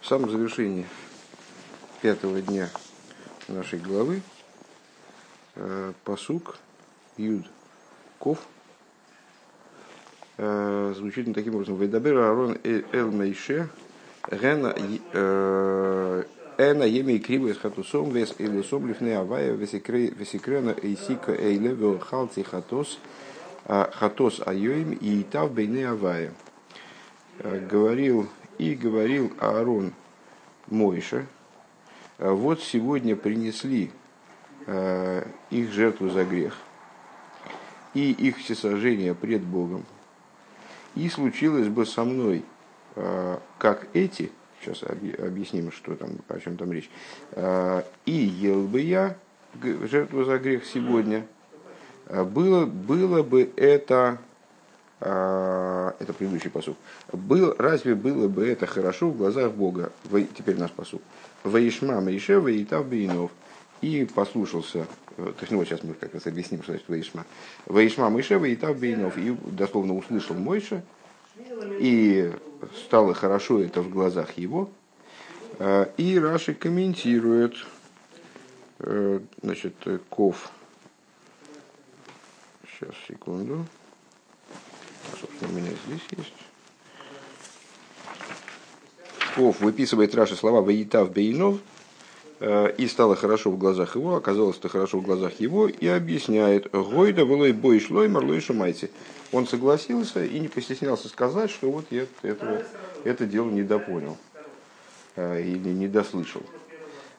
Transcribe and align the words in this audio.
В 0.00 0.06
самом 0.06 0.30
завершении 0.30 0.86
пятого 2.02 2.40
дня 2.40 2.68
нашей 3.48 3.78
главы 3.78 4.20
э, 5.54 5.92
посук 6.04 6.58
Юд 7.16 7.44
Ков 8.18 8.38
э, 10.36 10.94
звучит 10.96 11.32
таким 11.34 11.54
образом. 11.54 11.76
Вейдабер 11.76 12.18
Аарон 12.18 12.58
Эл 12.64 13.10
Мейше 13.10 13.68
Гена 14.30 14.74
э, 15.12 16.22
Эна 16.58 16.84
Емей 16.84 17.18
Криво 17.18 17.48
из 17.48 17.58
Хатусом 17.58 18.10
Вес 18.10 18.34
Илусом 18.38 18.86
Лифне 18.86 19.16
Авая 19.16 19.52
Весикрена 19.52 20.74
Эйсика 20.82 21.32
Эйле 21.32 21.70
Велхалти 21.74 22.42
Хатос 22.42 22.98
Хатос 23.64 24.40
Айоим 24.44 24.92
и 24.92 25.22
Итав 25.22 25.52
Бейне 25.52 25.88
Авая. 25.88 26.32
Говорил 27.42 28.28
и 28.58 28.74
говорил 28.74 29.32
Аарон 29.38 29.92
Мойша, 30.68 31.26
вот 32.18 32.62
сегодня 32.62 33.14
принесли 33.14 33.90
э, 34.66 35.26
их 35.50 35.72
жертву 35.72 36.08
за 36.08 36.24
грех 36.24 36.56
и 37.94 38.10
их 38.10 38.38
всесожжение 38.38 39.14
пред 39.14 39.42
Богом. 39.42 39.84
И 40.94 41.08
случилось 41.08 41.68
бы 41.68 41.84
со 41.84 42.04
мной, 42.04 42.42
э, 42.94 43.38
как 43.58 43.86
эти, 43.92 44.32
сейчас 44.60 44.82
объясним, 44.82 45.70
что 45.72 45.94
там, 45.94 46.10
о 46.28 46.40
чем 46.40 46.56
там 46.56 46.72
речь, 46.72 46.90
э, 47.32 47.82
и 48.06 48.12
ел 48.12 48.62
бы 48.66 48.80
я 48.80 49.16
жертву 49.62 50.24
за 50.24 50.38
грех 50.38 50.64
сегодня, 50.64 51.26
было, 52.08 52.66
было 52.66 53.22
бы 53.22 53.50
это 53.56 53.96
а, 53.98 54.18
это 55.00 56.12
предыдущий 56.16 56.50
посуд. 56.50 56.76
Был, 57.12 57.54
разве 57.58 57.94
было 57.94 58.28
бы 58.28 58.46
это 58.46 58.66
хорошо 58.66 59.10
в 59.10 59.16
глазах 59.16 59.52
Бога? 59.52 59.92
Теперь 60.36 60.58
наш 60.58 60.70
посуд. 60.70 61.02
Ваишма 61.44 62.00
Маишева 62.00 62.48
и 62.48 62.64
Бейнов. 62.64 63.30
И 63.82 64.06
послушался, 64.06 64.86
э, 65.18 65.22
то 65.22 65.40
есть, 65.40 65.52
ну 65.52 65.58
вот 65.58 65.68
сейчас 65.68 65.82
мы 65.82 65.92
как 65.92 66.14
раз 66.14 66.26
объясним, 66.26 66.62
что 66.62 66.72
значит 66.72 66.88
Ваишма. 66.88 67.26
Ваишма 67.66 68.08
Маишева 68.08 68.46
и 68.46 68.56
Бейнов. 68.56 69.18
И 69.18 69.36
дословно 69.52 69.94
услышал 69.94 70.34
Мойша, 70.34 70.82
и 71.78 72.32
стало 72.86 73.12
хорошо 73.12 73.60
это 73.60 73.82
в 73.82 73.90
глазах 73.90 74.38
его. 74.38 74.70
А, 75.58 75.92
и 75.98 76.18
Раши 76.18 76.54
комментирует, 76.54 77.54
э, 78.78 79.20
значит, 79.42 79.74
Ков. 80.08 80.50
Сейчас, 82.66 82.94
секунду 83.06 83.66
собственно, 85.20 85.50
у 85.50 85.54
меня 85.54 85.70
здесь 85.86 86.00
есть. 86.16 86.32
Ков 89.34 89.60
выписывает 89.60 90.14
Раши 90.14 90.34
слова 90.34 90.62
«Ваитав 90.62 91.12
Бейнов», 91.12 91.58
э, 92.40 92.74
и 92.78 92.86
стало 92.86 93.16
хорошо 93.16 93.50
в 93.50 93.58
глазах 93.58 93.96
его, 93.96 94.16
оказалось 94.16 94.56
это 94.56 94.68
хорошо 94.68 94.98
в 94.98 95.02
глазах 95.02 95.40
его, 95.40 95.68
и 95.68 95.86
объясняет 95.86 96.70
«Гойда 96.70 97.26
было 97.26 97.52
бой 97.52 97.80
шло 97.80 98.04
и 98.04 98.08
марлой 98.08 98.40
шумайте». 98.40 98.90
Он 99.32 99.46
согласился 99.46 100.24
и 100.24 100.38
не 100.38 100.48
постеснялся 100.48 101.08
сказать, 101.08 101.50
что 101.50 101.70
вот 101.70 101.86
я 101.90 102.06
это, 102.22 102.66
это 103.04 103.26
дело 103.26 103.50
недопонял 103.50 104.16
э, 105.16 105.42
или 105.42 105.68
недослышал. 105.68 106.42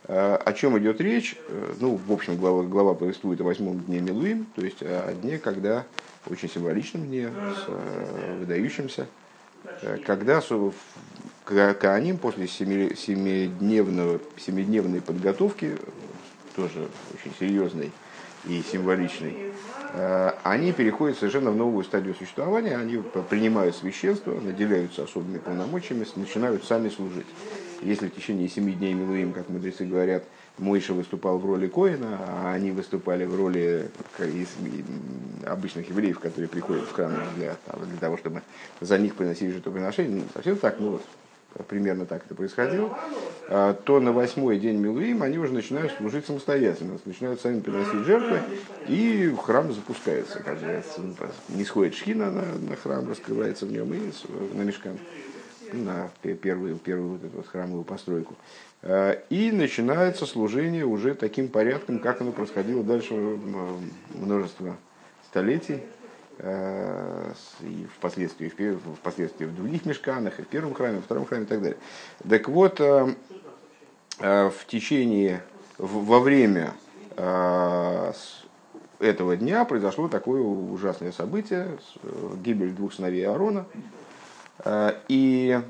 Э, 0.07 0.35
о 0.35 0.53
чем 0.53 0.77
идет 0.79 1.01
речь? 1.01 1.35
Ну, 1.79 1.95
в 1.95 2.11
общем, 2.11 2.37
глава, 2.37 2.63
глава 2.63 2.93
повествует 2.93 3.41
о 3.41 3.43
восьмом 3.43 3.79
дне 3.81 3.99
Милуим, 3.99 4.47
то 4.55 4.61
есть 4.61 4.81
о 4.81 5.13
дне, 5.13 5.37
когда 5.37 5.85
очень 6.29 6.49
символичном 6.49 7.05
дне, 7.05 7.29
с, 7.29 7.65
э, 7.67 8.37
выдающимся, 8.39 9.07
э, 9.81 9.97
когда 9.97 10.41
Кааним 11.73 12.17
после 12.17 12.47
семидневного, 12.47 14.19
семидневной 14.37 15.01
подготовки, 15.01 15.77
тоже 16.55 16.87
очень 17.13 17.33
серьезной 17.39 17.91
и 18.45 18.61
символичной, 18.61 19.51
э, 19.93 20.31
они 20.43 20.73
переходят 20.73 21.17
совершенно 21.17 21.51
в 21.51 21.55
новую 21.55 21.83
стадию 21.83 22.15
существования, 22.15 22.75
они 22.77 23.01
принимают 23.29 23.75
священство, 23.75 24.31
наделяются 24.39 25.03
особыми 25.03 25.37
полномочиями, 25.37 26.05
начинают 26.15 26.63
сами 26.65 26.89
служить. 26.89 27.27
Если 27.81 28.07
в 28.07 28.15
течение 28.15 28.49
семи 28.49 28.73
дней 28.73 28.93
Милуим, 28.93 29.33
как 29.33 29.49
мудрецы 29.49 29.85
говорят, 29.85 30.23
Мойша 30.57 30.93
выступал 30.93 31.37
в 31.37 31.45
роли 31.45 31.67
Коина, 31.67 32.19
а 32.19 32.53
они 32.53 32.71
выступали 32.71 33.25
в 33.25 33.35
роли 33.35 33.89
обычных 35.45 35.89
евреев, 35.89 36.19
которые 36.19 36.49
приходят 36.49 36.85
в 36.85 36.91
храм 36.93 37.13
для, 37.35 37.55
для 37.85 37.99
того, 37.99 38.17
чтобы 38.17 38.41
за 38.81 38.97
них 38.97 39.15
приносили 39.15 39.51
жертвоприношение. 39.51 40.17
Ну, 40.17 40.23
совсем 40.33 40.57
так, 40.57 40.79
ну 40.79 40.91
вот, 40.93 41.03
примерно 41.67 42.05
так 42.05 42.25
это 42.25 42.33
происходило, 42.33 42.97
а, 43.49 43.73
то 43.73 43.99
на 43.99 44.11
восьмой 44.11 44.57
день 44.57 44.77
Милуим 44.77 45.21
они 45.21 45.37
уже 45.37 45.53
начинают 45.53 45.91
служить 45.93 46.25
самостоятельно, 46.25 46.97
начинают 47.05 47.41
сами 47.41 47.59
приносить 47.59 48.05
жертвы, 48.05 48.39
и 48.87 49.33
храм 49.43 49.71
запускается. 49.71 50.39
Как 50.39 50.59
бы, 50.59 50.83
не 51.49 51.63
сходит 51.63 51.93
шхина 51.93 52.31
на, 52.31 52.43
на 52.69 52.75
храм, 52.75 53.07
раскрывается 53.07 53.67
в 53.67 53.71
нем 53.71 53.93
и 53.93 53.99
на 54.53 54.63
мешкан 54.63 54.97
на 55.73 56.09
первую, 56.21 56.75
первую 56.77 57.13
вот 57.13 57.23
эту 57.23 57.37
вот 57.37 57.47
храмовую 57.47 57.83
постройку. 57.83 58.35
Э, 58.81 59.21
и 59.29 59.51
начинается 59.51 60.25
служение 60.25 60.85
уже 60.85 61.15
таким 61.15 61.47
порядком, 61.49 61.99
как 61.99 62.21
оно 62.21 62.31
происходило 62.31 62.83
дальше 62.83 63.13
множество 64.13 64.77
столетий, 65.29 65.81
э, 66.37 67.33
и 67.61 67.87
впоследствии, 67.97 68.51
впоследствии 69.01 69.45
в 69.45 69.55
других 69.55 69.85
мешканах, 69.85 70.39
и 70.39 70.43
в 70.43 70.47
первом 70.47 70.73
храме, 70.73 70.99
и 70.99 71.01
в 71.01 71.05
втором 71.05 71.25
храме 71.25 71.43
и 71.43 71.47
так 71.47 71.61
далее. 71.61 71.77
Так 72.27 72.47
вот, 72.49 72.79
э, 72.79 73.15
в 74.19 74.65
течение, 74.67 75.43
во 75.77 76.19
время 76.19 76.73
этого 78.99 79.37
дня 79.37 79.63
произошло 79.63 80.07
такое 80.07 80.41
ужасное 80.41 81.11
событие, 81.11 81.77
гибель 82.43 82.71
двух 82.71 82.93
сыновей 82.93 83.27
Аарона. 83.27 83.67
И 85.07 85.61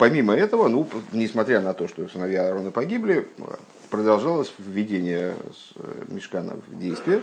Помимо 0.00 0.34
этого, 0.34 0.68
ну, 0.68 0.88
несмотря 1.12 1.60
на 1.60 1.74
то, 1.74 1.86
что 1.86 2.08
сыновья 2.08 2.46
Аарона 2.46 2.70
погибли, 2.70 3.28
продолжалось 3.90 4.50
введение 4.56 5.34
э, 5.76 6.04
мешкана 6.08 6.56
в 6.66 6.78
действие, 6.78 7.20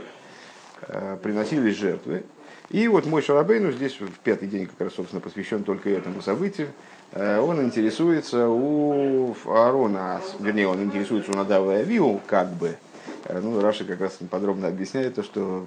э, 0.83 1.17
приносились 1.23 1.75
жертвы. 1.75 2.23
И 2.69 2.87
вот 2.87 3.07
мой 3.07 3.23
Шарабейну 3.23 3.71
здесь 3.71 3.99
в 3.99 4.19
пятый 4.19 4.47
день 4.47 4.67
как 4.67 4.79
раз, 4.79 4.93
собственно, 4.93 5.21
посвящен 5.21 5.63
только 5.63 5.89
этому 5.89 6.21
событию. 6.21 6.67
Э, 7.13 7.39
он 7.39 7.63
интересуется 7.63 8.47
у 8.47 9.35
Аарона, 9.45 10.21
вернее, 10.39 10.67
он 10.67 10.83
интересуется 10.83 11.31
у 11.31 11.35
Надава 11.35 11.79
и 11.79 11.81
Авиу, 11.81 12.21
как 12.27 12.51
бы. 12.51 12.75
Ну, 13.27 13.59
Раша 13.59 13.85
как 13.85 14.01
раз 14.01 14.19
подробно 14.29 14.67
объясняет 14.67 15.15
то, 15.15 15.23
что 15.23 15.65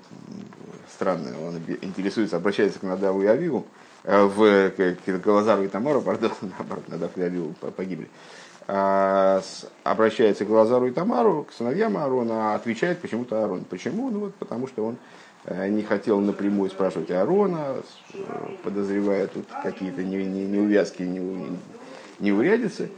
странно, 0.92 1.30
он 1.46 1.60
интересуется, 1.82 2.36
обращается 2.36 2.78
к 2.78 2.82
Надаву 2.82 3.22
и 3.22 3.26
Авиву, 3.26 3.66
Э, 4.02 4.24
в 4.24 4.72
Галазару 5.18 5.64
и 5.64 5.68
Тамару, 5.68 6.00
пардон, 6.00 6.32
наоборот, 6.40 6.88
Надав 6.88 7.16
и 7.16 7.22
Авилу 7.22 7.54
погибли, 7.76 8.08
а, 8.66 9.42
обращается 9.84 10.44
к 10.44 10.48
Лазару 10.48 10.86
и 10.86 10.90
Тамару, 10.90 11.44
к 11.44 11.52
сыновьям 11.52 11.96
Аарона, 11.96 12.52
а 12.52 12.54
отвечает 12.54 13.00
почему-то 13.00 13.42
Аарон. 13.42 13.64
Почему? 13.64 14.10
Ну 14.10 14.20
вот 14.20 14.34
потому 14.36 14.68
что 14.68 14.86
он 14.86 14.96
э, 15.44 15.68
не 15.68 15.82
хотел 15.82 16.20
напрямую 16.20 16.70
спрашивать 16.70 17.10
Аарона, 17.10 17.76
подозревая 18.62 19.26
тут 19.26 19.46
какие-то 19.62 20.02
неувязки, 20.02 21.02
неурядицы. 22.20 22.90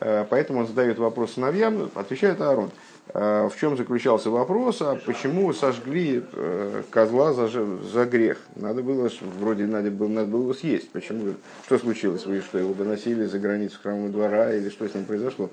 Э, 0.00 0.24
поэтому 0.28 0.60
он 0.60 0.66
задает 0.66 0.98
вопрос 0.98 1.34
сыновьям, 1.34 1.90
отвечает 1.94 2.40
Аарон. 2.40 2.70
А, 3.12 3.48
в 3.48 3.58
чем 3.58 3.76
заключался 3.76 4.30
вопрос, 4.30 4.82
а 4.82 4.96
почему 5.04 5.52
сожгли 5.52 6.22
э, 6.32 6.82
козла 6.90 7.32
за, 7.32 7.48
за 7.48 8.04
грех? 8.04 8.38
Надо 8.54 8.82
было, 8.82 9.10
вроде 9.38 9.66
надо 9.66 9.90
было, 9.90 10.08
надо 10.08 10.28
было 10.28 10.42
его 10.42 10.54
съесть. 10.54 10.90
Почему? 10.90 11.34
Что 11.66 11.78
случилось? 11.78 12.26
Вы 12.26 12.40
что, 12.40 12.58
его 12.58 12.72
доносили 12.72 13.24
за 13.24 13.38
границу 13.38 13.78
храмового 13.82 14.10
двора 14.10 14.54
или 14.54 14.68
что 14.68 14.88
с 14.88 14.94
ним 14.94 15.06
произошло? 15.06 15.50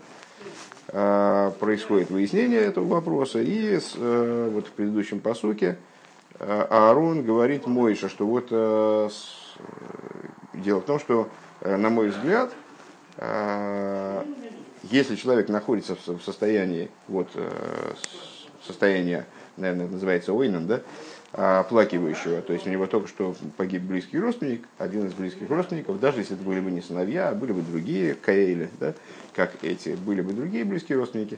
А, 0.90 1.52
происходит 1.52 2.12
выяснение 2.12 2.60
этого 2.62 2.86
вопроса. 2.86 3.40
И 3.40 3.80
э, 3.96 4.50
вот 4.54 4.68
в 4.68 4.72
предыдущем 4.72 5.20
посуке 5.20 5.80
э, 6.40 6.68
Аарон 6.70 7.24
говорит 7.24 7.66
Мойша, 7.66 8.08
что 8.08 8.28
вот 8.28 8.50
дело 10.54 10.80
в 10.82 10.86
том, 10.86 11.00
что, 11.00 11.28
на 11.62 11.90
мой 11.90 12.10
взгляд, 12.10 12.52
если 14.92 15.16
человек 15.16 15.50
находится 15.50 15.96
в 15.96 16.22
состоянии, 16.22 16.90
вот, 17.08 17.30
э, 17.36 17.94
состояние, 18.66 19.26
наверное, 19.56 19.88
называется 19.88 20.34
ойном, 20.34 20.68
да, 20.68 20.82
оплакивающего, 21.34 22.42
то 22.42 22.54
есть 22.54 22.66
у 22.66 22.70
него 22.70 22.88
только 22.88 23.08
что 23.08 23.36
погиб 23.58 23.82
близкий 23.82 24.18
родственник, 24.18 24.66
один 24.78 25.06
из 25.06 25.14
близких 25.14 25.50
родственников, 25.50 26.00
даже 26.00 26.20
если 26.20 26.36
это 26.36 26.44
были 26.44 26.62
бы 26.62 26.72
не 26.72 26.82
сыновья, 26.82 27.30
а 27.30 27.36
были 27.36 27.52
бы 27.52 27.62
другие 27.62 28.16
Каэли, 28.16 28.70
да, 28.80 28.94
как 29.36 29.52
эти, 29.62 29.90
были 29.90 30.22
бы 30.22 30.34
другие 30.34 30.64
близкие 30.64 30.98
родственники, 30.98 31.38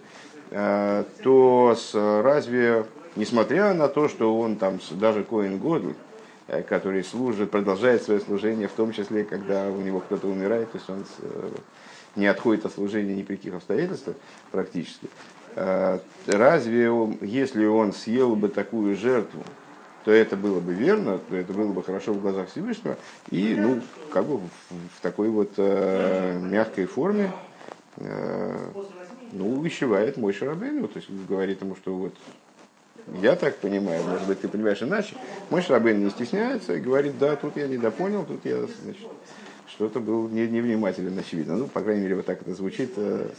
э, 0.52 1.04
то 1.24 1.76
разве, 1.94 2.86
несмотря 3.16 3.74
на 3.74 3.88
то, 3.88 4.08
что 4.10 4.40
он 4.40 4.58
там 4.58 4.80
даже 4.92 5.24
Коин 5.24 5.58
Годль, 5.58 5.96
э, 6.48 6.62
который 6.62 7.04
служит, 7.04 7.50
продолжает 7.50 8.04
свое 8.04 8.20
служение, 8.20 8.68
в 8.68 8.74
том 8.74 8.92
числе, 8.92 9.24
когда 9.24 9.70
у 9.70 9.82
него 9.82 10.02
кто-то 10.02 10.28
умирает, 10.28 10.72
то 10.72 10.78
есть 10.78 10.90
он 10.90 11.04
не 12.16 12.28
отходит 12.28 12.66
от 12.66 12.74
служения 12.74 13.16
ни 13.16 13.24
при 13.24 13.36
каких 13.36 13.54
обстоятельствах 13.54 14.16
практически. 14.52 15.08
Разве, 16.28 16.90
он, 16.92 17.18
если 17.22 17.66
он 17.66 17.92
съел 17.92 18.36
бы 18.36 18.50
такую 18.50 18.96
жертву, 18.96 19.44
то 20.06 20.12
это 20.12 20.36
было 20.36 20.60
бы 20.60 20.74
верно, 20.74 21.18
то 21.18 21.36
это 21.36 21.54
было 21.54 21.72
бы 21.72 21.84
хорошо 21.84 22.14
в 22.14 22.22
глазах 22.22 22.50
Всевышнего, 22.50 22.98
и 23.30 23.56
ну, 23.56 23.82
как 24.12 24.26
бы 24.26 24.38
в, 24.38 24.48
в 24.48 25.02
такой 25.02 25.30
вот 25.30 25.54
э, 25.58 26.40
мягкой 26.40 26.86
форме 26.86 27.32
э, 27.98 28.58
ну, 29.32 29.54
увещевает 29.60 30.18
мой 30.18 30.34
Шарабейну, 30.34 30.88
то 30.88 30.98
есть 30.98 31.10
говорит 31.28 31.62
ему, 31.62 31.76
что 31.76 31.94
вот 31.94 32.16
я 33.22 33.36
так 33.36 33.58
понимаю, 33.58 34.04
может 34.04 34.28
быть, 34.28 34.42
ты 34.42 34.48
понимаешь 34.48 34.82
иначе. 34.82 35.16
Мой 35.50 35.62
Шарабейн 35.62 36.04
не 36.04 36.10
стесняется 36.10 36.76
и 36.76 36.80
говорит, 36.80 37.18
да, 37.18 37.36
тут 37.36 37.58
я 37.58 37.68
недопонял, 37.68 38.24
тут 38.24 38.46
я, 38.46 38.66
значит, 38.84 39.08
что-то 39.70 40.00
был 40.00 40.28
не, 40.28 40.48
невнимателен, 40.48 41.18
очевидно. 41.18 41.56
Ну, 41.56 41.68
по 41.68 41.82
крайней 41.82 42.04
мере, 42.04 42.16
вот 42.16 42.26
так 42.26 42.42
это 42.42 42.54
звучит 42.54 42.94
э, 42.98 43.30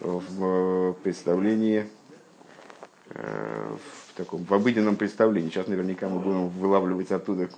в 0.00 0.94
представлении, 1.02 1.86
э, 3.10 3.76
в 3.76 4.16
таком 4.16 4.44
в 4.44 4.54
обыденном 4.54 4.96
представлении. 4.96 5.50
Сейчас 5.50 5.66
наверняка 5.66 6.08
мы 6.08 6.20
будем 6.20 6.48
вылавливать 6.48 7.10
оттуда 7.10 7.48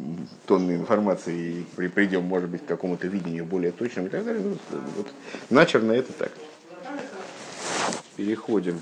тонны 0.47 0.73
информации 0.73 1.67
и 1.79 1.89
придем, 1.89 2.25
может 2.25 2.49
быть, 2.49 2.65
к 2.65 2.67
какому-то 2.67 3.07
видению 3.07 3.45
более 3.45 3.73
точному 3.73 4.09
и 4.09 4.11
так 4.11 4.25
далее. 4.25 4.43
Ну, 4.43 4.57
вот, 4.97 5.09
начерно 5.51 5.93
это 5.93 6.13
так. 6.13 6.33
Переходим 8.17 8.81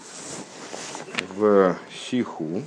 в 1.35 1.77
Сиху. 1.91 2.63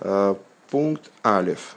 Э, 0.00 0.34
пункт 0.70 1.10
Алев. 1.22 1.76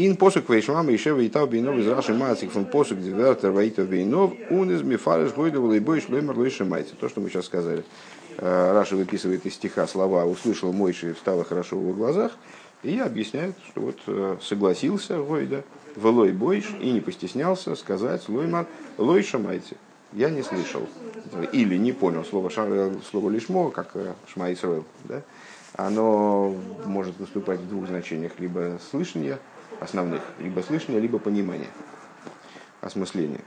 Ин 0.00 0.14
посук 0.14 0.48
вейшмам 0.48 0.88
еще 0.90 1.12
вейтав 1.12 1.50
бейнов 1.50 1.76
из 1.76 1.88
раши 1.88 2.14
мацик 2.14 2.52
фон 2.52 2.66
посук 2.66 3.00
дивертер 3.00 3.50
вейтав 3.50 3.88
бейнов 3.88 4.32
он 4.48 4.70
из 4.70 4.80
мифареш 4.82 5.32
гойдовал 5.32 5.72
и 5.72 5.80
бойш 5.80 6.08
лоймер 6.08 6.38
лойши 6.38 6.64
майти. 6.64 6.94
То, 7.00 7.08
что 7.08 7.20
мы 7.20 7.28
сейчас 7.28 7.46
сказали. 7.46 7.82
Раша 8.36 8.94
выписывает 8.94 9.44
из 9.44 9.54
стиха 9.54 9.88
слова 9.88 10.24
«услышал 10.24 10.72
Мойши, 10.72 11.16
стало 11.18 11.42
хорошо 11.42 11.76
в 11.76 11.82
его 11.82 11.94
глазах», 11.94 12.30
и 12.84 12.96
объясняет, 13.00 13.56
что 13.68 13.80
вот 13.80 14.40
согласился 14.40 15.20
Гойда, 15.20 15.64
«Велой 15.96 16.30
бойш» 16.30 16.66
и 16.80 16.92
не 16.92 17.00
постеснялся 17.00 17.74
сказать 17.74 18.22
«Лоймар, 18.28 18.66
лой 18.98 19.24
шамайте». 19.24 19.74
Я 20.12 20.30
не 20.30 20.42
слышал 20.42 20.86
или 21.52 21.76
не 21.76 21.90
понял 21.90 22.24
слово, 22.24 22.50
слово 22.50 23.30
лишмо, 23.30 23.70
как 23.70 23.96
шма 24.28 24.52
Исраил, 24.52 24.84
да? 25.02 25.22
оно 25.74 26.54
может 26.86 27.18
выступать 27.18 27.60
в 27.60 27.68
двух 27.68 27.88
значениях, 27.88 28.32
либо 28.38 28.78
слышание 28.90 29.38
основных, 29.80 30.22
либо 30.38 30.60
слышание, 30.60 31.00
либо 31.00 31.18
понимание, 31.18 31.68
осмысление. 32.80 33.40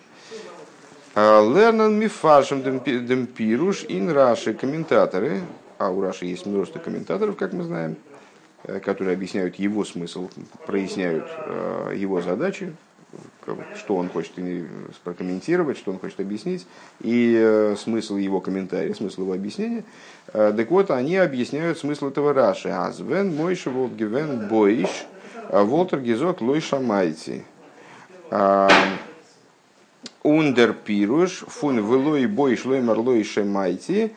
А, 1.14 1.42
Лернан 1.42 2.00
мифашем 2.00 2.62
демпируш 2.64 3.86
ин 3.90 4.12
Раши 4.12 4.54
комментаторы, 4.54 5.42
а 5.78 5.90
у 5.90 6.02
Раши 6.02 6.26
есть 6.26 6.46
множество 6.46 6.80
комментаторов, 6.80 7.36
как 7.36 7.52
мы 7.54 7.64
знаем, 7.64 7.98
э, 8.64 8.80
которые 8.80 9.16
объясняют 9.16 9.56
его 9.56 9.84
смысл, 9.84 10.30
проясняют 10.66 11.26
э, 11.48 11.96
его 11.98 12.22
задачи, 12.22 12.74
что 13.76 13.98
он 13.98 14.08
хочет 14.08 14.32
прокомментировать, 15.04 15.78
что 15.78 15.92
он 15.92 16.00
хочет 16.00 16.22
объяснить, 16.22 16.66
и 17.02 17.36
э, 17.38 17.76
смысл 17.78 18.16
его 18.16 18.40
комментария, 18.40 18.94
смысл 18.94 19.24
его 19.24 19.34
объяснения. 19.34 19.84
Так 20.32 20.72
вот, 20.72 20.92
они 20.92 21.18
объясняют 21.18 21.78
смысл 21.78 22.08
этого 22.08 22.34
Раши. 22.34 22.70
Азвен 22.70 23.36
мойши 23.36 23.70
волгивен 23.70 24.48
бойш, 24.48 25.08
волтер 25.52 26.00
гизок 26.00 26.42
лой 26.42 26.62
шамайти. 26.62 27.44
Ундер 30.24 30.74
пируш 30.74 31.44
фун 31.48 31.78
велой 31.80 32.26
бой 32.28 32.56
шлой 32.56 32.82
марлой 32.82 33.24
шемайти 33.24 34.14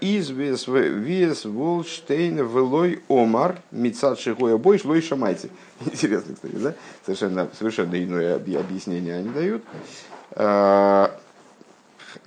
из 0.00 0.30
вес 0.30 0.68
вес 0.68 1.44
волштейн 1.44 2.36
велой 2.36 3.02
омар 3.08 3.60
мицат 3.70 4.20
шихоя 4.20 4.56
бой 4.56 4.78
шлой 4.78 5.02
шамайти. 5.02 5.50
Интересно, 5.86 6.34
кстати, 6.34 6.54
да? 6.54 6.74
Совершенно, 7.04 7.48
совершенно 7.58 8.02
иное 8.02 8.36
объяснение 8.36 9.16
они 9.16 9.30
дают. 9.30 9.64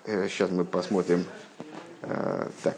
Сейчас 0.06 0.50
мы 0.52 0.66
посмотрим. 0.66 1.24
Так. 2.02 2.78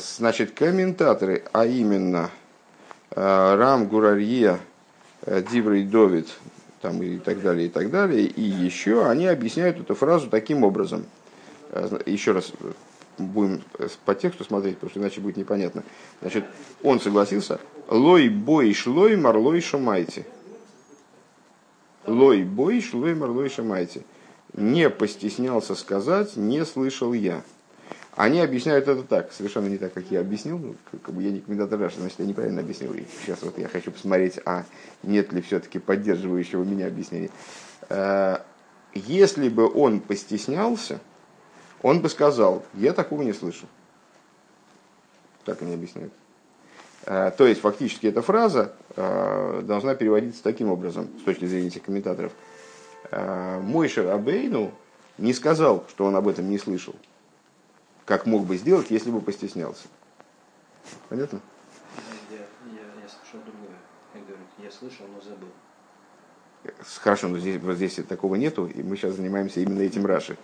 Значит, 0.00 0.52
комментаторы, 0.52 1.44
а 1.52 1.66
именно 1.66 2.30
Рам 3.10 3.86
Гурарье 3.88 4.60
Диврей 5.50 5.84
Довид, 5.84 6.28
там, 6.80 7.02
и 7.02 7.18
так 7.18 7.42
далее, 7.42 7.66
и 7.66 7.70
так 7.70 7.90
далее. 7.90 8.26
И 8.26 8.42
еще 8.42 9.06
они 9.06 9.26
объясняют 9.26 9.80
эту 9.80 9.94
фразу 9.94 10.28
таким 10.28 10.64
образом. 10.64 11.04
Э, 11.70 12.00
еще 12.06 12.32
раз 12.32 12.52
э, 12.60 12.72
будем 13.18 13.62
по 14.04 14.14
тексту 14.14 14.44
смотреть, 14.44 14.76
потому 14.76 14.90
что 14.90 15.00
иначе 15.00 15.20
будет 15.20 15.36
непонятно. 15.36 15.82
Значит, 16.20 16.44
он 16.82 17.00
согласился. 17.00 17.60
Лой 17.88 18.28
бой 18.28 18.72
шлой 18.74 19.16
марлой 19.16 19.60
шамайте. 19.60 20.26
Лой 22.06 22.44
бой 22.44 22.80
шлой 22.80 23.14
марлой 23.14 23.50
шамайте. 23.50 24.02
Не 24.54 24.88
постеснялся 24.88 25.74
сказать, 25.74 26.36
не 26.36 26.64
слышал 26.64 27.12
я. 27.12 27.42
Они 28.18 28.40
объясняют 28.40 28.88
это 28.88 29.04
так, 29.04 29.32
совершенно 29.32 29.68
не 29.68 29.78
так, 29.78 29.92
как 29.92 30.10
я 30.10 30.18
объяснил. 30.18 30.58
Ну, 30.58 30.74
как 30.90 31.14
бы 31.14 31.22
я 31.22 31.30
не 31.30 31.38
комментатор 31.38 31.78
Раши, 31.78 32.00
значит, 32.00 32.18
я 32.18 32.26
неправильно 32.26 32.62
объяснил. 32.62 32.92
И 32.94 33.04
сейчас 33.20 33.42
вот 33.42 33.56
я 33.58 33.68
хочу 33.68 33.92
посмотреть, 33.92 34.40
а 34.44 34.64
нет 35.04 35.32
ли 35.32 35.40
все-таки 35.40 35.78
поддерживающего 35.78 36.64
меня 36.64 36.88
объяснения. 36.88 37.30
Э, 37.88 38.38
если 38.92 39.48
бы 39.48 39.72
он 39.72 40.00
постеснялся, 40.00 40.98
он 41.80 42.00
бы 42.00 42.08
сказал, 42.08 42.64
я 42.74 42.92
такого 42.92 43.22
не 43.22 43.32
слышу. 43.32 43.66
Так 45.44 45.62
они 45.62 45.74
объясняют. 45.74 46.12
Э, 47.06 47.30
то 47.30 47.46
есть, 47.46 47.60
фактически, 47.60 48.08
эта 48.08 48.20
фраза 48.20 48.72
э, 48.96 49.62
должна 49.62 49.94
переводиться 49.94 50.42
таким 50.42 50.72
образом, 50.72 51.08
с 51.20 51.22
точки 51.22 51.44
зрения 51.44 51.68
этих 51.68 51.84
комментаторов. 51.84 52.32
Мой 53.12 53.88
Шарабейну 53.88 54.72
не 55.18 55.32
сказал, 55.32 55.84
что 55.88 56.04
он 56.04 56.16
об 56.16 56.26
этом 56.26 56.50
не 56.50 56.58
слышал 56.58 56.96
как 58.08 58.24
мог 58.24 58.46
бы 58.46 58.56
сделать, 58.56 58.90
если 58.90 59.10
бы 59.10 59.20
постеснялся. 59.20 59.86
Понятно? 61.10 61.42
Я, 62.30 62.38
я, 62.38 63.02
я 63.02 63.06
слышал 63.06 63.44
другое. 63.44 63.76
Я 64.14 64.20
говорю, 64.22 64.42
я 64.56 64.70
слышал, 64.70 65.06
но 65.14 65.20
забыл. 65.20 65.50
Хорошо, 67.02 67.28
но 67.28 67.38
здесь, 67.38 67.60
вот 67.60 67.76
здесь 67.76 68.00
такого 68.08 68.36
нету, 68.36 68.66
и 68.66 68.82
мы 68.82 68.96
сейчас 68.96 69.14
занимаемся 69.16 69.60
именно 69.60 69.82
этим 69.82 70.06
Раши. 70.06 70.38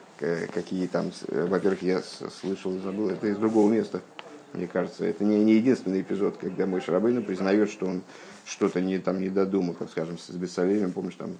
Какие 0.52 0.86
там, 0.88 1.10
во-первых, 1.28 1.80
я 1.80 2.02
слышал 2.02 2.76
и 2.76 2.80
забыл, 2.80 3.08
это 3.08 3.28
из 3.28 3.38
другого 3.38 3.72
места, 3.72 4.02
мне 4.52 4.66
кажется. 4.66 5.06
Это 5.06 5.24
не, 5.24 5.42
не 5.42 5.54
единственный 5.54 6.02
эпизод, 6.02 6.36
когда 6.36 6.66
мой 6.66 6.82
Шарабейна 6.82 7.22
признает, 7.22 7.70
что 7.70 7.86
он 7.86 8.02
что-то 8.44 8.82
не, 8.82 8.98
там, 8.98 9.22
не 9.22 9.30
додумал, 9.30 9.72
как 9.72 9.90
скажем, 9.90 10.18
с 10.18 10.28
Бессалевием, 10.28 10.92
помнишь, 10.92 11.14
там, 11.14 11.38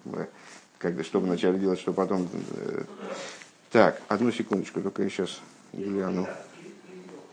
когда, 0.79 1.05
что 1.05 1.21
вначале 1.21 1.59
делать, 1.59 1.79
что 1.79 1.93
потом. 1.93 2.31
Э, 2.53 2.85
так, 3.71 4.01
одну 4.09 4.31
секундочку, 4.33 4.81
только 4.81 5.03
я 5.03 5.11
сейчас 5.11 5.41
гляну. 5.75 6.27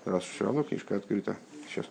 Раз 0.06 0.24
все 0.24 0.46
равно 0.46 0.64
книжка 0.64 0.96
открыта. 0.96 1.38
Сейчас. 1.68 1.86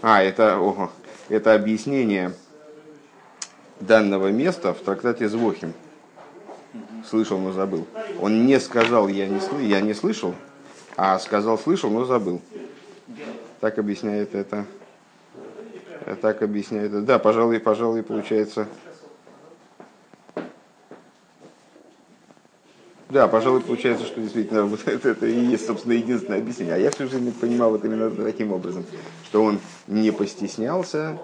А, 0.00 0.22
это, 0.22 0.58
ого, 0.58 0.92
это 1.28 1.54
объяснение 1.54 2.32
данного 3.80 4.28
места 4.28 4.72
в 4.72 4.78
трактате 4.80 5.28
Звохим. 5.28 5.74
Слышал, 7.08 7.38
но 7.38 7.52
забыл. 7.52 7.86
Он 8.20 8.46
не 8.46 8.60
сказал, 8.60 9.08
я 9.08 9.26
не, 9.26 9.40
я 9.66 9.80
не 9.80 9.94
слышал, 9.94 10.34
а 10.96 11.18
сказал, 11.18 11.58
слышал, 11.58 11.90
но 11.90 12.04
забыл. 12.04 12.40
Так 13.60 13.78
объясняет 13.78 14.34
это. 14.34 14.64
Так 16.22 16.42
объясняет 16.42 16.92
это. 16.92 17.02
Да, 17.02 17.18
пожалуй, 17.18 17.58
пожалуй, 17.58 18.02
получается. 18.02 18.68
Да, 23.10 23.26
пожалуй, 23.26 23.62
получается, 23.62 24.06
что 24.06 24.20
действительно 24.20 24.64
вот 24.64 24.80
это, 24.86 25.08
это 25.08 25.26
и 25.26 25.40
есть, 25.46 25.66
собственно, 25.66 25.94
единственное 25.94 26.38
объяснение. 26.38 26.74
А 26.74 26.78
я 26.78 26.90
всю 26.90 27.08
жизнь 27.08 27.32
понимал 27.32 27.70
вот 27.70 27.84
именно 27.84 28.10
таким 28.10 28.52
образом, 28.52 28.84
что 29.24 29.42
он 29.42 29.60
не 29.86 30.10
постеснялся, 30.12 31.18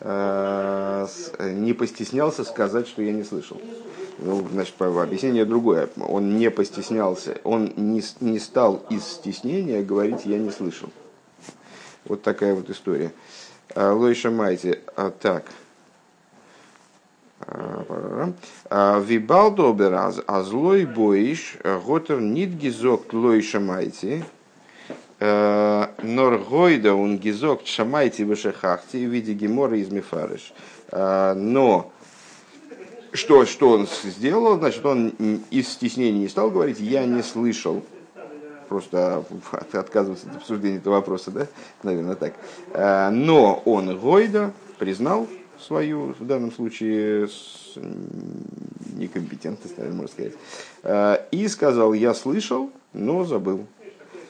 э, 0.00 1.06
не 1.40 1.72
постеснялся 1.74 2.44
сказать, 2.44 2.88
что 2.88 3.02
я 3.02 3.12
не 3.12 3.22
слышал. 3.22 3.60
Ну, 4.18 4.46
значит, 4.52 4.74
объяснение 4.80 5.44
другое. 5.44 5.88
Он 5.96 6.36
не 6.36 6.50
постеснялся, 6.50 7.38
он 7.44 7.72
не, 7.76 8.02
не 8.20 8.38
стал 8.40 8.84
из 8.90 9.04
стеснения 9.04 9.82
говорить 9.82 10.26
«я 10.26 10.38
не 10.38 10.50
слышал». 10.50 10.90
Вот 12.08 12.22
такая 12.22 12.54
вот 12.54 12.70
история. 12.70 13.12
А, 13.74 13.92
Лойша 13.92 14.30
Майти. 14.30 14.80
А, 14.96 15.10
так. 15.10 15.44
Вибалдобер 18.70 19.94
а 19.94 20.42
злой 20.42 20.84
боиш 20.84 21.56
готер 21.86 22.20
нит 22.20 22.50
гизок 22.50 23.12
лой 23.12 23.42
шамайти 23.42 24.24
норгойда 25.20 26.94
он 26.94 27.18
гизок 27.18 27.64
шамайти 27.64 28.22
вышехахти 28.22 29.06
в 29.06 29.10
виде 29.10 29.34
гемора 29.34 29.78
из 29.78 29.88
мифарыш. 29.90 30.52
Но 30.92 31.92
что, 33.12 33.46
что 33.46 33.70
он 33.70 33.88
сделал? 34.04 34.58
Значит, 34.58 34.84
он 34.84 35.12
из 35.50 35.68
стеснения 35.68 36.20
не 36.20 36.28
стал 36.28 36.50
говорить, 36.50 36.80
я 36.80 37.04
не 37.04 37.22
слышал. 37.22 37.82
Просто 38.68 39.24
отказываться 39.72 40.28
от 40.28 40.36
обсуждения 40.36 40.76
этого 40.76 40.94
вопроса, 40.94 41.30
да? 41.30 41.46
Наверное, 41.82 42.16
так. 42.16 42.34
Но 43.12 43.62
он 43.64 43.98
Гойда 43.98 44.52
признал 44.78 45.26
свою, 45.58 46.14
в 46.18 46.26
данном 46.26 46.52
случае, 46.52 47.28
некомпетентность, 48.94 49.76
наверное, 49.78 50.02
можно 50.02 50.12
сказать. 50.12 51.28
И 51.30 51.48
сказал, 51.48 51.94
я 51.94 52.14
слышал, 52.14 52.70
но 52.92 53.24
забыл. 53.24 53.66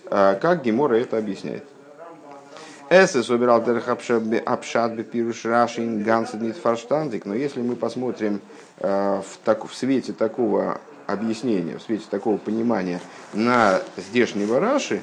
Как 0.09 0.63
Гемора 0.63 0.95
это 0.95 1.19
объясняет? 1.19 1.65
Эсэс 2.91 3.29
убирал 3.29 3.63
обшат 4.47 4.93
бепируш 4.93 5.45
рашин 5.45 6.03
гансаднит 6.03 6.57
фарштандик. 6.57 7.27
Но 7.27 7.35
если 7.35 7.61
мы 7.61 7.77
посмотрим 7.77 8.41
в, 8.79 9.25
так, 9.45 9.69
в 9.69 9.75
свете 9.75 10.15
такого 10.15 10.81
объяснения, 11.09 11.79
в 11.79 11.83
свете 11.83 12.05
такого 12.09 12.37
понимания 12.37 13.01
на 13.33 13.81
здешнего 13.97 14.61
Раши, 14.61 15.03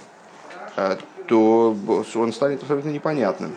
то 1.28 1.76
он 2.16 2.32
станет 2.32 2.62
абсолютно 2.62 2.90
непонятным. 2.90 3.52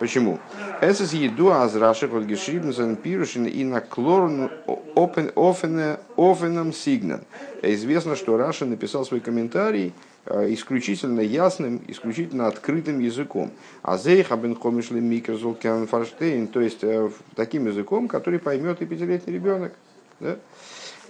Почему? 0.00 0.40
Es 0.82 1.00
еду 1.14 1.52
аз 1.52 1.76
Раши 1.76 2.06
geschrieben 2.06 2.96
пирушин 2.96 3.46
и 3.46 3.62
на 3.62 3.80
клорн 3.80 4.50
офеном 4.96 6.72
сигнал. 6.72 7.20
Известно, 7.62 8.16
что 8.16 8.36
Раши 8.36 8.64
написал 8.64 9.04
свой 9.04 9.20
комментарий 9.20 9.94
Э, 10.26 10.50
исключительно 10.54 11.20
ясным, 11.20 11.82
исключительно 11.86 12.46
открытым 12.46 12.98
языком. 12.98 13.50
А 13.82 13.98
зейхабен 13.98 14.56
хомишли 14.56 14.98
микрозул 14.98 15.54
фарштейн, 15.54 16.46
то 16.46 16.60
есть 16.60 16.82
э, 16.82 17.10
таким 17.36 17.66
языком, 17.66 18.08
который 18.08 18.38
поймет 18.38 18.80
и 18.80 18.86
пятилетний 18.86 19.34
ребенок. 19.34 19.74
Да? 20.20 20.38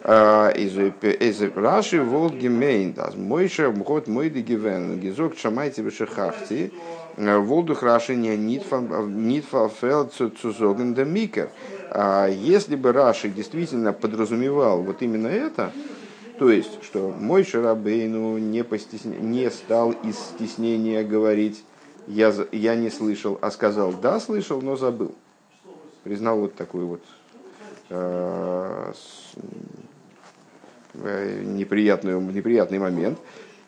Э, 0.03 0.53
из 0.57 1.41
Раши 1.57 2.03
Волгемейн, 2.03 2.93
das 2.93 3.17
Мойша 3.17 3.71
Мхот 3.71 4.09
Мойды 4.09 4.41
Гивен, 4.43 4.99
Гизок 5.01 5.39
Шамайте 5.39 5.83
Вешехахти, 5.83 6.73
Волдух 7.17 7.83
Раши 7.83 8.17
не 8.17 8.37
Нитфафел 8.37 10.07
Цузоген 10.07 10.95
Микер. 11.13 11.51
Если 11.95 12.77
бы 12.77 12.93
Раши 12.93 13.29
действительно 13.29 13.93
подразумевал 13.93 14.83
вот 14.83 15.01
именно 15.01 15.29
это, 15.29 15.71
то 16.39 16.51
есть, 16.51 16.83
что 16.83 17.15
мой 17.17 17.45
Шарабейну 17.45 18.39
не, 18.39 18.65
постесня... 18.65 19.17
не 19.17 19.49
стал 19.51 19.93
из 19.93 20.19
стеснения 20.19 21.05
говорить, 21.05 21.63
я, 22.09 22.35
я 22.51 22.75
не 22.75 22.91
слышал, 22.91 23.39
а 23.41 23.51
сказал, 23.51 23.93
да, 23.93 24.19
слышал, 24.19 24.61
но 24.61 24.77
забыл. 24.77 25.15
Признал 26.03 26.41
вот 26.41 26.55
такой 26.55 26.85
вот 26.85 27.01
э, 27.01 27.05
э, 27.05 27.24
неприятный, 30.95 32.21
неприятный 32.21 32.79
момент. 32.79 33.19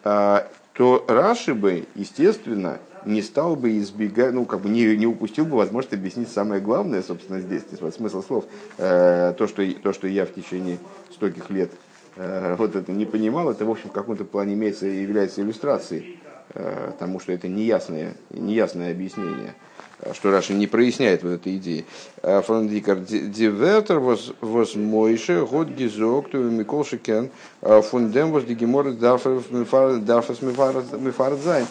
Э, 0.04 0.42
то 0.72 1.04
Раши 1.08 1.54
бы, 1.54 1.86
естественно, 1.94 2.78
не 3.04 3.22
стал 3.22 3.56
бы 3.56 3.78
избегать, 3.78 4.34
ну, 4.34 4.44
как 4.44 4.60
бы 4.60 4.68
не, 4.68 4.96
не 4.96 5.06
упустил 5.06 5.44
бы 5.46 5.56
возможность 5.56 5.94
объяснить 5.94 6.28
самое 6.28 6.60
главное, 6.60 7.02
собственно, 7.02 7.40
здесь, 7.40 7.62
вот 7.80 7.94
смысл 7.94 8.22
слов, 8.22 8.44
э, 8.78 9.34
то, 9.38 9.46
что, 9.46 9.64
то, 9.74 9.92
что 9.92 10.06
я 10.08 10.26
в 10.26 10.34
течение 10.34 10.78
стольких 11.10 11.50
лет 11.50 11.70
Э, 12.16 12.56
вот 12.56 12.74
это 12.74 12.92
не 12.92 13.04
понимал, 13.04 13.50
это, 13.50 13.64
в 13.64 13.70
общем, 13.70 13.90
в 13.90 13.92
каком-то 13.92 14.24
плане 14.24 14.54
имеется, 14.54 14.86
является 14.86 15.42
иллюстрацией 15.42 16.18
э, 16.54 16.92
тому, 16.98 17.20
что 17.20 17.32
это 17.32 17.46
неясное, 17.46 18.14
неясное 18.30 18.90
объяснение, 18.90 19.54
э, 19.54 19.75
что 20.12 20.30
Раша 20.30 20.52
не 20.52 20.66
проясняет 20.66 21.22
вот 21.22 21.30
этой 21.30 21.56
идеи. 21.56 21.84
Фондикар 22.22 22.98
дивертер 22.98 23.98
воз 23.98 24.74
мойше 24.74 25.46
год 25.46 25.68
гизок 25.68 26.30
ту 26.30 26.38
микол 26.38 26.84
шикен 26.84 27.30
фундем 27.60 28.30
воз 28.30 28.44
дигемор 28.44 28.92
дарфас 28.92 30.42
мифардзайн. 30.42 31.66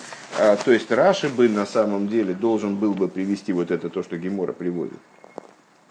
То 0.66 0.72
есть 0.72 0.92
Раши 0.92 1.30
бы 1.30 1.48
на 1.48 1.66
самом 1.66 2.08
деле 2.08 2.34
должен 2.34 2.76
был 2.76 2.94
бы 2.94 3.08
привести 3.08 3.54
вот 3.54 3.72
это 3.72 3.90
то, 3.90 4.04
что 4.04 4.18
Гемора 4.18 4.54
приводит. 4.54 5.00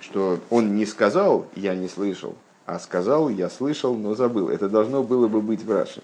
Что 0.00 0.38
он 0.50 0.76
не 0.76 0.84
сказал, 0.84 1.46
я 1.56 1.74
не 1.74 1.88
слышал, 1.88 2.34
а 2.66 2.78
сказал, 2.78 3.30
я 3.30 3.48
слышал, 3.48 3.94
но 3.94 4.14
забыл. 4.14 4.50
Это 4.50 4.68
должно 4.68 5.02
было 5.02 5.28
бы 5.28 5.40
быть 5.40 5.64
в 5.64 5.72
Раше. 5.72 6.02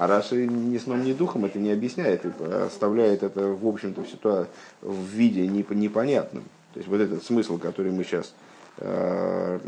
А 0.00 0.06
Раши 0.06 0.46
ни 0.46 0.78
сном, 0.78 1.04
ни 1.04 1.12
духом 1.12 1.44
это 1.44 1.58
не 1.58 1.70
объясняет, 1.70 2.24
и 2.24 2.30
оставляет 2.42 3.22
это, 3.22 3.48
в 3.48 3.66
общем-то, 3.66 4.00
в, 4.00 4.08
ситуа... 4.08 4.46
в 4.80 5.04
виде 5.04 5.46
непонятным. 5.46 6.44
То 6.72 6.78
есть 6.78 6.88
вот 6.88 7.02
этот 7.02 7.22
смысл, 7.22 7.58
который 7.58 7.92
мы 7.92 8.02
сейчас 8.04 8.32
э, 8.78 9.58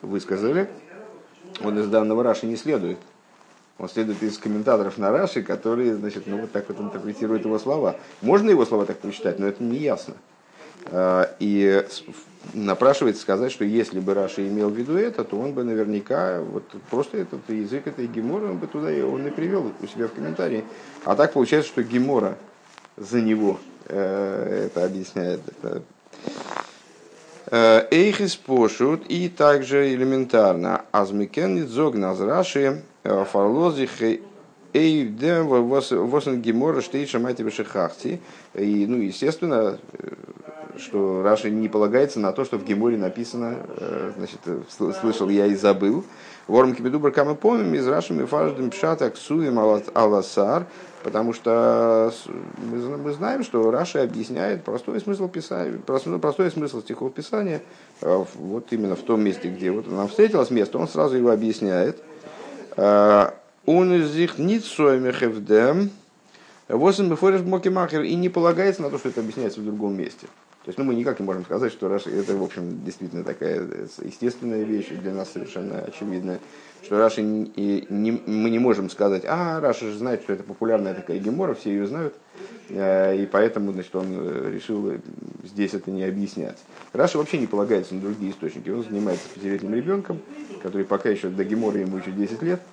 высказали, 0.00 0.70
он 1.62 1.78
из 1.78 1.88
данного 1.88 2.22
Раши 2.22 2.46
не 2.46 2.56
следует. 2.56 2.96
Он 3.76 3.86
следует 3.86 4.22
из 4.22 4.38
комментаторов 4.38 4.96
на 4.96 5.10
Раши, 5.10 5.42
которые, 5.42 5.94
значит, 5.94 6.26
ну 6.26 6.40
вот 6.40 6.52
так 6.52 6.70
вот 6.70 6.80
интерпретируют 6.80 7.44
его 7.44 7.58
слова. 7.58 7.96
Можно 8.22 8.48
его 8.48 8.64
слова 8.64 8.86
так 8.86 8.96
прочитать, 8.96 9.38
но 9.38 9.46
это 9.46 9.62
не 9.62 9.76
ясно. 9.76 10.14
Э, 10.86 11.26
и 11.38 11.84
напрашивается 12.54 13.22
сказать, 13.22 13.52
что 13.52 13.64
если 13.64 14.00
бы 14.00 14.14
Раша 14.14 14.46
имел 14.46 14.70
в 14.70 14.76
виду 14.76 14.96
это, 14.96 15.24
то 15.24 15.38
он 15.38 15.52
бы 15.52 15.64
наверняка 15.64 16.40
вот 16.40 16.64
просто 16.90 17.18
этот 17.18 17.48
язык 17.48 17.86
этой 17.86 18.06
гемора 18.06 18.46
он 18.46 18.58
бы 18.58 18.66
туда 18.66 18.92
и 18.92 19.00
он 19.00 19.26
и 19.26 19.30
привел 19.30 19.72
у 19.80 19.86
себя 19.86 20.08
в 20.08 20.12
комментарии. 20.12 20.64
А 21.04 21.14
так 21.14 21.32
получается, 21.32 21.70
что 21.70 21.82
гемора 21.82 22.36
за 22.96 23.20
него 23.20 23.58
э, 23.86 24.66
это 24.66 24.84
объясняет. 24.84 25.40
Э, 27.46 27.86
Эйхис 27.90 28.36
пошут 28.36 29.04
и 29.08 29.28
также 29.28 29.94
элементарно. 29.94 30.84
Азмикен 30.90 31.66
зог 31.68 31.94
Раши 31.96 32.82
э, 33.04 33.24
фарлозих 33.30 33.90
Эй, 34.74 35.06
да, 35.06 35.42
восен 35.42 36.40
гемора 36.40 36.80
штейша 36.80 37.18
мати 37.18 37.42
И, 38.54 38.86
ну, 38.86 38.96
естественно, 38.96 39.78
что 40.78 41.22
Раша 41.22 41.50
не 41.50 41.68
полагается 41.68 42.20
на 42.20 42.32
то, 42.32 42.44
что 42.44 42.58
в 42.58 42.64
Геморе 42.64 42.96
написано, 42.96 43.58
э, 43.76 44.12
значит, 44.16 44.40
слышал 45.00 45.28
я 45.28 45.46
и 45.46 45.54
забыл. 45.54 46.04
Ворм 46.48 46.74
кибедубр 46.74 47.10
камы 47.12 47.34
помним 47.34 47.74
из 47.74 47.86
Раши 47.86 48.12
мифаждем 48.12 48.70
пшат 48.70 49.02
аксуем 49.02 49.58
аласар, 49.58 50.66
потому 51.04 51.32
что 51.32 52.12
мы 53.02 53.12
знаем, 53.12 53.44
что 53.44 53.70
Раши 53.70 53.98
объясняет 53.98 54.64
простой 54.64 55.00
смысл 55.00 55.28
писания, 55.28 55.78
простой, 55.78 56.18
простой 56.18 56.50
смысл 56.50 56.80
стихов 56.80 57.12
писания, 57.14 57.62
э, 58.00 58.24
вот 58.34 58.66
именно 58.70 58.96
в 58.96 59.02
том 59.02 59.22
месте, 59.22 59.48
где 59.48 59.70
вот 59.70 59.90
нам 59.90 60.08
встретилось 60.08 60.50
место, 60.50 60.78
он 60.78 60.88
сразу 60.88 61.16
его 61.16 61.30
объясняет. 61.30 62.02
Э, 62.76 63.30
он 63.64 63.94
из 63.94 64.14
них 64.14 64.38
нит 64.38 64.64
соемехевдем, 64.64 65.90
Восемь 66.68 67.08
Мефориш 67.08 67.42
и 67.42 68.14
не 68.14 68.28
полагается 68.28 68.82
на 68.82 68.90
то, 68.90 68.98
что 68.98 69.10
это 69.10 69.20
объясняется 69.20 69.60
в 69.60 69.64
другом 69.64 69.94
месте. 69.94 70.26
То 70.64 70.68
есть 70.68 70.78
ну, 70.78 70.84
мы 70.84 70.94
никак 70.94 71.18
не 71.18 71.26
можем 71.26 71.44
сказать, 71.44 71.72
что 71.72 71.88
Раши 71.88 72.08
это, 72.10 72.36
в 72.36 72.42
общем, 72.42 72.84
действительно 72.84 73.24
такая 73.24 73.66
естественная 74.02 74.62
вещь, 74.62 74.88
для 74.90 75.12
нас 75.12 75.32
совершенно 75.32 75.80
очевидная, 75.80 76.38
что 76.84 76.98
Раши 76.98 77.20
и 77.20 77.86
не, 77.88 78.12
мы 78.12 78.48
не 78.48 78.60
можем 78.60 78.88
сказать, 78.88 79.24
а, 79.26 79.60
Раши 79.60 79.90
же 79.90 79.98
знает, 79.98 80.22
что 80.22 80.32
это 80.32 80.44
популярная 80.44 80.94
такая 80.94 81.18
гемора, 81.18 81.54
все 81.54 81.70
ее 81.70 81.88
знают, 81.88 82.14
э, 82.68 83.16
и 83.16 83.26
поэтому 83.26 83.72
значит, 83.72 83.94
он 83.96 84.06
э, 84.10 84.50
решил 84.52 84.92
здесь 85.42 85.74
это 85.74 85.90
не 85.90 86.04
объяснять. 86.04 86.58
Раши 86.92 87.18
вообще 87.18 87.38
не 87.38 87.48
полагается 87.48 87.96
на 87.96 88.00
другие 88.00 88.30
источники, 88.30 88.70
он 88.70 88.84
занимается 88.84 89.28
пятилетним 89.34 89.74
ребенком, 89.74 90.20
который 90.62 90.84
пока 90.84 91.08
еще 91.08 91.28
до 91.28 91.42
гемора 91.42 91.80
ему 91.80 91.96
еще 91.96 92.12
10 92.12 92.40
лет, 92.42 92.60
Э, 92.60 92.71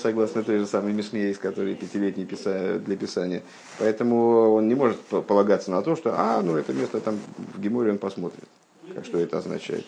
согласно 0.00 0.42
той 0.42 0.58
же 0.58 0.66
самой 0.66 0.92
Мишне, 0.92 1.30
из 1.30 1.38
которой 1.38 1.74
пятилетний 1.74 2.24
писа... 2.24 2.78
для 2.78 2.96
писания. 2.96 3.42
Поэтому 3.78 4.54
он 4.54 4.68
не 4.68 4.74
может 4.74 4.98
полагаться 5.00 5.70
на 5.70 5.82
то, 5.82 5.96
что, 5.96 6.14
а, 6.16 6.42
ну 6.42 6.56
это 6.56 6.72
место 6.72 7.00
там 7.00 7.18
в 7.54 7.60
Геморе 7.60 7.92
он 7.92 7.98
посмотрит. 7.98 8.44
Как 8.94 9.04
что 9.04 9.18
это 9.18 9.38
означает. 9.38 9.86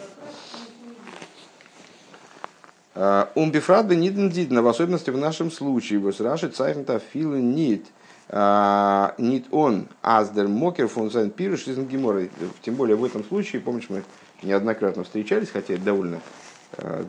Умбифрад 3.35 3.91
ниден 3.91 4.31
дидна, 4.31 4.63
в 4.63 4.69
особенности 4.69 5.11
в 5.11 5.19
нашем 5.19 5.51
случае, 5.51 5.99
вот 5.99 6.19
раши 6.19 6.49
цайхнта 6.49 6.99
филы 6.99 7.43
нит, 7.43 7.85
а, 8.31 9.15
нит 9.19 9.47
он, 9.51 9.89
аздер 10.01 10.49
мокер 10.49 10.89
фон 10.89 11.11
сайн 11.11 11.31
пируш 11.31 11.69
из 11.69 11.77
Гемора. 11.79 12.29
Тем 12.63 12.75
более 12.75 12.97
в 12.97 13.05
этом 13.05 13.23
случае, 13.23 13.61
помнишь, 13.61 13.91
мы 13.91 14.03
неоднократно 14.43 15.05
встречались, 15.05 15.51
хотя 15.51 15.77
довольно 15.77 16.21
Э, 16.21 16.46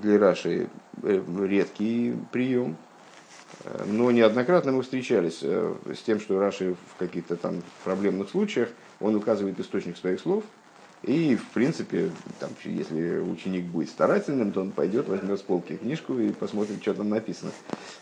для 0.02 0.20
Раши 0.20 0.70
э, 1.04 1.24
редкий 1.46 2.16
прием, 2.32 2.78
э, 3.64 3.86
но 3.86 4.12
неоднократно 4.12 4.72
мы 4.72 4.84
встречались 4.84 5.40
с 5.42 6.02
тем, 6.06 6.20
что 6.20 6.40
Раши 6.40 6.76
в 6.94 7.00
каких-то 7.00 7.36
там 7.36 7.62
проблемных 7.84 8.30
случаях, 8.30 8.70
он 9.00 9.16
указывает 9.16 9.60
источник 9.60 9.98
своих 9.98 10.20
слов, 10.20 10.44
И, 11.04 11.36
в 11.36 11.46
принципе, 11.54 12.10
там, 12.40 12.50
если 12.64 13.20
ученик 13.20 13.66
будет 13.66 13.90
старательным, 13.90 14.52
то 14.52 14.62
он 14.62 14.72
пойдет, 14.72 15.08
возьмет 15.08 15.40
с 15.40 15.44
полки 15.44 15.78
книжку 15.78 16.18
и 16.18 16.32
посмотрит, 16.32 16.82
что 16.82 16.94
там 16.96 17.10
написано. 17.10 17.52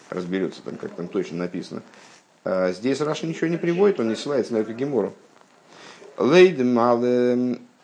Разберется, 0.10 0.62
там, 0.64 0.78
как 0.78 0.92
там 0.92 1.08
точно 1.08 1.38
написано. 1.38 1.82
А 2.46 2.72
здесь 2.72 3.02
Раша 3.02 3.28
ничего 3.28 3.48
не 3.48 3.58
приводит, 3.58 4.00
он 4.00 4.08
не 4.08 4.16
ссылается 4.16 4.54
на 4.54 4.58
эту 4.58 4.74
гемору. 4.74 5.14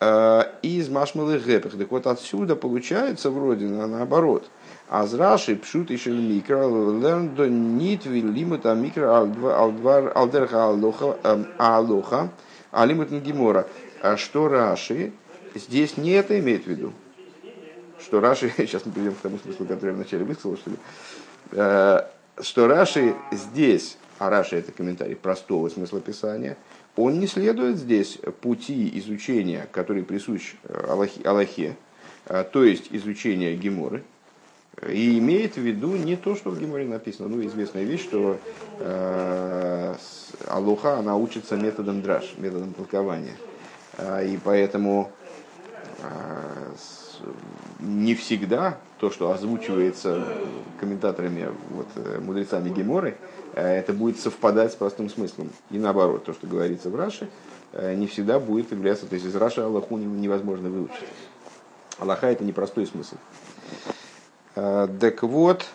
Из 0.02 0.90
Машмалы 0.90 1.38
Гэпах. 1.38 1.78
Так 1.78 1.92
вот 1.92 2.08
отсюда 2.08 2.56
получается 2.56 3.30
вроде 3.30 3.66
наоборот. 3.68 4.50
Аз 4.90 5.14
Раши 5.14 5.56
пшут 5.56 5.90
еще 5.90 6.12
микро, 6.12 6.68
лерндо 6.68 7.48
нитви 7.48 8.20
лимута 8.22 8.74
микро 8.74 9.20
алдерха 10.16 10.70
алоха, 11.58 12.30
а 12.72 12.86
лимут 12.86 13.10
гемора. 13.10 13.68
А 14.02 14.18
что 14.18 14.48
Раши 14.48 15.14
здесь 15.56 15.98
не 15.98 16.12
это 16.12 16.38
имеет 16.40 16.66
в 16.66 16.68
виду. 16.68 16.94
Что 18.00 18.20
Раши, 18.20 18.52
сейчас 18.58 18.86
мы 18.86 18.92
перейдем 18.92 19.14
к 19.14 19.20
тому 19.20 19.38
смыслу, 19.38 19.66
который 19.66 19.92
я 19.92 19.96
вначале 19.96 20.26
высказал, 20.26 20.58
что 20.58 20.72
ли, 20.72 20.78
э, 21.52 22.02
что 22.42 22.68
Раши 22.68 23.16
здесь, 23.32 23.98
а 24.18 24.30
Раши 24.30 24.58
это 24.58 24.72
комментарий 24.72 25.16
простого 25.16 25.70
смысла 25.70 26.02
писания, 26.02 26.58
он 27.04 27.20
не 27.20 27.28
следует 27.28 27.78
здесь 27.78 28.20
пути 28.42 28.92
изучения, 29.00 29.68
который 29.72 30.04
присущ 30.04 30.56
э, 30.64 30.86
Аллахе, 30.90 31.22
Аллахе 31.24 31.78
э, 32.26 32.44
то 32.52 32.64
есть 32.64 32.88
изучение 32.92 33.56
Геморы, 33.56 34.04
и 34.88 35.20
имеет 35.20 35.56
в 35.56 35.62
виду 35.62 35.96
не 35.96 36.16
то, 36.16 36.36
что 36.36 36.50
в 36.50 36.60
Геморе 36.60 36.86
написано. 36.86 37.28
Ну, 37.28 37.46
известная 37.46 37.84
вещь, 37.84 38.04
что 38.04 38.40
э, 38.80 39.96
Алуха, 40.48 40.98
она 40.98 41.18
учится 41.18 41.56
методом 41.56 42.02
драж, 42.02 42.34
методом 42.38 42.74
толкования. 42.74 43.36
А, 43.98 44.24
и 44.24 44.38
поэтому 44.38 45.12
а, 46.02 46.74
не 47.80 48.16
всегда 48.16 48.78
то, 49.02 49.10
что 49.10 49.32
озвучивается 49.32 50.24
комментаторами, 50.80 51.50
вот, 51.72 51.88
э, 51.96 52.20
мудрецами 52.20 52.70
Геморы, 52.70 53.18
э, 53.56 53.80
это 53.80 53.94
будет 53.94 54.20
совпадать 54.20 54.74
с 54.74 54.76
простым 54.76 55.10
смыслом. 55.10 55.50
И 55.72 55.80
наоборот, 55.80 56.24
то, 56.24 56.34
что 56.34 56.46
говорится 56.46 56.92
в 56.92 56.96
Раше, 56.96 57.28
э, 57.74 57.96
не 57.96 58.06
всегда 58.06 58.40
будет 58.40 58.72
являться, 58.72 59.08
то 59.08 59.16
есть 59.16 59.26
из 59.26 59.36
Раши 59.36 59.62
Аллаху 59.62 59.98
невозможно 59.98 60.70
выучить. 60.70 61.08
Аллаха 61.98 62.28
это 62.28 62.44
непростой 62.44 62.86
смысл. 62.86 63.16
Так 64.54 65.24
вот, 65.24 65.66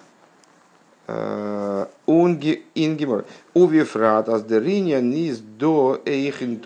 Ингемор. 2.75 3.25
Увифрат 3.55 4.29
аздериня 4.29 5.01
низ 5.01 5.39
до 5.39 6.01
эйхин 6.05 6.61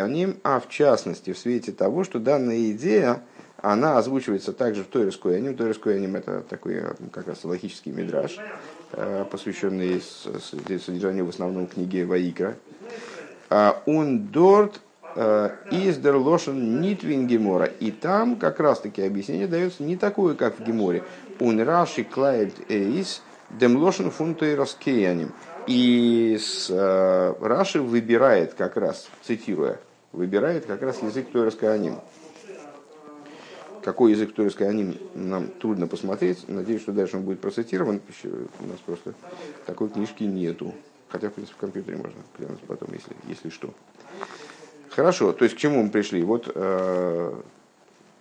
аним, 0.00 0.36
а 0.44 0.60
в 0.60 0.68
частности 0.68 1.32
в 1.32 1.38
свете 1.38 1.72
того, 1.72 2.04
что 2.04 2.18
данная 2.18 2.70
идея, 2.70 3.22
она 3.58 3.98
озвучивается 3.98 4.52
также 4.52 4.84
в 4.84 4.86
Тойрской 4.86 5.36
аним. 5.36 5.56
Тойрской 5.56 5.96
аним 5.96 6.16
это 6.16 6.42
такой 6.48 6.82
как 7.12 7.28
раз 7.28 7.44
логический 7.44 7.90
мидраж, 7.90 8.38
э, 8.92 9.24
посвященный 9.30 10.00
содержанию 10.00 11.26
в 11.26 11.30
основном 11.30 11.66
книге 11.66 12.04
Ваикра. 12.04 12.56
Он 13.86 14.26
дорт 14.26 14.80
из 15.16 15.96
дерлошен 15.96 16.82
нитвин 16.82 17.26
гемора. 17.26 17.64
И 17.64 17.90
там 17.90 18.36
как 18.36 18.60
раз 18.60 18.80
таки 18.80 19.02
объяснение 19.02 19.46
дается 19.46 19.82
не 19.82 19.96
такое, 19.96 20.34
как 20.34 20.58
в 20.58 20.62
геморе. 20.62 21.02
Он 21.40 21.58
раши 21.60 22.04
клайд 22.04 22.52
эйс, 22.68 23.22
Демлошен 23.50 24.10
фунтой 24.10 24.54
раскеяним. 24.54 25.32
И 25.66 26.38
с, 26.40 26.68
э, 26.70 27.34
Раши 27.40 27.80
выбирает 27.80 28.54
как 28.54 28.76
раз, 28.76 29.08
цитируя, 29.22 29.78
выбирает 30.12 30.66
как 30.66 30.82
раз 30.82 31.02
язык 31.02 31.30
Тойрской 31.30 31.72
аним. 31.74 32.00
Какой 33.88 34.12
язык 34.12 34.34
Тойрской 34.34 34.68
аним 34.68 34.98
нам 35.14 35.48
трудно 35.48 35.86
посмотреть. 35.86 36.46
Надеюсь, 36.46 36.82
что 36.82 36.92
дальше 36.92 37.16
он 37.16 37.22
будет 37.22 37.40
процитирован. 37.40 38.02
У 38.22 38.66
нас 38.66 38.78
просто 38.84 39.14
такой 39.64 39.88
книжки 39.88 40.24
нету. 40.24 40.74
Хотя, 41.08 41.30
в 41.30 41.32
принципе, 41.32 41.56
в 41.56 41.58
компьютере 41.58 41.96
можно 41.96 42.18
глянуть 42.36 42.60
потом, 42.66 42.90
если, 42.92 43.16
если 43.26 43.48
что. 43.48 43.72
Хорошо, 44.90 45.32
то 45.32 45.42
есть 45.44 45.56
к 45.56 45.58
чему 45.58 45.82
мы 45.82 45.88
пришли? 45.88 46.22
Вот 46.22 46.52
э, 46.54 47.32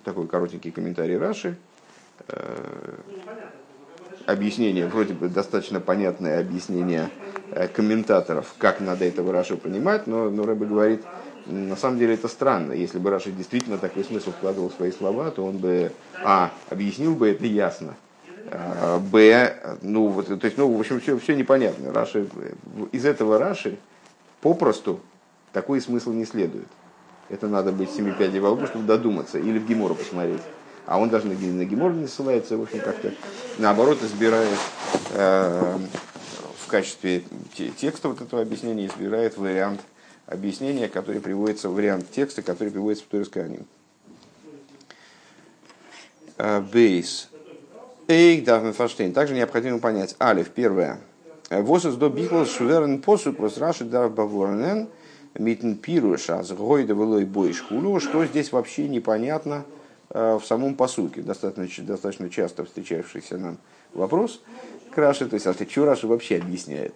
такой 0.05 0.27
коротенький 0.27 0.71
комментарий 0.71 1.17
Раши. 1.17 1.57
Э, 2.29 2.93
объяснение, 4.25 4.87
вроде 4.87 5.15
бы 5.15 5.27
достаточно 5.27 5.81
понятное 5.81 6.39
объяснение 6.39 7.09
э, 7.51 7.67
комментаторов, 7.67 8.55
как 8.57 8.79
надо 8.79 9.03
этого 9.03 9.33
Рашу 9.33 9.57
понимать, 9.57 10.07
но, 10.07 10.29
но 10.29 10.43
Рэбе 10.43 10.65
говорит, 10.65 11.03
на 11.47 11.75
самом 11.75 11.99
деле 11.99 12.13
это 12.13 12.27
странно. 12.27 12.73
Если 12.73 12.97
бы 12.99 13.09
Раши 13.09 13.31
действительно 13.31 13.77
такой 13.77 14.03
смысл 14.03 14.31
вкладывал 14.31 14.69
в 14.69 14.73
свои 14.73 14.91
слова, 14.91 15.31
то 15.31 15.45
он 15.45 15.57
бы, 15.57 15.91
а, 16.23 16.51
объяснил 16.69 17.15
бы 17.15 17.29
это 17.29 17.45
ясно, 17.45 17.95
а, 18.51 18.99
б, 18.99 19.77
ну, 19.81 20.07
вот, 20.07 20.27
то 20.27 20.45
есть, 20.45 20.57
ну, 20.57 20.71
в 20.71 20.79
общем, 20.79 20.99
все, 20.99 21.17
все 21.17 21.35
непонятно. 21.35 21.93
Раши, 21.93 22.27
из 22.91 23.05
этого 23.05 23.37
Раши 23.37 23.77
попросту 24.41 24.99
такой 25.53 25.81
смысл 25.81 26.11
не 26.11 26.25
следует. 26.25 26.67
Это 27.29 27.47
надо 27.47 27.71
быть 27.71 27.91
семи 27.91 28.11
пядей 28.11 28.39
во 28.39 28.51
лбу, 28.51 28.67
чтобы 28.67 28.85
додуматься, 28.85 29.37
или 29.37 29.59
в 29.59 29.67
Гемору 29.67 29.95
посмотреть 29.95 30.41
а 30.87 30.97
он 30.97 31.09
даже 31.09 31.27
на, 31.27 31.33
на 31.33 31.65
Гемор 31.65 31.91
не 31.91 32.07
ссылается, 32.07 32.57
в 32.57 32.61
общем, 32.61 32.79
как-то 32.79 33.13
наоборот 33.57 34.01
избирает 34.01 34.57
э, 35.11 35.77
в 36.65 36.67
качестве 36.67 37.23
текста 37.77 38.07
вот 38.07 38.21
этого 38.21 38.41
объяснения, 38.41 38.87
избирает 38.87 39.37
вариант 39.37 39.81
объяснения, 40.27 40.87
который 40.87 41.19
приводится, 41.19 41.69
вариант 41.69 42.11
текста, 42.11 42.43
который 42.43 42.69
приводится 42.69 43.05
в 43.05 43.07
Турецкой 43.07 43.45
аним. 43.45 43.65
Э, 46.37 46.61
бейс. 46.61 47.29
Эйк 48.07 48.45
Давмен 48.45 48.73
Фаштейн. 48.73 49.11
Также 49.11 49.33
необходимо 49.33 49.79
понять. 49.79 50.15
Алиф, 50.19 50.51
первое. 50.51 50.99
Восус 51.49 51.95
до 51.95 52.09
бихло 52.09 52.45
суверен 52.45 53.01
посук 53.01 53.39
возраши 53.39 53.85
дав 53.85 54.13
баворнен 54.13 54.89
митн 55.33 55.73
пируша 55.73 56.43
с 56.43 56.51
гойда 56.51 56.93
велой 56.93 57.25
бойш 57.25 57.61
хулу, 57.61 57.99
что 57.99 58.25
здесь 58.25 58.51
вообще 58.51 58.87
непонятно– 58.87 59.65
Э, 60.09 60.39
в 60.41 60.45
самом 60.45 60.75
посуке, 60.75 61.21
достаточно, 61.21 61.83
достаточно 61.83 62.29
часто 62.29 62.63
встречавшийся 62.63 63.37
нам 63.37 63.57
вопрос 63.93 64.41
к 64.91 64.97
Раши, 64.97 65.27
то 65.27 65.33
есть, 65.33 65.47
а 65.47 65.53
ты 65.53 65.69
что 65.69 65.85
Раши 65.85 66.07
вообще 66.07 66.37
объясняет? 66.37 66.95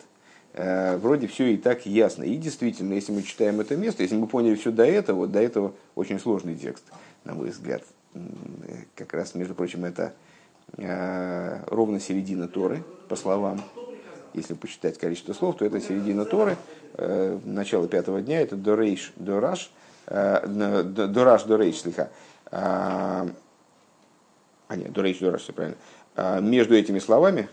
Э, 0.54 0.98
вроде 0.98 1.28
все 1.28 1.54
и 1.54 1.58
так 1.58 1.86
ясно. 1.86 2.24
И 2.24 2.36
действительно, 2.38 2.94
если 2.94 3.12
мы 3.12 3.24
читаем 3.24 3.60
это 3.60 3.76
место, 3.76 4.04
если 4.04 4.16
мы 4.16 4.28
поняли 4.28 4.56
все 4.56 4.72
до 4.72 4.86
этого, 4.86 5.28
до 5.28 5.40
этого 5.40 5.74
очень 5.96 6.20
сложный 6.20 6.56
текст, 6.56 6.84
на 7.24 7.34
мой 7.34 7.50
взгляд. 7.50 7.84
Как 8.96 9.14
раз, 9.14 9.36
между 9.36 9.56
прочим, 9.56 9.86
это 9.86 10.14
э, 10.78 11.60
ровно 11.68 12.00
середина 12.00 12.48
Торы, 12.48 12.84
по 13.08 13.16
словам. 13.16 13.62
Если 14.34 14.54
посчитать 14.54 14.98
количество 14.98 15.34
слов, 15.34 15.58
то 15.58 15.66
это 15.66 15.82
середина 15.82 16.24
Торы, 16.24 16.56
начало 17.44 17.90
пятого 17.90 18.22
дня, 18.22 18.40
это 18.40 18.56
Дорейш, 18.56 19.12
Дораш, 19.18 19.72
Дораш, 20.08 21.44
Дорейш, 21.44 21.82
слегка 21.82 22.10
а, 22.52 23.28
а 24.68 24.76
нет, 24.76 24.92
дурейш, 24.92 25.20
дураш, 25.20 25.42
все 25.42 25.54
правильно, 25.54 25.78
а, 26.16 26.40
между 26.40 26.76
этими 26.76 27.00
словами, 27.00 27.48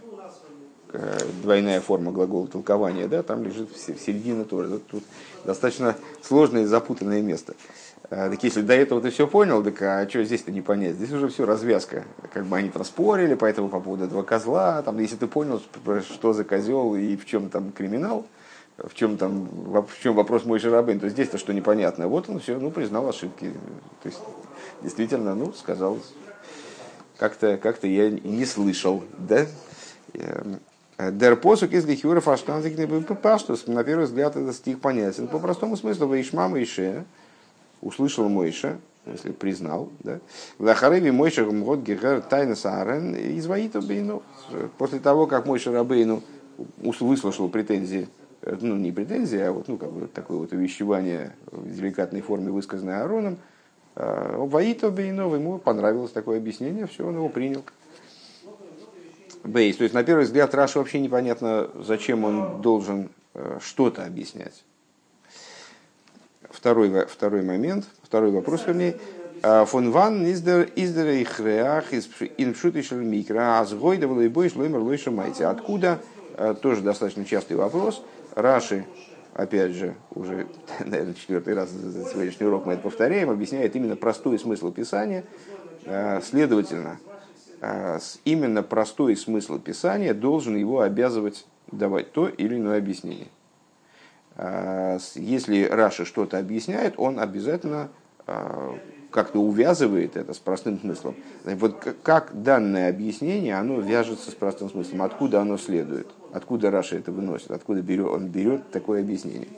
двойная 1.42 1.80
форма 1.80 2.12
глагола 2.12 2.46
толкования, 2.46 3.08
да, 3.08 3.22
там 3.22 3.42
лежит 3.42 3.68
середина 3.76 4.44
тоже. 4.44 4.78
Тут, 4.78 5.04
достаточно 5.44 5.96
сложное 6.22 6.62
и 6.62 6.66
запутанное 6.66 7.22
место. 7.22 7.54
А, 8.10 8.30
так 8.30 8.42
если 8.42 8.62
до 8.62 8.72
этого 8.72 9.00
ты 9.00 9.10
все 9.10 9.26
понял, 9.26 9.62
так 9.62 9.80
а 9.82 10.08
что 10.08 10.24
здесь-то 10.24 10.50
не 10.50 10.62
понять? 10.62 10.94
Здесь 10.96 11.12
уже 11.12 11.28
все 11.28 11.44
развязка. 11.44 12.04
Как 12.32 12.46
бы 12.46 12.56
они 12.56 12.70
там 12.70 12.84
спорили, 12.84 13.34
поэтому 13.34 13.68
по 13.68 13.80
поводу 13.80 14.04
этого 14.04 14.22
козла, 14.22 14.82
там, 14.82 14.98
если 14.98 15.16
ты 15.16 15.26
понял, 15.26 15.60
что 16.02 16.32
за 16.32 16.44
козел 16.44 16.94
и 16.94 17.16
в 17.16 17.26
чем 17.26 17.50
там 17.50 17.70
криминал, 17.72 18.26
в 18.78 18.94
чем 18.94 19.18
там 19.18 19.48
в 19.82 20.02
чем 20.02 20.14
вопрос 20.14 20.44
мой 20.44 20.58
Шарабын, 20.58 21.00
то 21.00 21.08
здесь-то 21.08 21.36
что 21.36 21.52
непонятно. 21.52 22.08
Вот 22.08 22.28
он 22.30 22.40
все, 22.40 22.58
ну, 22.58 22.70
признал 22.70 23.08
ошибки. 23.08 23.52
То 24.02 24.08
есть 24.08 24.20
действительно, 24.82 25.34
ну, 25.34 25.52
сказал, 25.52 25.98
как-то 27.18 27.58
как 27.58 27.82
я 27.82 28.08
не 28.10 28.46
слышал, 28.46 29.02
да? 29.18 29.46
Дер 30.98 31.36
посук 31.36 31.72
из 31.72 31.86
лихюра 31.86 32.20
паштус. 32.20 33.66
На 33.68 33.84
первый 33.84 34.06
взгляд 34.06 34.36
этот 34.36 34.56
стих 34.56 34.80
понятен. 34.80 35.28
По 35.28 35.38
простому 35.38 35.76
смыслу, 35.76 36.08
Ваишма 36.08 36.48
Моише, 36.48 37.04
услышал 37.80 38.28
Моише, 38.28 38.78
если 39.06 39.30
признал, 39.30 39.90
да? 40.00 40.18
Лахареви 40.58 41.12
Мойша 41.12 41.44
Гумгот 41.44 41.80
Гегер 41.80 42.20
Тайна 42.22 42.56
Саарен 42.56 43.14
из 43.14 43.46
Ваиту 43.46 43.80
Бейну. 43.80 44.24
После 44.76 44.98
того, 44.98 45.28
как 45.28 45.46
Мойша 45.46 45.70
Рабейну 45.70 46.22
выслушал 46.78 47.48
претензии, 47.48 48.08
э, 48.42 48.56
ну 48.60 48.74
не 48.74 48.90
претензии, 48.90 49.38
а 49.38 49.52
вот 49.52 49.68
ну, 49.68 49.76
как 49.76 49.92
бы 49.92 50.08
такое 50.08 50.38
вот 50.38 50.52
увещевание 50.52 51.32
в 51.52 51.72
деликатной 51.72 52.22
форме, 52.22 52.50
высказанное 52.50 53.02
Аароном, 53.02 53.38
Э, 54.00 54.36
Ваитов 54.36 54.94
Бейнов, 54.94 55.34
ему 55.34 55.58
понравилось 55.58 56.12
такое 56.12 56.38
объяснение, 56.38 56.86
все, 56.86 57.04
он 57.04 57.16
его 57.16 57.28
принял. 57.28 57.64
Бейс. 59.44 59.76
То 59.76 59.84
есть, 59.84 59.94
на 59.94 60.04
первый 60.04 60.24
взгляд, 60.24 60.54
Раш 60.54 60.74
вообще 60.74 61.00
непонятно, 61.00 61.70
зачем 61.74 62.24
он 62.24 62.60
должен 62.60 63.10
э, 63.34 63.58
что-то 63.62 64.04
объяснять. 64.04 64.64
Второй, 66.50 67.06
второй 67.06 67.42
момент, 67.42 67.84
второй 68.02 68.30
вопрос, 68.30 68.66
вернее. 68.66 68.96
Фон 69.42 69.92
ван 69.92 70.26
издер 70.26 70.68
издер 70.74 71.10
их 71.10 71.38
реах 71.38 71.92
иншутишел 71.92 72.98
микро, 72.98 73.60
а 73.60 73.64
с 73.64 73.72
гойда 73.72 74.06
и 74.06 74.28
бой 74.28 74.48
шлоймер 74.48 74.80
лойша. 74.80 75.12
Откуда, 75.48 76.00
тоже 76.60 76.82
достаточно 76.82 77.24
частый 77.24 77.56
вопрос, 77.56 78.02
Раши, 78.34 78.84
опять 79.34 79.72
же, 79.72 79.94
уже, 80.10 80.48
наверное, 80.84 81.14
четвертый 81.14 81.54
раз 81.54 81.70
за 81.70 82.10
сегодняшний 82.10 82.46
урок 82.46 82.66
мы 82.66 82.72
это 82.72 82.82
повторяем, 82.82 83.30
объясняет 83.30 83.76
именно 83.76 83.94
простой 83.94 84.38
смысл 84.38 84.72
Писания. 84.72 85.24
Следовательно, 86.22 86.98
именно 88.24 88.62
простой 88.62 89.16
смысл 89.16 89.58
Писания 89.58 90.14
должен 90.14 90.56
его 90.56 90.80
обязывать 90.80 91.46
давать 91.70 92.12
то 92.12 92.28
или 92.28 92.56
иное 92.56 92.78
объяснение. 92.78 93.28
Если 95.14 95.64
Раши 95.64 96.04
что-то 96.04 96.38
объясняет, 96.38 96.94
он 96.96 97.18
обязательно 97.18 97.88
как-то 99.10 99.40
увязывает 99.40 100.16
это 100.16 100.34
с 100.34 100.38
простым 100.38 100.78
смыслом. 100.78 101.16
Вот 101.44 101.96
как 102.02 102.42
данное 102.42 102.90
объяснение, 102.90 103.56
оно 103.56 103.80
вяжется 103.80 104.30
с 104.30 104.34
простым 104.34 104.70
смыслом, 104.70 105.02
откуда 105.02 105.40
оно 105.40 105.56
следует, 105.56 106.06
откуда 106.32 106.70
Раши 106.70 106.96
это 106.96 107.10
выносит, 107.10 107.50
откуда 107.50 107.80
берет, 107.82 108.06
он 108.06 108.28
берет 108.28 108.70
такое 108.70 109.00
объяснение. 109.00 109.48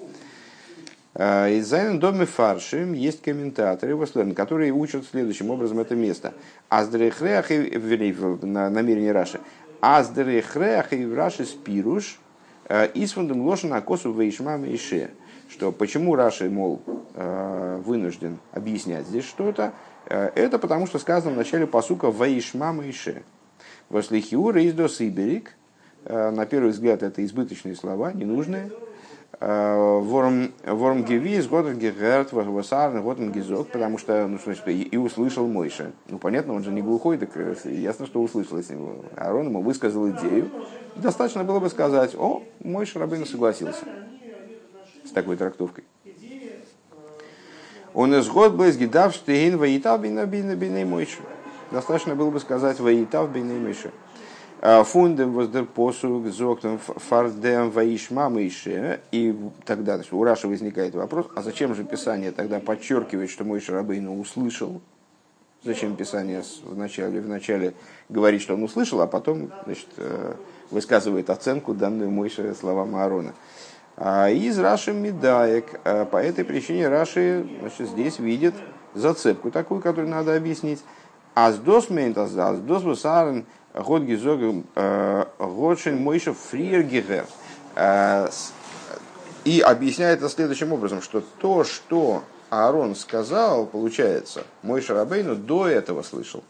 А, 1.14 1.49
איז 1.48 1.66
זיינען 1.66 1.98
דאָ 1.98 2.26
מפרשים 2.26 2.92
есть 2.92 3.23
комментаторы, 3.23 3.96
которые 4.35 4.73
учат 4.73 5.05
следующим 5.07 5.51
образом 5.51 5.81
это 5.81 5.94
место. 5.94 6.35
Аздрехреах 6.68 7.51
на 8.42 8.70
намерение 8.70 9.12
Раши. 9.12 9.40
Аздрехреах 9.81 10.92
и 10.92 11.12
Раши 11.12 11.44
спируш, 11.44 12.20
а, 12.68 12.85
Исфундам 12.94 13.42
лошана 13.42 13.81
косу 13.81 14.12
вейшмам 14.12 14.64
и 14.64 14.77
ше 14.77 15.11
что 15.51 15.73
почему 15.73 16.14
Раши, 16.14 16.49
мол, 16.49 16.81
э, 17.14 17.81
вынужден 17.85 18.38
объяснять 18.53 19.07
здесь 19.07 19.25
что-то, 19.25 19.73
э, 20.07 20.31
это 20.35 20.59
потому 20.59 20.87
что 20.87 20.99
сказано 20.99 21.35
в 21.35 21.37
начале 21.37 21.66
посука 21.66 22.11
«Ваишма 22.11 22.73
Мaiше». 22.73 23.23
«Вослихиур 23.88 24.57
издос 24.59 25.01
иберик». 25.01 25.57
Э, 26.05 26.31
на 26.31 26.46
первый 26.46 26.70
взгляд 26.70 27.03
это 27.03 27.25
избыточные 27.25 27.75
слова, 27.75 28.12
ненужные. 28.12 28.70
Ворм 29.40 30.53
геви 31.05 31.37
из 31.37 31.46
годом 31.48 31.79
герт 31.79 32.33
васарн 32.33 33.00
годом 33.00 33.33
гизок, 33.33 33.68
потому 33.68 33.96
что, 33.96 34.26
ну, 34.29 34.38
что 34.38 34.70
и 34.70 34.96
услышал 34.98 35.46
Мойша. 35.46 35.92
Ну, 36.09 36.18
понятно, 36.18 36.53
он 36.53 36.62
же 36.62 36.70
не 36.70 36.83
глухой, 36.83 37.16
так 37.16 37.31
ясно, 37.64 38.05
что 38.05 38.20
услышал. 38.20 38.59
Если 38.59 38.79
Арон 39.16 39.46
ему 39.46 39.62
высказал 39.62 40.11
идею, 40.11 40.50
достаточно 40.94 41.42
было 41.42 41.59
бы 41.59 41.70
сказать, 41.70 42.14
о, 42.14 42.42
Мойша 42.62 42.98
Рабына 42.98 43.24
согласился 43.24 43.83
с 45.07 45.11
такой 45.11 45.37
трактовкой. 45.37 45.85
Он 47.94 48.14
из 48.14 48.29
год 48.29 48.53
был 48.53 48.68
изгидав 48.68 49.14
штейн 49.14 49.57
воитав 49.57 50.03
бина 50.03 50.26
бина 50.26 50.55
бина 50.55 50.85
мойшу. 50.85 51.22
Достаточно 51.70 52.14
было 52.14 52.31
бы 52.31 52.40
сказать 52.40 52.79
воитав 52.79 53.33
бина 53.33 53.55
мойшу. 53.55 53.90
А, 54.62 54.85
фундем 54.85 55.33
воздер 55.33 55.64
посуг 55.64 56.27
зоктом 56.27 56.79
фардем 56.79 57.70
ваишма 57.70 58.29
мойше. 58.29 59.01
И 59.11 59.35
тогда 59.64 59.99
у 60.11 60.23
Раши 60.23 60.49
возникает 60.49 60.94
вопрос, 60.94 61.29
а 61.35 61.40
зачем 61.40 61.75
же 61.75 61.83
Писание 61.83 62.31
тогда 62.31 62.61
подчеркивает, 62.61 63.31
что 63.31 63.44
Мойша 63.44 63.73
Рабейну 63.73 64.20
услышал? 64.20 64.83
Зачем 65.64 65.96
Писание 65.96 66.42
вначале, 66.64 67.23
вначале 67.23 67.73
говорит, 68.11 68.42
что 68.42 68.53
он 68.53 68.62
услышал, 68.62 69.01
а 69.01 69.07
потом 69.07 69.51
значит, 69.64 69.88
э, 69.96 70.35
высказывает 70.70 71.31
оценку 71.31 71.73
данную 71.73 72.11
Мойше 72.11 72.55
словам 72.55 72.96
Аарона. 72.96 73.33
А 73.96 74.29
из 74.29 74.59
Раши 74.59 74.92
Медаек. 74.92 75.81
А 75.85 76.05
по 76.05 76.18
этой 76.18 76.44
причине 76.44 76.88
Раши 76.88 77.46
значит, 77.61 77.88
здесь 77.88 78.18
видит 78.18 78.55
зацепку 78.92 79.51
такую, 79.51 79.81
которую 79.81 80.11
надо 80.11 80.37
объяснить. 80.37 80.83
Аздос 81.35 81.88
мейнтас, 81.88 82.37
аздос 82.37 82.83
бусарен, 82.83 83.46
год 83.74 84.02
гизог, 84.02 84.40
э, 84.74 85.24
годшин 85.38 85.98
мойшев 85.98 86.38
фриер 86.38 86.83
гигер. 86.83 87.26
Э, 87.76 88.28
и 89.44 89.61
объясняет 89.61 90.18
это 90.18 90.28
следующим 90.28 90.72
образом, 90.72 91.00
что 91.00 91.22
то, 91.38 91.64
что 91.64 92.22
Аарон 92.50 92.94
сказал, 92.94 93.66
получается, 93.66 94.44
мой 94.62 94.83
Шарабейну 94.83 95.35
до 95.35 95.66
этого 95.66 96.02
слышал. 96.02 96.44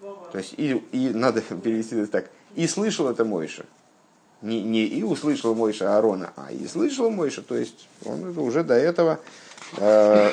То 0.00 0.38
есть, 0.38 0.54
и, 0.56 0.82
и 0.92 1.10
надо 1.10 1.40
перевести 1.62 1.96
это 1.96 2.10
так, 2.10 2.30
и 2.54 2.66
слышал 2.66 3.08
это 3.08 3.24
Мойша 3.24 3.66
не, 4.44 4.62
не 4.62 4.84
и 4.84 5.02
услышал 5.02 5.54
Мойша 5.54 5.96
Аарона, 5.96 6.32
а 6.36 6.52
и 6.52 6.66
слышал 6.66 7.10
Мойша, 7.10 7.42
то 7.42 7.56
есть 7.56 7.88
он 8.04 8.36
уже 8.38 8.62
до 8.62 8.74
этого 8.74 9.18
э, 9.78 10.30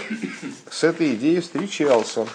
с 0.70 0.84
этой 0.84 1.16
идеей 1.16 1.40
встречался, 1.40 2.28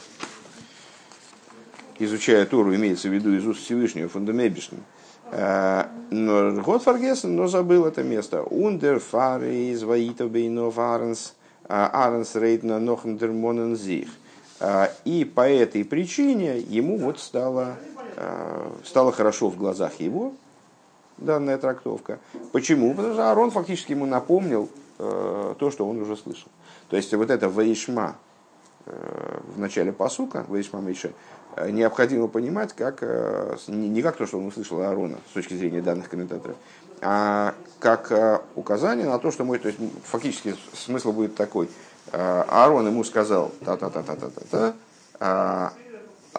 изучая 1.99 2.47
Тору, 2.47 2.75
имеется 2.75 3.09
в 3.09 3.13
виду 3.13 3.35
из 3.35 3.47
уст 3.47 3.63
Всевышнего, 3.63 4.09
פון 4.09 4.21
דעם 4.21 4.34
אויבערשטן. 4.34 4.81
Э, 5.31 5.87
но 6.11 6.53
האָט 6.63 6.83
פאַרגעסן, 6.83 7.35
но 7.35 7.49
забыл 7.49 7.87
это 7.87 8.03
место. 8.03 8.43
און 8.43 9.01
דערפאַר 9.01 9.73
איז 9.73 9.83
וייטב 9.83 10.31
בעיניו 10.31 10.79
אהרנס, 10.79 11.35
э, 11.69 11.89
אהרנס 11.93 12.35
ריידן 12.37 12.79
נאָכן 12.79 13.33
דערמאָנען 13.33 13.82
זיך. 13.82 14.09
Э, 14.61 14.89
и 15.05 15.25
по 15.25 15.49
этой 15.49 15.85
причине 15.85 16.59
ему 16.59 16.99
вот 16.99 17.19
стало, 17.19 17.77
стало 18.85 19.13
хорошо 19.13 19.51
в 19.51 19.59
глазах 19.59 20.01
его, 20.01 20.33
данная 21.19 21.59
трактовка. 21.59 22.19
Почему? 22.53 22.95
Потому 22.95 23.15
что 23.15 23.31
Арон 23.31 23.51
фактически 23.51 23.93
ему 23.93 24.07
напомнил 24.07 24.71
то, 24.97 25.71
что 25.71 25.87
он 25.87 26.01
уже 26.01 26.17
слышал. 26.17 26.49
То 26.89 26.97
есть 26.97 27.13
вот 27.13 27.31
это 27.31 27.51
Ваишма 27.51 28.17
в 28.87 29.59
начале 29.59 29.93
посука, 29.93 30.45
Ваишма 30.49 30.81
Мейше, 30.81 31.13
э, 31.57 31.71
необходимо 31.71 32.29
понимать 32.29 32.73
как, 32.73 32.99
э, 33.01 33.57
не 33.67 34.03
как 34.03 34.17
то, 34.17 34.27
что 34.27 34.39
он 34.39 34.47
услышал 34.47 34.81
Аарона 34.81 35.19
с 35.31 35.33
точки 35.33 35.55
зрения 35.55 35.81
данных 35.81 36.09
комментаторов, 36.09 36.57
а 37.01 37.55
как 37.81 38.13
э, 38.13 38.41
указание 38.55 39.07
на 39.07 39.19
то, 39.19 39.31
что 39.31 39.45
мой, 39.45 39.59
то 39.59 39.69
есть 39.69 39.81
фактически 40.05 40.55
смысл 40.73 41.13
будет 41.13 41.35
такой. 41.35 41.69
Э, 42.13 42.45
Аарон 42.49 42.87
ему 42.87 43.03
сказал 43.05 43.51
та-та-та-та-та-та, 43.65 44.75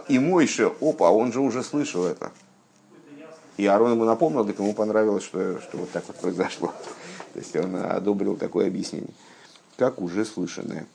и 0.07 0.19
Мойше, 0.19 0.71
опа, 0.79 1.09
он 1.09 1.33
же 1.33 1.41
уже 1.41 1.63
слышал 1.63 2.05
это. 2.05 2.31
И 3.57 3.65
Аарон 3.65 3.93
ему 3.93 4.05
напомнил, 4.05 4.45
так 4.45 4.59
ему 4.59 4.73
понравилось, 4.73 5.23
что, 5.23 5.59
что 5.59 5.77
вот 5.77 5.91
так 5.91 6.03
вот 6.07 6.17
произошло. 6.17 6.67
То 7.33 7.39
есть 7.39 7.55
он 7.55 7.75
одобрил 7.75 8.37
такое 8.37 8.67
объяснение, 8.67 9.13
как 9.75 9.99
уже 9.99 10.23
слышанное. 10.23 10.85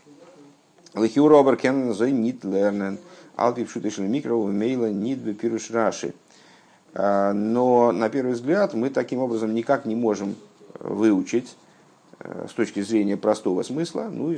Лехиура 0.94 1.40
оберкен 1.40 1.92
зой 1.94 2.12
нит 2.12 2.44
лернен, 2.44 2.98
алпи 3.36 3.64
пшутышен 3.64 4.10
микро, 4.10 4.36
мейла 4.36 4.90
нит 4.90 5.18
бепируш 5.18 5.70
раши. 5.70 6.14
А, 6.94 7.32
но 7.32 7.92
на 7.92 8.10
первый 8.10 8.34
взгляд 8.34 8.74
мы 8.74 8.90
таким 8.90 9.20
образом 9.20 9.54
никак 9.54 9.86
не 9.86 9.94
можем 9.94 10.34
выучить 10.78 11.56
э, 12.18 12.46
с 12.48 12.52
точки 12.52 12.82
зрения 12.82 13.16
простого 13.16 13.62
смысла, 13.62 14.08
ну, 14.10 14.36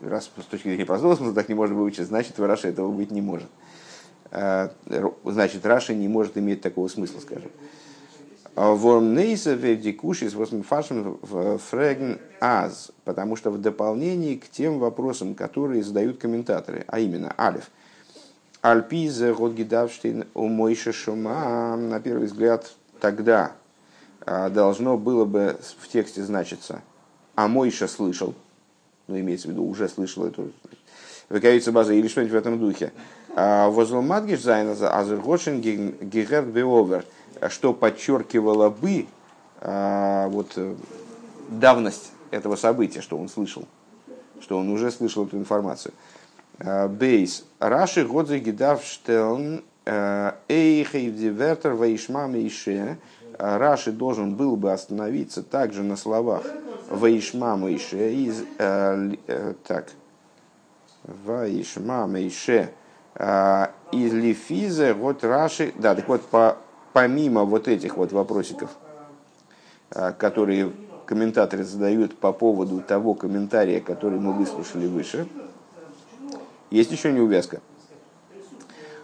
раз 0.00 0.30
с 0.40 0.44
точки 0.46 0.68
зрения 0.68 0.86
простого 0.86 1.16
смысла 1.16 1.34
так 1.34 1.48
не 1.48 1.54
можно 1.54 1.74
выучить, 1.74 2.06
значит, 2.06 2.38
в 2.38 2.44
Раше 2.44 2.68
этого 2.68 2.90
быть 2.90 3.10
не 3.10 3.20
может. 3.20 3.48
Э, 4.30 4.70
значит, 5.24 5.66
Раши 5.66 5.94
не 5.94 6.08
может 6.08 6.38
иметь 6.38 6.62
такого 6.62 6.88
смысла, 6.88 7.20
скажем. 7.20 7.50
Вормнейса 8.56 9.52
вевдикушис 9.52 10.32
восмфашем 10.32 11.18
фреген 11.58 12.18
аз, 12.40 12.90
потому 13.04 13.36
что 13.36 13.50
в 13.50 13.60
дополнении 13.60 14.36
к 14.36 14.48
тем 14.48 14.78
вопросам, 14.78 15.34
которые 15.34 15.82
задают 15.82 16.16
комментаторы, 16.16 16.84
а 16.88 16.98
именно 16.98 17.34
Алиф, 17.38 17.70
Альпизе 18.62 19.34
Годгидавштейн 19.34 20.24
у 20.32 20.48
Мойша 20.48 20.94
Шума, 20.94 21.76
на 21.76 22.00
первый 22.00 22.28
взгляд, 22.28 22.72
тогда 22.98 23.52
э, 24.24 24.48
должно 24.48 24.96
было 24.96 25.26
бы 25.26 25.58
в 25.78 25.86
тексте 25.88 26.22
значиться, 26.22 26.80
а 27.34 27.48
Мойша 27.48 27.86
слышал, 27.88 28.34
ну, 29.06 29.20
имеется 29.20 29.48
в 29.48 29.50
виду, 29.50 29.66
уже 29.66 29.86
слышал 29.86 30.24
эту 30.24 30.50
выковица 31.28 31.72
база 31.72 31.92
или 31.92 32.08
что-нибудь 32.08 32.32
в 32.32 32.36
этом 32.36 32.58
духе. 32.58 32.92
А, 33.34 33.68
Возломадгиш 33.68 34.40
Зайназа 34.40 34.96
Азергошин 34.96 35.60
Гигерт 35.60 36.46
Беовер, 36.46 37.04
что 37.48 37.72
подчеркивало 37.72 38.70
бы 38.70 39.06
а, 39.60 40.28
вот, 40.28 40.52
э, 40.56 40.74
давность 41.48 42.12
этого 42.30 42.56
события, 42.56 43.00
что 43.00 43.16
он 43.18 43.28
слышал, 43.28 43.64
что 44.40 44.58
он 44.58 44.68
уже 44.68 44.90
слышал 44.90 45.26
эту 45.26 45.36
информацию. 45.38 45.94
А, 46.58 46.88
Бейс. 46.88 47.44
Раши 47.58 48.04
Годзе 48.04 48.38
Гидав 48.38 48.84
Штелн 48.84 49.64
э, 49.84 50.32
Эйхейвдивертер 50.48 51.74
Ваишма 51.74 52.26
Мейше. 52.26 52.98
Раши 53.38 53.92
должен 53.92 54.34
был 54.34 54.56
бы 54.56 54.72
остановиться 54.72 55.42
также 55.42 55.82
на 55.82 55.96
словах 55.96 56.42
Ваишма 56.88 57.56
Мейше 57.56 58.14
из 58.14 58.44
э, 58.58 59.54
так 59.66 59.92
Ваишма 61.04 62.06
Мейше 62.06 62.70
а, 63.18 63.70
из 63.92 64.12
Лифиза, 64.12 64.92
вот 64.94 65.24
Раши, 65.24 65.72
да, 65.76 65.94
так 65.94 66.06
вот, 66.08 66.22
по, 66.22 66.58
помимо 66.96 67.44
вот 67.44 67.68
этих 67.68 67.98
вот 67.98 68.12
вопросиков, 68.12 68.70
а, 69.90 70.12
которые 70.12 70.72
комментаторы 71.04 71.62
задают 71.62 72.16
по 72.16 72.32
поводу 72.32 72.80
того 72.80 73.12
комментария, 73.12 73.82
который 73.82 74.18
мы 74.18 74.32
выслушали 74.32 74.86
выше, 74.86 75.28
Есть 76.70 76.90
еще 76.90 77.12
неувязка. 77.12 77.60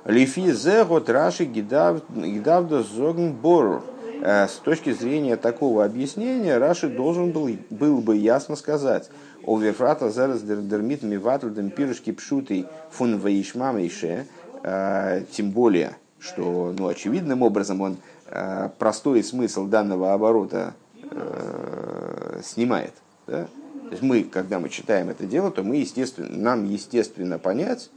Лифи 0.06 0.52
зегот 0.52 1.10
раши 1.10 1.44
гидавда 1.44 2.82
зогн 2.82 3.32
борур. 3.32 3.82
Э, 4.22 4.48
с 4.48 4.54
точки 4.54 4.92
зрения 4.92 5.36
такого 5.36 5.84
объяснения, 5.84 6.56
Раши 6.56 6.88
должен 6.88 7.30
был, 7.30 7.50
был 7.68 8.00
бы 8.00 8.16
ясно 8.16 8.56
сказать, 8.56 9.10
о 9.44 9.58
верфрата 9.58 10.10
зараз 10.10 10.40
дермит 10.42 11.02
миватлдем 11.02 11.70
пирушки 11.70 12.12
пшутый 12.12 12.66
фун 12.90 13.18
ваишма 13.18 13.72
мейше, 13.72 14.26
э, 14.62 15.24
тем 15.30 15.50
более, 15.50 15.96
что 16.22 16.72
ну, 16.78 16.86
очевидным 16.86 17.42
образом 17.42 17.80
он 17.80 17.96
э, 18.26 18.70
простой 18.78 19.22
смысл 19.22 19.66
данного 19.66 20.14
оборота 20.14 20.74
снимает. 22.42 22.94
Да? 23.26 23.44
То 23.44 23.90
есть 23.90 24.02
мы, 24.02 24.24
когда 24.24 24.58
мы 24.58 24.70
читаем 24.70 25.10
это 25.10 25.26
дело, 25.26 25.50
то 25.50 25.62
мы, 25.62 25.76
естественно, 25.76 26.30
нам 26.30 26.64
естественно 26.64 27.38
понять 27.38 27.90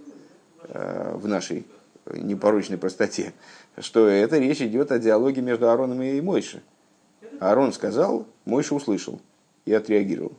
в 0.68 1.26
нашей 1.26 1.66
непорочной 2.12 2.78
простоте, 2.78 3.34
что 3.78 4.08
это 4.08 4.38
речь 4.38 4.62
идет 4.62 4.92
о 4.92 5.00
диалоге 5.00 5.42
между 5.42 5.70
Аароном 5.70 6.02
и 6.02 6.20
Мойше. 6.20 6.62
Аарон 7.40 7.74
сказал, 7.74 8.28
Мойша 8.46 8.76
услышал 8.76 9.22
и 9.66 9.74
отреагировал. 9.74 10.34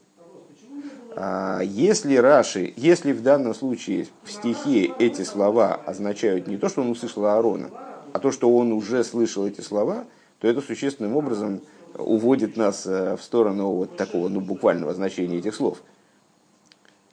А 1.16 1.60
если 1.62 2.16
Раши, 2.16 2.72
если 2.76 3.12
в 3.12 3.22
данном 3.22 3.54
случае 3.54 4.06
в 4.22 4.30
стихе 4.30 4.92
эти 4.98 5.22
слова 5.22 5.74
означают 5.74 6.46
не 6.46 6.56
то, 6.58 6.68
что 6.68 6.82
он 6.82 6.90
услышал 6.90 7.24
Аарона, 7.24 7.70
а 8.12 8.18
то, 8.18 8.30
что 8.30 8.54
он 8.54 8.72
уже 8.72 9.02
слышал 9.02 9.46
эти 9.46 9.60
слова, 9.60 10.04
то 10.38 10.46
это 10.46 10.60
существенным 10.60 11.16
образом 11.16 11.62
уводит 11.94 12.56
нас 12.56 12.86
э, 12.86 13.16
в 13.16 13.22
сторону 13.22 13.70
вот 13.70 13.96
такого 13.96 14.28
ну, 14.28 14.40
буквального 14.40 14.92
значения 14.94 15.38
этих 15.38 15.54
слов. 15.54 15.78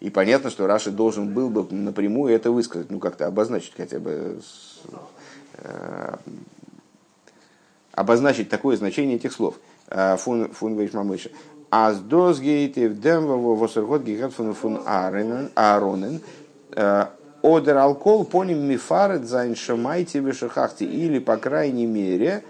И 0.01 0.09
понятно, 0.09 0.49
что 0.49 0.67
Раши 0.67 0.91
должен 0.91 1.33
был 1.33 1.49
бы 1.49 1.65
напрямую 1.73 2.35
это 2.35 2.51
высказать, 2.51 2.91
ну 2.91 2.99
как-то 2.99 3.25
обозначить 3.25 3.73
хотя 3.75 3.99
бы 3.99 4.41
Э, 5.55 6.15
обозначить 7.91 8.49
такое 8.49 8.75
значение 8.77 9.17
этих 9.17 9.33
слов. 9.33 9.55
Э, 9.87 10.17
фун 10.17 10.51
фун 10.51 10.77
вейшмамыша. 10.77 11.29
Аз 11.75 11.99
дозгейте 12.01 12.87
в 12.87 12.99
демвово 12.99 13.55
восергот 13.55 14.03
гигат 14.03 14.33
фун 14.33 14.53
фун 14.53 14.79
ааронен. 14.85 16.21
Одер 17.41 17.77
алкол 17.77 18.25
поним 18.25 18.59
мифарет 18.69 19.25
зайн 19.25 19.55
шамайте 19.55 20.19
вешахахти. 20.19 20.85
Или, 20.85 21.17
по 21.17 21.37
крайней 21.37 21.87
мере, 21.87 22.43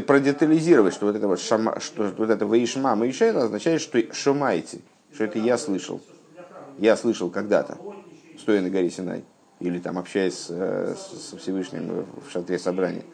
продетализировать, 0.00 0.94
что 0.94 1.04
вот 1.04 1.16
это 1.16 1.28
вот, 1.28 1.38
шама, 1.38 1.80
что 1.80 2.10
вот 2.16 2.30
это 2.30 2.46
вейшма 2.46 2.96
это 3.06 3.44
означает, 3.44 3.82
что 3.82 4.02
шамайте, 4.14 4.78
что 5.12 5.24
это 5.24 5.38
я 5.38 5.58
слышал. 5.58 6.00
Я 6.78 6.96
слышал 6.96 7.28
когда-то 7.28 7.76
стоя 8.38 8.62
на 8.62 8.70
горе 8.70 8.88
Синай, 8.88 9.22
или 9.60 9.78
там 9.80 9.98
общаясь 9.98 10.46
э, 10.48 10.94
со 10.96 11.36
Всевышним 11.36 12.06
в 12.26 12.30
шатре 12.32 12.58
собрания. 12.58 13.04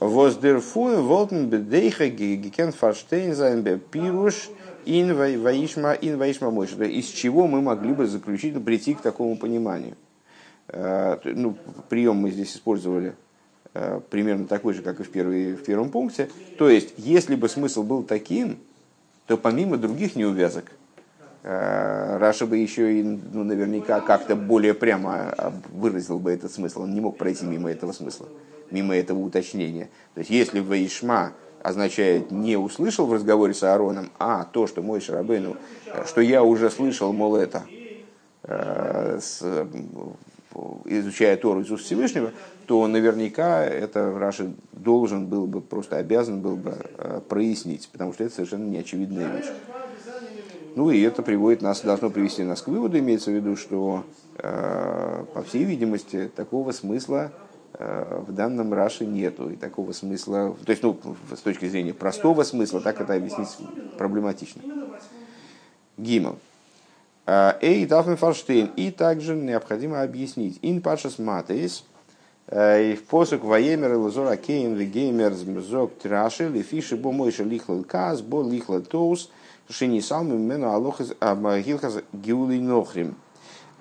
Воздерфун 0.00 1.02
волтен 1.02 1.48
бедейха 1.48 2.08
гикен 2.08 2.72
фарштейн 2.72 3.34
зайнбе 3.34 3.78
пируш 3.78 4.50
ин 4.84 5.16
ваишма 5.16 5.92
ин 5.92 6.18
ваишма 6.18 6.50
мойша. 6.50 6.82
Из 6.84 7.06
чего 7.06 7.46
мы 7.46 7.60
могли 7.60 7.92
бы 7.92 8.06
заключить, 8.06 8.62
прийти 8.64 8.94
к 8.94 9.00
такому 9.00 9.36
пониманию. 9.36 9.94
Э, 10.68 11.18
ну, 11.24 11.56
прием 11.88 12.16
мы 12.16 12.30
здесь 12.30 12.54
использовали 12.54 13.14
э, 13.74 14.00
примерно 14.10 14.46
такой 14.46 14.74
же, 14.74 14.82
как 14.82 15.00
и 15.00 15.02
в, 15.02 15.10
первой, 15.10 15.54
в 15.54 15.64
первом 15.64 15.90
пункте. 15.90 16.28
То 16.58 16.68
есть, 16.68 16.94
если 16.96 17.34
бы 17.34 17.48
смысл 17.48 17.82
был 17.82 18.02
таким, 18.02 18.58
то 19.26 19.36
помимо 19.36 19.76
других 19.76 20.16
неувязок– 20.16 20.64
Э, 21.46 22.16
Раша 22.16 22.46
бы 22.46 22.56
еще 22.56 23.00
и 23.00 23.02
ну, 23.02 23.44
наверняка 23.44 24.00
как-то 24.00 24.34
более 24.34 24.72
прямо 24.72 25.34
выразил 25.70 26.18
бы 26.18 26.32
этот 26.32 26.50
смысл. 26.50 26.82
Он 26.82 26.94
не 26.94 27.02
мог 27.02 27.18
пройти 27.18 27.44
мимо 27.44 27.70
этого 27.70 27.92
смысла, 27.92 28.28
мимо 28.70 28.96
этого 28.96 29.20
уточнения. 29.20 29.88
То 30.14 30.20
есть, 30.20 30.30
если 30.30 30.60
Ваишма 30.60 31.32
означает 31.62 32.30
не 32.30 32.56
услышал 32.56 33.06
в 33.06 33.12
разговоре 33.12 33.54
с 33.54 33.62
Аароном, 33.62 34.10
а 34.18 34.44
то, 34.44 34.66
что 34.66 34.82
мой 34.82 35.00
Шарабейну, 35.00 35.56
э, 35.86 36.04
что 36.06 36.20
я 36.20 36.42
уже 36.42 36.70
слышал, 36.70 37.12
мол, 37.12 37.36
это, 37.36 37.62
э, 38.42 39.18
с, 39.20 39.42
изучая 40.84 41.36
Тору 41.36 41.62
из 41.62 41.70
уст 41.70 41.84
Всевышнего, 41.84 42.32
то 42.66 42.86
наверняка 42.86 43.64
это 43.64 44.16
Раши 44.18 44.54
должен 44.72 45.26
был 45.26 45.46
бы, 45.46 45.60
просто 45.60 45.96
обязан 45.96 46.40
был 46.40 46.56
бы 46.56 46.76
прояснить, 47.28 47.88
потому 47.92 48.12
что 48.12 48.24
это 48.24 48.34
совершенно 48.34 48.68
неочевидная 48.68 49.28
вещь. 49.36 49.50
Ну 50.76 50.90
и 50.90 51.00
это 51.02 51.22
приводит 51.22 51.62
нас, 51.62 51.82
должно 51.82 52.10
привести 52.10 52.42
нас 52.42 52.60
к 52.60 52.68
выводу, 52.68 52.98
имеется 52.98 53.30
в 53.30 53.34
виду, 53.34 53.56
что, 53.56 54.04
э, 54.38 55.24
по 55.32 55.42
всей 55.44 55.62
видимости, 55.64 56.30
такого 56.34 56.72
смысла 56.72 57.30
э, 57.30 57.43
в 57.78 58.32
данном 58.32 58.72
Раше 58.72 59.04
нету. 59.04 59.50
И 59.50 59.56
такого 59.56 59.92
смысла, 59.92 60.56
то 60.64 60.70
есть, 60.70 60.82
ну, 60.82 60.98
с 61.34 61.40
точки 61.40 61.66
зрения 61.66 61.92
простого 61.92 62.42
смысла, 62.44 62.80
так 62.80 63.00
это 63.00 63.14
объяснить 63.14 63.48
проблематично. 63.98 64.62
Гимл. 65.96 66.38
Э, 67.26 67.54
Эй, 67.60 67.86
Дафн 67.86 68.14
Фарштейн. 68.14 68.70
И 68.76 68.90
также 68.90 69.34
необходимо 69.34 70.02
объяснить. 70.02 70.58
Ин 70.62 70.80
пашас 70.80 71.18
матейс. 71.18 71.84
И 72.52 72.98
в 73.00 73.04
посук 73.04 73.42
воемер 73.42 73.96
лазора 73.96 74.36
кейн 74.36 74.74
вегеймер 74.74 75.32
змзок 75.32 75.94
траши 75.98 76.46
лифиши 76.46 76.94
бо 76.94 77.10
мойша 77.10 77.42
лихлал 77.42 77.82
каз 77.84 78.20
бо 78.20 78.42
лихлал 78.42 78.82
тоус– 78.82 79.30
Шини 79.68 80.00
салми 80.00 80.36
мену 80.36 80.70
алохас 80.70 81.14
гилхас 81.64 81.96
гиулей 82.12 82.60
нохрим. 82.60 83.16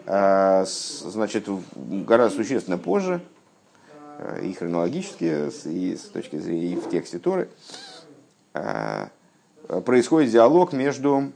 А, 0.05 0.65
значит, 0.65 1.47
гораздо 1.75 2.37
существенно 2.37 2.77
позже, 2.77 3.15
э, 3.15 3.32
и 4.41 4.53
хронологически, 4.53 5.49
и 5.67 5.95
с 5.95 6.03
точки 6.09 6.37
зрения 6.37 6.73
и 6.73 6.75
в 6.75 6.89
тексте 6.89 7.19
Торы, 7.19 7.49
а, 8.53 9.09
происходит 9.85 10.31
диалог 10.31 10.73
между 10.73 11.31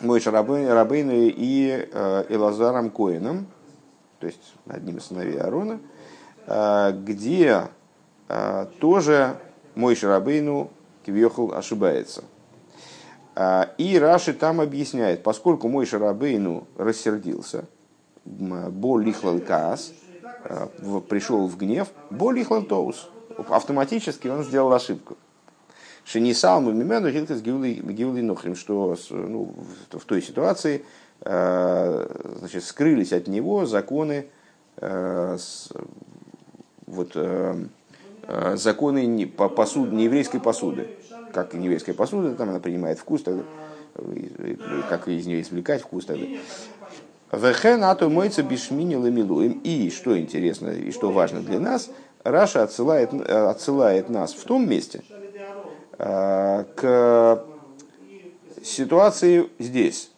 Мойша 0.00 0.30
Рабейну 0.30 1.12
и 1.12 1.88
э, 1.92 2.24
Элазаром 2.30 2.90
Коином, 2.90 3.46
то 4.18 4.26
есть 4.26 4.54
одним 4.66 4.96
из 4.96 5.06
сыновей 5.06 5.38
Аарона, 5.38 5.80
а, 6.46 6.92
где 6.92 7.68
тоже 8.78 9.36
Мойша 9.74 10.08
Рабейну 10.08 10.70
Кивьехал 11.04 11.52
ошибается– 11.52 12.24
и 13.78 13.98
Раши 13.98 14.34
там 14.34 14.60
объясняет, 14.60 15.22
поскольку 15.22 15.68
мой 15.68 15.86
Шарабейну 15.86 16.66
рассердился, 16.76 17.64
бол 18.24 18.98
лихлал 18.98 19.38
каас, 19.38 19.92
пришел 21.08 21.46
в 21.46 21.56
гнев, 21.56 21.88
бол 22.10 22.30
лихлал 22.30 22.62
тоус, 22.62 23.08
автоматически 23.48 24.28
он 24.28 24.44
сделал 24.44 24.72
ошибку. 24.72 25.16
Шенисал 26.04 26.60
мимену 26.62 27.10
хилкас 27.10 27.40
гиули 27.40 28.20
нохрим, 28.20 28.56
что 28.56 28.96
ну, 29.10 29.54
в 29.90 30.04
той 30.04 30.22
ситуации 30.22 30.84
а, 31.20 32.10
значит, 32.38 32.64
скрылись 32.64 33.12
от 33.12 33.28
него 33.28 33.66
законы 33.66 34.26
вот, 36.86 37.16
законы 38.54 39.26
посуд, 39.26 39.92
нееврейской 39.92 40.40
посуды 40.40 40.88
как 41.32 41.54
еврейская 41.54 41.94
посуда, 41.94 42.34
там 42.34 42.50
она 42.50 42.60
принимает 42.60 42.98
вкус, 42.98 43.22
тогда, 43.22 43.42
как 44.88 45.08
из 45.08 45.26
нее 45.26 45.40
извлекать 45.42 45.82
вкус 45.82 46.06
тогда. 46.06 46.26
וכן 47.32 47.84
אתה 47.84 48.10
מוצא 48.10 48.42
בשמיני 48.42 48.96
למלואים. 48.96 49.60
И, 49.62 49.90
что 49.90 50.18
интересно, 50.18 50.70
и 50.70 50.90
что 50.90 51.12
важно 51.12 51.40
для 51.40 51.60
нас, 51.60 51.90
Раши 52.24 52.62
отсылает, 52.62 53.12
отсылает 53.14 54.10
нас 54.10 54.34
в 54.34 54.44
том 54.44 54.68
месте 54.68 55.02
э, 55.98 56.64
к 56.74 57.44
ситуации 58.62 59.48
здесь, 59.58 60.10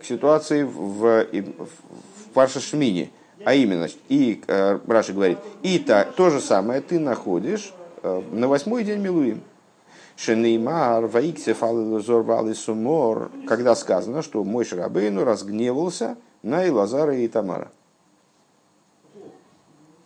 к 0.00 0.04
ситуации 0.04 0.64
в, 0.64 1.24
в 1.24 2.28
Парша 2.34 2.69
Шмини. 2.69 3.10
А 3.44 3.54
именно, 3.54 3.88
и 4.08 4.42
э, 4.46 4.78
Раши 4.86 5.12
говорит, 5.12 5.38
и 5.62 5.78
та, 5.78 6.04
то 6.04 6.30
же 6.30 6.40
самое 6.40 6.80
ты 6.80 6.98
находишь 6.98 7.72
э, 8.02 8.22
на 8.32 8.48
восьмой 8.48 8.84
день 8.84 9.00
Милуим. 9.00 9.42
שנאמר, 10.16 11.06
ויקצוף, 11.06 11.58
Сумор, 12.56 13.30
когда 13.46 13.74
сказано, 13.74 14.22
что 14.22 14.44
мой 14.44 14.64
Шарабейну 14.64 15.24
разгневался 15.24 16.16
на 16.42 16.66
Илазара 16.66 17.16
и 17.16 17.26
Тамара. 17.28 17.70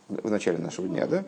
В 0.07 0.31
начале 0.31 0.57
нашего 0.57 0.87
дня, 0.87 1.05
да? 1.05 1.23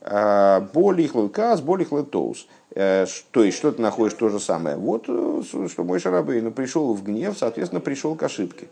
А, 0.00 0.60
боли 0.60 1.06
хлылкас, 1.06 1.62
боли 1.62 1.84
хлытоус. 1.84 2.46
Э, 2.74 3.06
то 3.30 3.42
есть, 3.42 3.56
что 3.56 3.72
ты 3.72 3.80
находишь 3.80 4.14
то 4.14 4.28
же 4.28 4.38
самое. 4.38 4.76
Вот, 4.76 5.06
э, 5.08 5.42
что 5.68 5.84
мой 5.84 5.98
Шарабейну 5.98 6.52
пришел 6.52 6.92
в 6.92 7.02
гнев, 7.02 7.36
соответственно, 7.38 7.80
пришел 7.80 8.14
к 8.14 8.22
ошибке. 8.22 8.68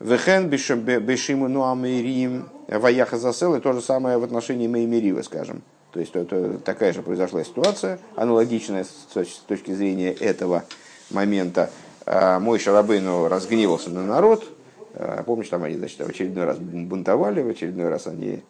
Вехен 0.00 0.48
бешиму 0.48 1.48
нуамирим 1.48 2.48
ваяха 2.68 3.16
засел, 3.16 3.54
и 3.54 3.60
то 3.60 3.72
же 3.72 3.80
самое 3.80 4.18
в 4.18 4.24
отношении 4.24 4.66
Меймирива, 4.66 5.22
скажем. 5.22 5.62
То 5.94 6.00
есть 6.00 6.16
это 6.16 6.58
такая 6.58 6.92
же 6.92 7.02
произошла 7.02 7.44
ситуация, 7.44 8.00
аналогичная 8.16 8.82
с 8.82 9.42
точки 9.46 9.70
зрения 9.70 10.12
этого 10.12 10.64
момента 11.10 11.70
мой 12.04 12.58
Шарабейну 12.58 13.28
разгневался 13.28 13.90
на 13.90 14.04
народ. 14.04 14.44
Помнишь, 15.24 15.50
там 15.50 15.62
они, 15.62 15.76
значит, 15.76 15.98
в 15.98 16.08
очередной 16.10 16.46
раз 16.46 16.58
бунтовали, 16.58 17.42
в 17.42 17.48
очередной 17.48 17.88
раз 17.90 18.08
они 18.08 18.42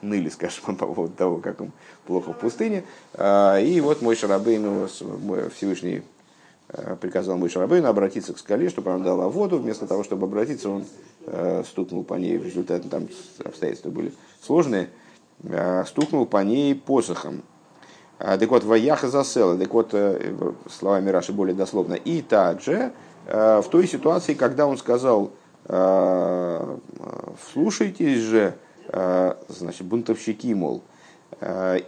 ныли, 0.00 0.28
скажем, 0.30 0.76
по 0.76 0.86
поводу 0.86 1.12
того, 1.12 1.36
как 1.36 1.60
им 1.60 1.72
плохо 2.06 2.32
в 2.32 2.38
пустыне. 2.38 2.84
И 3.18 3.80
вот 3.84 4.00
мой 4.00 4.16
Шарабейну, 4.16 4.88
Всевышний 5.54 6.00
приказал 7.02 7.36
мой 7.36 7.50
Шарабейну 7.50 7.86
обратиться 7.86 8.32
к 8.32 8.38
скале, 8.38 8.70
чтобы 8.70 8.92
она 8.92 9.04
дала 9.04 9.28
воду. 9.28 9.58
Вместо 9.58 9.86
того, 9.86 10.04
чтобы 10.04 10.26
обратиться, 10.26 10.70
он 10.70 10.86
стукнул 11.66 12.02
по 12.02 12.14
ней. 12.14 12.38
В 12.38 12.46
результате 12.46 12.88
там 12.88 13.08
обстоятельства 13.44 13.90
были 13.90 14.14
сложные. 14.40 14.88
Стукнул 15.86 16.26
по 16.26 16.42
ней 16.44 16.74
посохом. 16.74 17.42
А, 18.22 18.36
так 18.36 18.50
вот, 18.50 18.64
ваяха 18.64 19.08
засела, 19.08 19.56
так 19.56 19.72
вот, 19.72 19.94
э, 19.94 20.34
словами 20.68 21.08
Раши 21.08 21.32
более 21.32 21.54
дословно, 21.54 21.94
и 21.94 22.20
также 22.20 22.92
э, 23.26 23.62
в 23.62 23.68
той 23.70 23.88
ситуации, 23.88 24.34
когда 24.34 24.66
он 24.66 24.76
сказал, 24.76 25.30
э, 25.64 26.76
слушайтесь 27.52 28.20
же, 28.20 28.54
значит, 29.48 29.86
бунтовщики, 29.86 30.52
мол, 30.52 30.82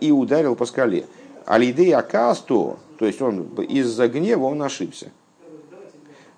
и 0.01 0.13
ударил 0.13 0.55
по 0.55 0.67
скале. 0.67 1.05
Алидей 1.47 1.93
Акасту, 1.93 2.79
то 2.97 3.07
есть 3.07 3.21
он 3.21 3.43
из-за 3.57 4.07
гнева 4.07 4.45
он 4.45 4.63
ошибся. 4.63 5.11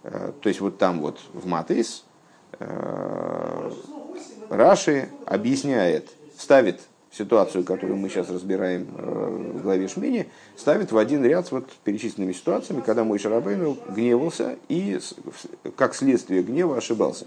То 0.02 0.48
есть 0.48 0.62
вот 0.62 0.78
там 0.78 1.02
вот 1.02 1.18
в 1.34 1.46
Матис 1.46 2.06
Раши 4.48 5.10
объясняет, 5.26 6.08
ставит 6.38 6.80
ситуацию, 7.16 7.64
которую 7.64 7.96
мы 7.96 8.08
сейчас 8.08 8.28
разбираем 8.28 8.88
э, 8.96 9.52
в 9.54 9.62
главе 9.62 9.88
Шмини, 9.88 10.26
ставит 10.56 10.92
в 10.92 10.98
один 10.98 11.24
ряд 11.24 11.46
с 11.46 11.52
вот 11.52 11.70
перечисленными 11.84 12.32
ситуациями, 12.32 12.80
когда 12.80 13.04
мой 13.04 13.18
Шарабейну 13.18 13.78
гневался 13.88 14.56
и, 14.68 14.98
как 15.76 15.94
следствие 15.94 16.42
гнева, 16.42 16.76
ошибался. 16.76 17.26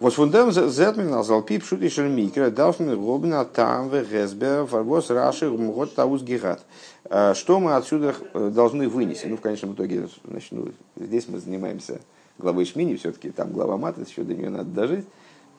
Вот 0.00 0.14
фундам 0.14 0.50
зетмен 0.50 1.10
назвал 1.10 1.42
пип 1.42 1.64
шути 1.64 1.88
шермикра 1.88 2.50
дафмен 2.50 2.98
лобна 2.98 3.44
там 3.44 3.88
в 3.88 4.02
гесбе 4.02 4.66
фарбос 4.66 5.10
раши 5.10 5.48
гмгот 5.48 5.94
таус 5.94 6.22
гигат. 6.22 6.64
Э, 7.04 7.34
что 7.34 7.60
мы 7.60 7.76
отсюда 7.76 8.14
э, 8.34 8.50
должны 8.52 8.88
вынести? 8.88 9.26
Ну, 9.26 9.36
в 9.36 9.40
конечном 9.40 9.74
итоге, 9.74 10.08
значит, 10.24 10.50
ну, 10.50 10.72
здесь 10.96 11.28
мы 11.28 11.38
занимаемся 11.38 12.00
главой 12.38 12.64
Шмини, 12.64 12.96
все-таки 12.96 13.30
там 13.30 13.52
глава 13.52 13.76
мата, 13.76 14.00
еще 14.00 14.22
до 14.22 14.34
нее 14.34 14.48
надо 14.48 14.70
дожить. 14.70 15.04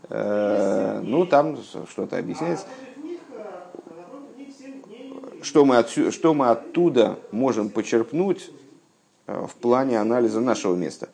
Э, 0.10 1.02
ну, 1.04 1.26
там 1.26 1.58
что-то 1.89 2.18
объясняется. 2.18 2.66
Что 5.42 5.66
мы, 5.66 5.78
отсюда, 5.78 6.12
что 6.12 6.34
мы 6.34 6.50
оттуда 6.50 7.20
можем 7.32 7.70
почерпнуть 7.70 8.50
э, 9.28 9.46
в 9.46 9.56
плане 9.56 10.00
анализа 10.00 10.39
нашего 10.39 10.76
места? 10.76 11.10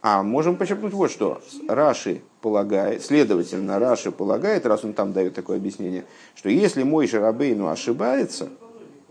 А 0.00 0.22
можем 0.22 0.56
почерпнуть 0.56 0.92
вот 0.92 1.10
что. 1.10 1.42
Раши 1.68 2.22
полагает, 2.40 3.04
следовательно, 3.04 3.78
Раши 3.78 4.12
полагает, 4.12 4.64
раз 4.64 4.84
он 4.84 4.92
там 4.92 5.12
дает 5.12 5.34
такое 5.34 5.56
объяснение, 5.56 6.04
что 6.34 6.48
если 6.48 6.84
мой 6.84 7.06
Шарабейну 7.06 7.68
ошибается, 7.68 8.48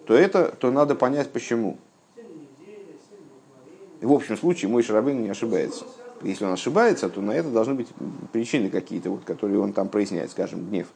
то, 0.07 0.13
это, 0.13 0.55
то 0.57 0.71
надо 0.71 0.95
понять 0.95 1.31
почему. 1.31 1.77
В 4.01 4.13
общем 4.13 4.37
случае 4.37 4.69
мой 4.69 4.83
Шарабейну 4.83 5.21
не 5.21 5.29
ошибается. 5.29 5.85
Если 6.25 6.43
он 6.43 6.53
ошибается, 6.53 7.09
то 7.09 7.21
на 7.21 7.31
это 7.31 7.49
должны 7.49 7.75
быть 7.75 7.87
причины 8.31 8.69
какие-то, 8.69 9.11
вот, 9.11 9.23
которые 9.23 9.59
он 9.59 9.73
там 9.73 9.89
проясняет, 9.89 10.31
скажем, 10.31 10.67
гнев. 10.67 10.87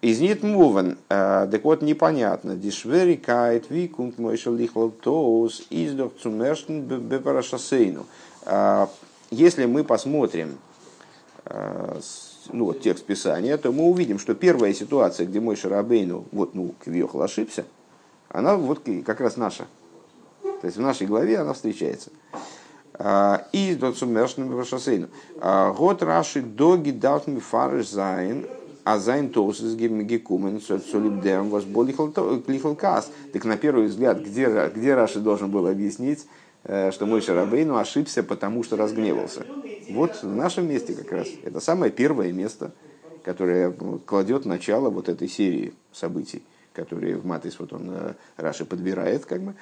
Из 0.00 0.20
нет 0.20 0.42
муван, 0.42 0.98
э, 1.08 1.48
так 1.50 1.64
вот 1.64 1.80
непонятно, 1.80 2.56
дишвери 2.56 3.14
кайт 3.14 3.70
ви 3.70 3.88
кунт 3.88 4.18
мойшел 4.18 4.54
лихлал 4.54 4.90
тоус 4.90 5.62
издох 5.70 6.12
цумерштен 6.20 6.82
бепарашасейну. 6.82 8.04
Если 9.30 9.64
мы 9.64 9.82
посмотрим 9.82 10.58
э, 11.46 12.00
ну, 12.52 12.66
вот, 12.66 12.82
текст 12.82 13.04
Писания, 13.04 13.56
то 13.56 13.72
мы 13.72 13.84
увидим, 13.84 14.18
что 14.18 14.34
первая 14.34 14.74
ситуация, 14.74 15.26
где 15.26 15.40
мой 15.40 15.56
Шарабейну, 15.56 16.26
вот, 16.32 16.54
ну, 16.54 16.74
Квиохал 16.84 17.22
ошибся, 17.22 17.64
она 18.28 18.56
вот 18.56 18.80
как 19.06 19.20
раз 19.20 19.36
наша. 19.36 19.66
То 20.42 20.66
есть 20.66 20.76
в 20.76 20.80
нашей 20.80 21.06
главе 21.06 21.38
она 21.38 21.52
встречается. 21.52 22.10
А, 22.96 23.46
и 23.52 23.74
до 23.74 23.92
цумершным 23.92 24.64
шоссейну. 24.64 25.08
А, 25.40 25.72
год 25.72 26.02
раши 26.02 26.42
доги 26.42 26.90
даут 26.90 27.26
ми 27.26 27.40
фарш 27.40 27.88
зайн, 27.88 28.46
а 28.84 28.98
зайн 28.98 29.30
тосис 29.30 29.74
гекумен 29.74 30.60
солибдем 30.60 31.50
вас 31.50 31.64
лихал 31.64 32.76
кас. 32.76 33.10
Так 33.32 33.44
на 33.46 33.56
первый 33.56 33.86
взгляд, 33.86 34.20
где, 34.20 34.70
где 34.74 34.94
Раши 34.94 35.18
должен 35.18 35.50
был 35.50 35.66
объяснить, 35.66 36.26
э, 36.62 36.92
что 36.92 37.06
мой 37.06 37.20
Шарабейну 37.20 37.76
ошибся, 37.76 38.22
потому 38.22 38.62
что 38.62 38.76
разгневался. 38.76 39.44
Вот 39.90 40.22
в 40.22 40.36
нашем 40.36 40.68
месте 40.68 40.94
как 40.94 41.10
раз. 41.10 41.26
Это 41.42 41.58
самое 41.58 41.90
первое 41.90 42.30
место, 42.30 42.72
которое 43.24 43.72
кладет 44.06 44.44
начало 44.44 44.90
вот 44.90 45.08
этой 45.08 45.28
серии 45.28 45.74
событий, 45.92 46.44
которые 46.74 47.16
в 47.16 47.26
Матис 47.26 47.58
вот 47.58 47.72
он 47.72 47.90
э, 47.90 48.14
Раши 48.36 48.64
подбирает, 48.64 49.24
как 49.24 49.40
бы. 49.42 49.54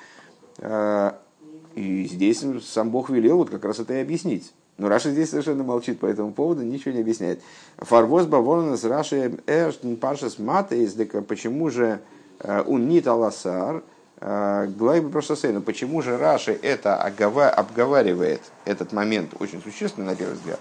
И 1.75 2.05
здесь 2.05 2.45
сам 2.65 2.91
Бог 2.91 3.11
велел 3.11 3.39
вот 3.39 3.51
как 3.51 3.65
раз 3.65 3.79
это 3.79 3.95
и 3.95 4.01
объяснить. 4.01 4.53
Но 4.79 4.89
Раша 4.89 5.11
здесь 5.11 5.31
совершенно 5.31 5.63
молчит 5.63 6.01
по 6.01 6.07
этому 6.07 6.33
поводу, 6.33 6.63
ничего 6.63 6.95
не 6.95 7.01
объясняет. 7.01 7.41
Фарвоз 7.79 8.27
бавонас 8.27 8.85
Раши 8.85 9.39
эрштн 9.47 9.95
паршас 9.95 10.39
матейс, 10.39 10.97
почему 11.29 11.71
же 11.71 12.01
э, 12.41 12.65
он 12.67 12.89
не 12.89 13.01
таласар, 13.01 13.83
э, 14.21 14.67
глайбы 14.77 15.11
прошосейну, 15.11 15.61
почему 15.61 16.01
же 16.03 16.17
Раши 16.17 16.59
это 16.63 16.97
обговаривает, 16.97 18.41
этот 18.65 18.93
момент 18.93 19.35
очень 19.41 19.63
существенный 19.63 20.07
на 20.07 20.17
первый 20.17 20.35
взгляд, 20.35 20.61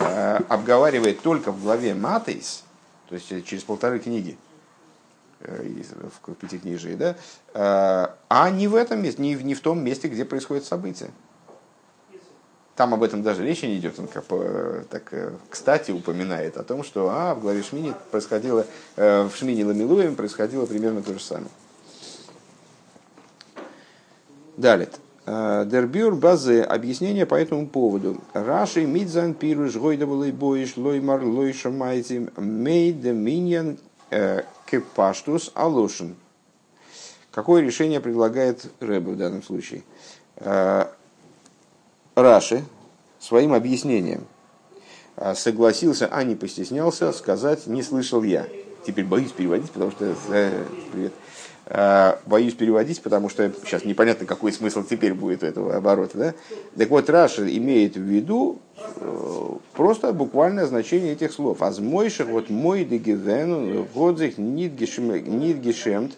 э, 0.00 0.40
обговаривает 0.48 1.20
только 1.20 1.52
в 1.52 1.62
главе 1.62 1.94
Матейс, 1.94 2.64
то 3.08 3.14
есть 3.14 3.46
через 3.46 3.62
полторы 3.62 4.00
книги, 4.00 4.36
в 5.44 6.34
Пятикнижии, 6.34 6.94
да, 6.94 7.16
э, 7.54 8.14
а 8.28 8.50
не 8.50 8.68
в 8.68 8.74
этом 8.74 9.02
месте, 9.02 9.20
не 9.22 9.36
в, 9.36 9.44
не 9.44 9.54
в 9.54 9.60
том 9.60 9.82
месте, 9.82 10.08
где 10.08 10.24
происходит 10.24 10.64
событие. 10.64 11.10
Там 12.76 12.92
об 12.92 13.04
этом 13.04 13.22
даже 13.22 13.44
речи 13.44 13.66
не 13.66 13.78
идет, 13.78 13.98
он 14.00 14.08
как, 14.08 14.24
так 14.90 15.12
кстати 15.48 15.92
упоминает 15.92 16.56
о 16.56 16.64
том, 16.64 16.82
что 16.82 17.08
а, 17.08 17.34
в 17.34 17.40
главе 17.40 17.62
Шмини 17.62 17.94
происходило, 18.10 18.66
э, 18.96 19.22
в 19.22 19.36
Шмини 19.36 19.62
Ламилуем 19.62 20.16
происходило 20.16 20.66
примерно 20.66 21.02
то 21.02 21.12
же 21.12 21.20
самое. 21.20 21.50
Далее. 24.56 24.88
Дербюр 25.26 26.16
базы 26.16 26.60
объяснение 26.60 27.24
по 27.24 27.34
этому 27.34 27.66
поводу. 27.66 28.20
Раши 28.34 28.84
мидзан 28.84 29.32
пируш 29.32 29.74
гойдавалый 29.74 30.32
боиш 30.32 30.76
лоймар 30.76 31.24
лойша 31.24 31.70
майти 31.70 32.28
мейд 32.36 33.02
миньян 33.04 33.78
кепаштус 34.66 35.50
алошин. 35.54 36.16
Какое 37.34 37.62
решение 37.62 38.00
предлагает 38.00 38.64
Рэбе 38.78 39.12
в 39.12 39.16
данном 39.16 39.42
случае? 39.42 39.82
Э, 40.36 40.86
Раши 42.14 42.64
своим 43.18 43.52
объяснением 43.52 44.26
э, 45.16 45.34
согласился, 45.34 46.06
а 46.06 46.22
не 46.22 46.36
постеснялся 46.36 47.12
сказать 47.12 47.66
«не 47.66 47.82
слышал 47.82 48.22
я». 48.22 48.46
Теперь 48.86 49.04
боюсь 49.04 49.32
переводить, 49.32 49.70
потому 49.72 49.90
что... 49.90 50.14
Э, 50.28 50.64
привет. 50.92 51.12
Боюсь 51.66 52.52
переводить, 52.54 53.00
потому 53.02 53.30
что 53.30 53.50
сейчас 53.64 53.84
непонятно, 53.84 54.26
какой 54.26 54.52
смысл 54.52 54.84
теперь 54.84 55.14
будет 55.14 55.42
у 55.42 55.46
этого 55.46 55.76
оборота. 55.76 56.18
Да? 56.18 56.34
Так 56.76 56.90
вот, 56.90 57.08
Раша 57.08 57.46
имеет 57.56 57.96
в 57.96 58.02
виду 58.02 58.58
просто 59.72 60.12
буквальное 60.12 60.66
значение 60.66 61.14
этих 61.14 61.32
слов. 61.32 61.62
Аз 61.62 61.78
мойших 61.78 62.28
вот 62.28 62.50
мой 62.50 62.84
дегивену 62.84 63.86
годзих 63.94 64.36
нит 64.36 64.74
гешемт 64.74 66.12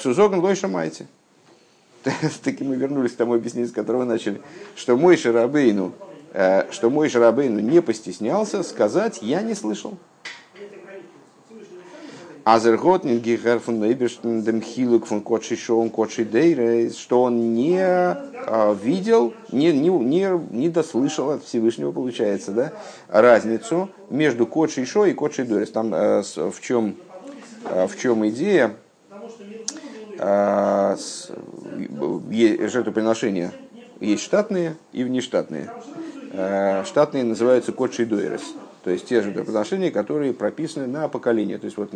цузоген 0.00 0.40
лойша 0.40 0.66
майте. 0.66 1.06
Таки 2.42 2.64
мы 2.64 2.76
вернулись 2.76 3.12
к 3.12 3.16
тому 3.16 3.34
объяснению, 3.34 3.70
с 3.70 3.74
которого 3.74 4.04
начали, 4.04 4.40
что 4.74 4.96
мой 4.96 5.16
Шарабейну, 5.16 5.92
что 6.70 6.90
мой 6.90 7.08
Шарабейну 7.08 7.60
не 7.60 7.82
постеснялся 7.82 8.62
сказать, 8.62 9.20
я 9.22 9.42
не 9.42 9.54
слышал. 9.54 9.96
Азерготнин 12.44 13.20
Гихерфун 13.20 13.82
Эйберштендем 13.84 14.62
Хилук 14.62 15.06
фон 15.06 15.20
Кочи 15.20 15.56
Шоун 15.56 15.90
Кочи 15.90 16.24
Дейре, 16.24 16.90
что 16.90 17.22
он 17.22 17.54
не 17.54 17.78
а, 17.80 18.74
видел, 18.74 19.34
не, 19.52 19.72
не, 19.72 19.88
не, 19.88 20.28
не 20.50 20.68
дослышал 20.68 21.30
от 21.30 21.44
Всевышнего, 21.44 21.92
получается, 21.92 22.52
да, 22.52 22.72
разницу 23.08 23.90
между 24.08 24.46
Кочи 24.46 24.84
Шо 24.84 25.06
и 25.06 25.12
Кочи 25.12 25.42
Дейрес. 25.42 25.70
Там 25.70 25.94
э, 25.94 26.22
в 26.22 26.60
чем, 26.60 26.96
э, 27.64 27.86
в 27.86 27.98
чем 27.98 28.26
идея 28.28 28.74
э, 30.18 30.96
жертвоприношения 32.68 33.52
есть 34.00 34.22
штатные 34.22 34.76
и 34.92 35.04
внештатные. 35.04 35.70
Штатные 36.84 37.24
называются 37.24 37.72
Кочи 37.72 38.04
Дейрес 38.04 38.42
то 38.82 38.90
есть 38.90 39.06
те 39.06 39.20
же 39.20 39.32
жертвоприношения, 39.32 39.90
которые 39.90 40.32
прописаны 40.32 40.86
на 40.86 41.08
поколение. 41.08 41.58
То 41.58 41.66
есть 41.66 41.76
вот 41.76 41.90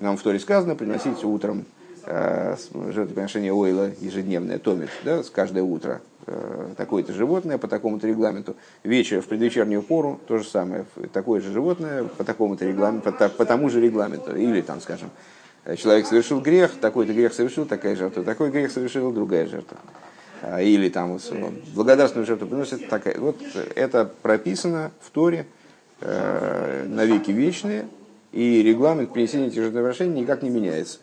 нам 0.00 0.16
в 0.16 0.22
Торе 0.22 0.38
сказано 0.38 0.74
приносить 0.74 1.22
утром 1.24 1.66
э, 2.06 2.56
жертвоприношение 2.72 3.52
ойла 3.52 3.90
ежедневное, 4.00 4.58
томит, 4.58 4.88
да, 5.04 5.22
с 5.22 5.30
каждое 5.30 5.62
утро 5.62 6.00
э, 6.26 6.68
такое-то 6.76 7.12
животное 7.12 7.58
по 7.58 7.68
такому-то 7.68 8.06
регламенту. 8.06 8.56
Вечер 8.82 9.20
в 9.20 9.26
предвечернюю 9.26 9.82
пору 9.82 10.20
то 10.26 10.38
же 10.38 10.44
самое, 10.44 10.86
такое 11.12 11.40
же 11.40 11.52
животное 11.52 12.04
по 12.04 12.24
такому-то 12.24 12.64
регламенту, 12.64 13.12
по, 13.12 13.28
по 13.28 13.44
тому 13.44 13.68
же 13.68 13.80
регламенту. 13.80 14.34
Или 14.34 14.62
там, 14.62 14.80
скажем, 14.80 15.10
человек 15.76 16.06
совершил 16.06 16.40
грех, 16.40 16.72
такой-то 16.80 17.12
грех 17.12 17.34
совершил, 17.34 17.66
такая 17.66 17.94
жертва, 17.94 18.24
такой 18.24 18.50
грех 18.50 18.72
совершил, 18.72 19.12
другая 19.12 19.46
жертва. 19.46 19.76
А, 20.42 20.60
или 20.60 20.88
там 20.88 21.18
ну, 21.30 21.52
благодарственную 21.74 22.26
жертву 22.26 22.48
приносит 22.48 22.88
такая. 22.88 23.18
Вот 23.18 23.36
это 23.76 24.10
прописано 24.22 24.90
в 25.00 25.10
Торе 25.10 25.46
э, 26.02 26.84
на 26.86 27.04
веки 27.04 27.30
вечные, 27.30 27.86
и 28.32 28.62
регламент 28.62 29.12
принесения 29.12 29.48
этих 29.48 29.62
жертвоприношений 29.62 30.20
никак 30.20 30.42
не 30.42 30.50
меняется. 30.50 30.98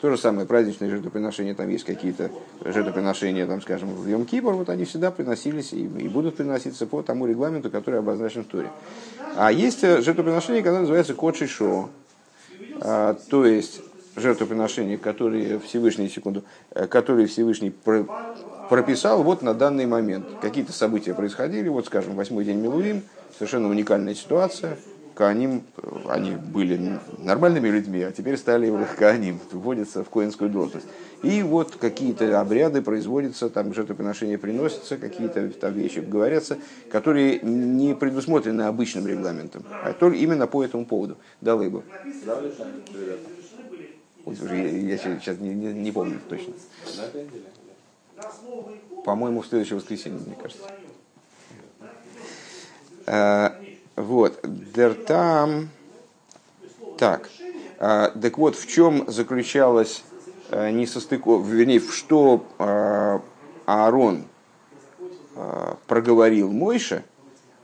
То 0.00 0.10
же 0.10 0.18
самое 0.18 0.46
праздничные 0.46 0.90
жертвоприношения, 0.90 1.54
там 1.54 1.70
есть 1.70 1.84
какие-то 1.84 2.30
жертвоприношения, 2.62 3.46
там, 3.46 3.62
скажем, 3.62 3.94
в 3.94 4.06
Йом 4.06 4.26
Кипр, 4.26 4.52
вот 4.52 4.68
они 4.68 4.84
всегда 4.84 5.10
приносились 5.10 5.72
и, 5.72 5.84
и 5.84 6.08
будут 6.08 6.36
приноситься 6.36 6.86
по 6.86 7.02
тому 7.02 7.26
регламенту, 7.26 7.70
который 7.70 8.00
обозначен 8.00 8.44
в 8.44 8.46
Торе. 8.46 8.70
А 9.36 9.50
есть 9.50 9.80
жертвоприношение, 9.80 10.62
которое 10.62 10.80
называется 10.80 11.14
Кодши 11.14 11.46
Шо. 11.46 11.88
А, 12.80 13.16
то 13.30 13.46
есть 13.46 13.80
жертвоприношения, 14.16 14.98
которые 14.98 15.58
Всевышний, 15.60 16.08
секунду, 16.08 16.42
э, 16.70 16.86
которые 16.86 17.26
Всевышний 17.26 17.72
прописал 18.68 19.22
вот 19.22 19.42
на 19.42 19.54
данный 19.54 19.86
момент. 19.86 20.26
Какие-то 20.40 20.72
события 20.72 21.14
происходили, 21.14 21.68
вот, 21.68 21.86
скажем, 21.86 22.16
восьмой 22.16 22.44
день 22.44 22.58
Милуим, 22.58 23.02
совершенно 23.34 23.68
уникальная 23.68 24.14
ситуация, 24.14 24.76
Кааним, 25.16 25.62
э, 25.78 25.88
они 26.08 26.32
были 26.32 26.98
нормальными 27.18 27.68
людьми, 27.68 28.02
а 28.02 28.12
теперь 28.12 28.36
стали 28.36 28.72
Кааним, 28.98 29.40
вводятся 29.50 30.04
в 30.04 30.10
коинскую 30.10 30.50
должность. 30.50 30.86
И 31.22 31.42
вот 31.42 31.74
какие-то 31.76 32.38
обряды 32.38 32.82
производятся, 32.82 33.48
там 33.48 33.72
жертвоприношения 33.72 34.36
приносятся, 34.36 34.98
какие-то 34.98 35.48
там 35.50 35.72
вещи 35.72 36.00
говорятся, 36.00 36.58
которые 36.90 37.40
не 37.40 37.94
предусмотрены 37.94 38.62
обычным 38.62 39.06
регламентом, 39.06 39.64
а 39.82 39.94
только 39.94 40.18
именно 40.18 40.46
по 40.46 40.62
этому 40.62 40.84
поводу. 40.84 41.16
Да, 41.40 41.54
Лейбу? 41.54 41.82
Уже 44.26 44.56
я, 44.56 44.68
я 44.68 44.98
сейчас 44.98 45.38
не, 45.38 45.54
не, 45.54 45.72
не 45.72 45.92
помню 45.92 46.20
точно. 46.28 46.52
По-моему, 49.04 49.40
в 49.40 49.46
следующее 49.46 49.76
воскресенье, 49.76 50.20
мне 50.26 50.36
кажется. 50.40 50.64
А, 53.06 53.56
вот. 53.96 54.38
Дертам. 54.42 55.70
Так. 56.98 57.28
А, 57.78 58.10
так 58.10 58.38
вот, 58.38 58.56
в 58.56 58.66
чем 58.66 59.04
заключалась 59.10 60.04
а, 60.50 60.70
несостыковка, 60.70 61.48
вернее, 61.48 61.80
в 61.80 61.94
что 61.94 62.44
Аарон 63.66 64.24
проговорил 65.86 66.50
Мойша, 66.50 67.02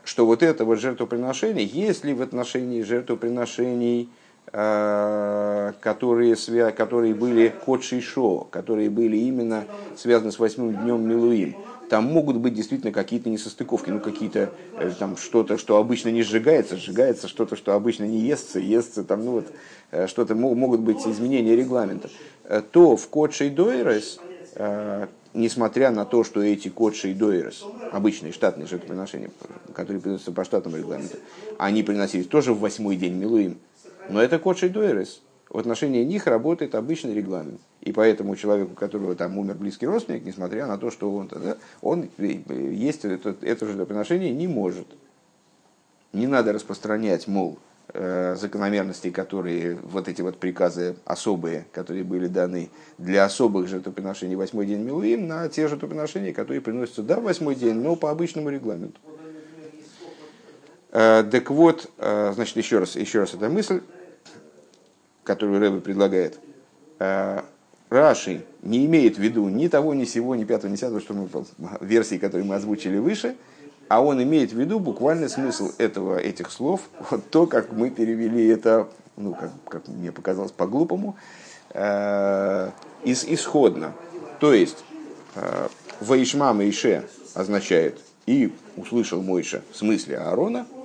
что 0.05 0.26
вот 0.26 0.43
это 0.43 0.66
вот 0.66 0.78
жертвоприношение, 0.78 1.64
если 1.64 2.12
в 2.12 2.20
отношении 2.20 2.82
жертвоприношений 2.82 4.11
Э, 4.55 5.72
которые, 5.80 6.36
которые 6.72 7.14
были 7.14 7.55
код 7.64 7.84
шишо, 7.84 8.49
которые 8.51 8.90
были 8.90 9.16
именно 9.16 9.64
связаны 9.97 10.30
с 10.30 10.38
восьмым 10.38 10.74
днем 10.74 11.09
Милуим. 11.09 11.57
Там 11.93 12.05
могут 12.05 12.38
быть 12.38 12.55
действительно 12.55 12.90
какие-то 12.90 13.28
несостыковки, 13.28 13.90
ну 13.90 14.01
какие-то 14.01 14.49
э, 14.78 14.93
там 14.99 15.18
что-то, 15.18 15.59
что 15.59 15.76
обычно 15.76 16.09
не 16.09 16.22
сжигается, 16.22 16.78
сжигается, 16.78 17.28
что-то, 17.28 17.55
что 17.55 17.74
обычно 17.74 18.05
не 18.05 18.16
естся, 18.16 18.61
естся, 18.61 19.05
там, 19.05 19.26
ну 19.26 19.32
вот, 19.32 19.49
э, 19.90 20.07
что-то 20.07 20.34
могут 20.34 20.80
быть 20.80 21.07
изменения 21.07 21.55
регламента. 21.55 22.09
То 22.70 22.97
в 22.97 23.07
код 23.09 23.34
шейдойрес, 23.34 24.20
несмотря 25.34 25.90
на 25.90 26.07
то, 26.07 26.24
что 26.24 26.43
эти 26.43 26.68
код 26.68 26.97
шейдойрес, 26.97 27.62
обычные 27.93 28.32
штатные 28.32 28.66
жертвоприношения, 28.66 29.30
которые 29.74 30.01
приносятся 30.01 30.32
по 30.32 30.45
штатному 30.45 30.78
регламенту, 30.78 31.18
они 31.59 31.82
приносились 31.82 32.26
тоже 32.26 32.55
в 32.55 32.61
восьмой 32.61 32.97
день 32.97 33.16
Милуим, 33.16 33.59
но 34.09 34.22
это 34.22 34.38
кодший 34.38 34.70
дуэрес. 34.70 35.20
В 35.53 35.59
отношении 35.59 36.03
них 36.03 36.27
работает 36.27 36.75
обычный 36.75 37.13
регламент. 37.13 37.61
И 37.83 37.93
поэтому 37.93 38.37
человеку, 38.37 38.73
у 38.73 38.75
которого 38.75 39.15
там 39.15 39.37
умер 39.37 39.57
близкий 39.57 39.87
родственник, 39.87 40.25
несмотря 40.25 40.67
на 40.67 40.79
то, 40.79 40.91
что 40.91 41.15
он, 41.15 41.29
да, 41.29 41.59
он 41.83 42.09
есть 42.17 43.05
это, 43.05 43.37
это 43.43 43.67
же 43.67 43.85
приношение 43.85 44.33
не 44.33 44.49
может. 44.49 44.87
Не 46.15 46.27
надо 46.27 46.55
распространять, 46.55 47.29
мол, 47.29 47.59
э, 47.93 48.35
закономерности, 48.35 49.11
которые, 49.11 49.77
вот 49.83 50.09
эти 50.09 50.23
вот 50.23 50.39
приказы 50.39 50.97
особые, 51.05 51.67
которые 51.73 52.05
были 52.05 52.29
даны 52.29 52.71
для 52.97 53.27
особых 53.27 53.69
жертвоприношений 53.69 54.37
восьмой 54.37 54.65
день 54.65 54.81
Милуим, 54.81 55.29
на 55.29 55.51
те 55.51 55.69
жертвоприношения, 55.69 56.33
которые 56.33 56.63
приносятся, 56.63 57.03
да, 57.03 57.21
восьмой 57.21 57.57
день, 57.57 57.75
но 57.75 57.95
по 57.95 58.11
обычному 58.11 58.49
регламенту. 58.49 58.99
Э, 60.93 61.23
так 61.31 61.51
вот, 61.51 61.91
э, 61.99 62.33
значит, 62.35 62.57
еще 62.57 62.79
раз, 62.79 62.97
еще 62.97 63.21
раз 63.21 63.35
эта 63.35 63.51
мысль, 63.51 63.83
которую 65.33 65.61
Рэбе 65.61 65.80
предлагает. 65.80 66.39
Э, 66.99 67.41
Раши 67.89 68.45
не 68.61 68.85
имеет 68.85 69.16
в 69.16 69.20
виду 69.20 69.49
ни 69.49 69.68
того, 69.68 69.95
ни 69.95 70.05
сего, 70.05 70.35
ни 70.35 70.45
пятого, 70.45 70.70
ни 70.70 70.76
десятого, 70.76 71.01
что 71.01 71.14
мы, 71.14 71.28
версии, 71.80 72.16
которые 72.18 72.47
мы 72.47 72.55
озвучили 72.57 72.99
выше, 72.99 73.37
а 73.89 74.03
он 74.03 74.22
имеет 74.22 74.53
в 74.53 74.59
виду 74.59 74.78
буквальный 74.78 75.30
смысл 75.30 75.70
этого, 75.78 76.18
этих 76.18 76.51
слов, 76.51 76.83
вот 77.11 77.30
то, 77.30 77.47
как 77.47 77.72
мы 77.72 77.89
перевели 77.91 78.47
это, 78.49 78.89
ну, 79.16 79.35
как, 79.35 79.51
как 79.68 79.89
мне 79.89 80.12
показалось, 80.12 80.53
по-глупому, 80.53 81.16
э, 81.70 82.70
из, 83.05 83.24
исходно. 83.24 83.93
То 84.39 84.53
есть, 84.53 84.85
э, 85.37 85.68
Ваишма 86.01 86.53
Мейше 86.53 87.05
означает 87.35 87.99
«и 88.26 88.53
услышал 88.76 89.22
Мойша» 89.22 89.62
в 89.72 89.76
смысле 89.76 90.18
Аарона– 90.18 90.66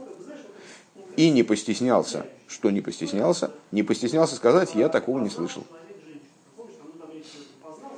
и 1.18 1.32
не 1.32 1.44
постеснялся, 1.44 2.26
что 2.48 2.72
не 2.72 2.82
постеснялся, 2.82 3.52
не 3.72 3.84
постеснялся 3.84 4.36
сказать, 4.36 4.76
я 4.76 4.90
такого 4.90 5.20
не 5.20 5.30
слышал. 5.30 5.64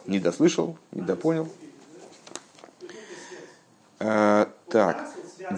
Не 0.06 0.20
дослышал, 0.20 0.78
не 0.92 1.02
допонял. 1.02 1.48
Э, 4.00 4.48
так. 4.70 5.06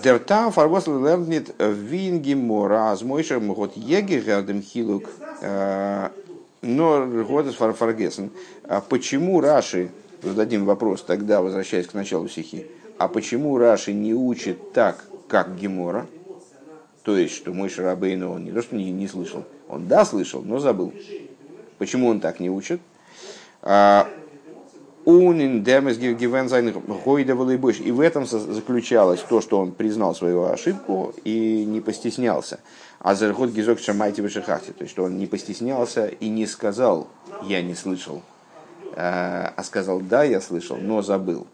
Der 0.03 0.19
Tam 0.19 0.53
Farbosl 0.53 1.01
lernt 1.01 1.53
вин 1.59 2.21
гемора, 2.21 2.91
аз 2.91 3.01
мойшер 3.01 3.39
могот 3.39 3.75
еги 3.75 4.15
рядом 4.15 4.61
хилук, 4.61 5.09
э, 5.41 6.09
но 6.61 7.05
годес 7.05 7.55
фарфаргесен. 7.55 8.31
А 8.63 8.81
почему 8.81 9.41
Раши, 9.41 9.89
зададим 10.21 10.65
вопрос 10.65 11.03
тогда, 11.03 11.41
возвращаясь 11.41 11.87
к 11.87 11.93
началу 11.93 12.29
стихи, 12.29 12.67
а 12.97 13.07
почему 13.07 13.57
Раши 13.57 13.93
не 13.93 14.13
учит 14.13 14.73
так, 14.73 15.03
как 15.27 15.57
Гемора, 15.57 16.07
то 17.03 17.17
есть, 17.17 17.35
что 17.35 17.53
мой 17.53 17.69
Шарабейну, 17.69 18.31
он 18.31 18.45
не 18.45 18.51
то, 18.51 18.61
что 18.61 18.75
не, 18.75 18.91
не 18.91 19.07
слышал, 19.07 19.43
он 19.67 19.87
да 19.87 20.05
слышал, 20.05 20.41
но 20.43 20.59
забыл. 20.59 20.93
Почему 21.77 22.07
он 22.07 22.19
так 22.19 22.39
не 22.39 22.49
учит? 22.49 22.79
А. 23.61 24.07
И 27.81 27.91
в 27.91 27.99
этом 28.01 28.27
заключалось 28.27 29.19
то, 29.21 29.41
что 29.41 29.59
он 29.59 29.71
признал 29.71 30.13
свою 30.13 30.43
ошибку 30.43 31.15
и 31.23 31.65
не 31.65 31.81
постеснялся. 31.81 32.59
А 32.99 33.15
зархот 33.15 33.49
гизок 33.49 33.79
шамайте 33.79 34.21
вышихахте. 34.21 34.73
То 34.73 34.83
есть, 34.83 34.91
что 34.91 35.05
он 35.05 35.17
не 35.17 35.25
постеснялся 35.25 36.07
и 36.07 36.29
не 36.29 36.45
сказал, 36.45 37.07
я 37.41 37.63
не 37.63 37.73
слышал, 37.73 38.21
а, 38.95 39.51
а 39.55 39.63
сказал, 39.63 40.01
да, 40.01 40.23
я 40.23 40.39
слышал, 40.39 40.77
но 40.79 41.01
забыл. 41.01 41.47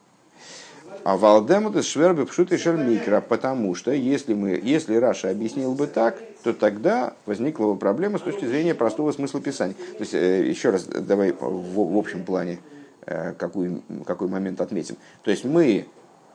А 1.03 1.17
Валдемут 1.17 1.75
из 1.75 1.85
Швербе 1.85 2.25
Пшут 2.25 2.51
и 2.51 2.57
Шермикра, 2.57 3.21
потому 3.21 3.75
что 3.75 3.91
если, 3.91 4.33
мы, 4.33 4.59
если 4.61 4.95
Раша 4.95 5.29
объяснил 5.29 5.73
бы 5.73 5.87
так, 5.87 6.17
то 6.43 6.53
тогда 6.53 7.13
возникла 7.25 7.67
бы 7.67 7.77
проблема 7.77 8.17
с 8.19 8.21
точки 8.21 8.45
зрения 8.45 8.75
простого 8.75 9.11
смысла 9.11 9.41
Писания. 9.41 9.75
То 9.93 9.99
есть, 9.99 10.13
э, 10.13 10.47
еще 10.47 10.69
раз, 10.69 10.85
давай 10.85 11.31
в, 11.31 11.93
в 11.93 11.97
общем 11.97 12.23
плане 12.23 12.59
э, 13.05 13.33
какой, 13.33 13.81
какой 14.05 14.27
момент 14.27 14.61
отметим. 14.61 14.97
То 15.23 15.31
есть 15.31 15.45
мы 15.45 15.85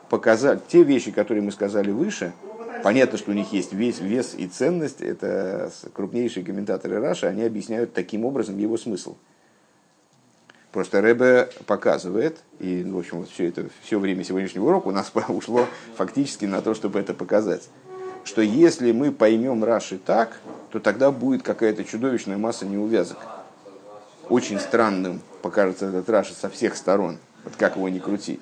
показали 0.09 0.61
те 0.69 0.83
вещи, 0.83 1.11
которые 1.11 1.43
мы 1.43 1.53
сказали 1.53 1.91
выше, 1.91 2.33
понятно, 2.83 3.19
что 3.19 3.31
у 3.31 3.35
них 3.35 3.53
есть 3.53 3.73
весь 3.73 4.01
вес 4.01 4.35
и 4.37 4.47
ценность, 4.47 5.01
это 5.01 5.71
крупнейшие 5.95 6.45
комментаторы 6.45 7.01
Раша, 7.01 7.29
они 7.29 7.43
объясняют 7.43 7.95
таким 7.95 8.25
образом 8.25 8.59
его 8.59 8.77
смысл. 8.77 9.17
Просто 10.73 11.03
Рэбе 11.03 11.51
показывает, 11.67 12.39
и, 12.59 12.83
в 12.83 12.97
общем, 12.99 13.19
вот 13.19 13.29
все 13.29 13.49
это, 13.49 13.67
все 13.83 13.99
время 13.99 14.25
сегодняшнего 14.25 14.69
урока 14.69 14.89
у 14.89 14.91
нас 14.91 15.13
ушло 15.29 15.67
фактически 15.97 16.47
на 16.47 16.63
то, 16.63 16.73
чтобы 16.73 16.99
это 16.99 17.13
показать, 17.13 17.69
что 18.25 18.41
если 18.41 18.93
мы 18.93 19.13
поймем 19.13 19.65
Раши 19.65 19.99
так, 19.99 20.39
то 20.71 20.81
тогда 20.81 21.11
будет 21.11 21.43
какая-то 21.43 21.85
чудовищная 21.85 22.39
масса 22.39 22.65
неувязок. 22.65 23.19
Очень 24.31 24.59
странным 24.59 25.21
покажется 25.43 25.87
этот 25.89 26.09
Раши 26.09 26.33
со 26.33 26.49
всех 26.49 26.75
сторон, 26.75 27.19
вот 27.45 27.55
как 27.57 27.77
его 27.77 27.91
ни 27.91 27.99
крути. 27.99 28.41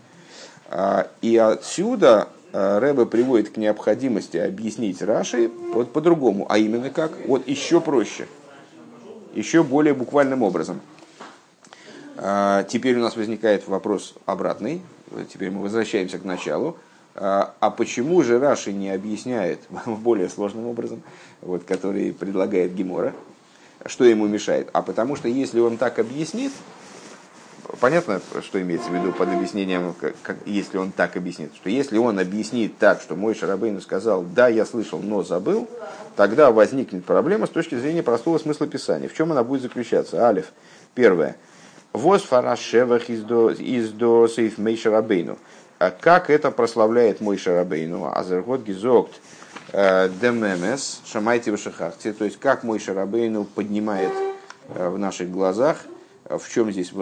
А, 0.68 1.08
и 1.22 1.36
отсюда 1.36 2.28
а, 2.52 2.78
Рэбе 2.78 3.06
приводит 3.06 3.50
к 3.50 3.56
необходимости 3.56 4.36
объяснить 4.36 5.02
Раши 5.02 5.50
вот 5.72 5.92
по-другому, 5.92 6.46
а 6.48 6.58
именно 6.58 6.90
как? 6.90 7.10
Вот 7.26 7.48
еще 7.48 7.80
проще, 7.80 8.28
еще 9.34 9.64
более 9.64 9.94
буквальным 9.94 10.44
образом– 10.44 10.80
теперь 12.68 12.96
у 12.96 13.00
нас 13.00 13.16
возникает 13.16 13.66
вопрос 13.66 14.14
обратный. 14.26 14.82
Теперь 15.32 15.50
мы 15.50 15.62
возвращаемся 15.62 16.18
к 16.18 16.24
началу. 16.24 16.76
А, 17.14 17.54
а 17.60 17.70
почему 17.70 18.22
же 18.22 18.38
Раши 18.38 18.72
не 18.72 18.90
объясняет 18.90 19.60
более 19.86 20.28
сложным 20.28 20.66
образом, 20.66 21.02
вот, 21.40 21.64
который 21.64 22.12
предлагает 22.12 22.74
Гемора, 22.74 23.14
что 23.86 24.04
ему 24.04 24.26
мешает? 24.26 24.68
А 24.72 24.82
потому 24.82 25.16
что 25.16 25.28
если 25.28 25.60
он 25.60 25.76
так 25.76 25.98
объяснит, 25.98 26.52
понятно, 27.80 28.20
что 28.42 28.60
имеется 28.62 28.90
в 28.90 28.94
виду 28.94 29.12
под 29.12 29.28
объяснением, 29.28 29.94
как, 30.22 30.36
если 30.46 30.78
он 30.78 30.92
так 30.92 31.16
объяснит, 31.16 31.52
что 31.54 31.68
если 31.68 31.98
он 31.98 32.18
объяснит 32.18 32.78
так, 32.78 33.00
что 33.00 33.16
мой 33.16 33.34
Шарабейну 33.34 33.80
сказал, 33.80 34.22
да, 34.22 34.48
я 34.48 34.64
слышал, 34.64 35.00
но 35.00 35.22
забыл, 35.22 35.68
тогда 36.16 36.52
возникнет 36.52 37.04
проблема 37.04 37.46
с 37.46 37.50
точки 37.50 37.74
зрения 37.74 38.02
простого 38.02 38.38
смысла 38.38 38.66
Писания. 38.66 39.08
В 39.08 39.14
чем 39.14 39.32
она 39.32 39.42
будет 39.42 39.62
заключаться? 39.62 40.26
Алиф. 40.26 40.52
Первое. 40.94 41.36
Воз 41.92 42.22
фарашевах 42.22 43.10
из 43.10 43.22
до 43.22 44.28
сейф 44.28 44.58
мей 44.58 44.76
Шарабейну. 44.76 45.38
А 45.78 45.90
как 45.90 46.30
это 46.30 46.50
прославляет 46.50 47.20
мой 47.20 47.36
Шарабейну? 47.36 48.10
Азергот 48.14 48.62
гизокт 48.62 49.20
э, 49.72 50.08
демемес 50.20 51.02
шамайте 51.04 51.50
вышахахте. 51.50 52.12
То 52.12 52.24
есть 52.24 52.38
как 52.38 52.64
мой 52.64 52.78
Шарабейну 52.78 53.44
поднимает 53.44 54.12
э, 54.68 54.88
в 54.88 54.98
наших 54.98 55.30
глазах– 55.30 55.78
в 56.38 56.48
чем 56.48 56.70
здесь 56.70 56.92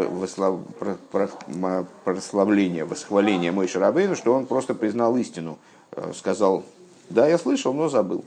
прославление, 2.05 2.84
восхваление 2.84 3.53
мой 3.53 3.68
Шарабейну, 3.68 4.16
что 4.16 4.32
он 4.32 4.47
просто 4.47 4.74
признал 4.74 5.16
истину, 5.16 5.59
э, 5.93 6.12
сказал, 6.14 6.64
да, 7.11 7.28
я 7.28 7.36
слышал, 7.39 7.74
но 7.74 7.89
забыл. 7.89 8.24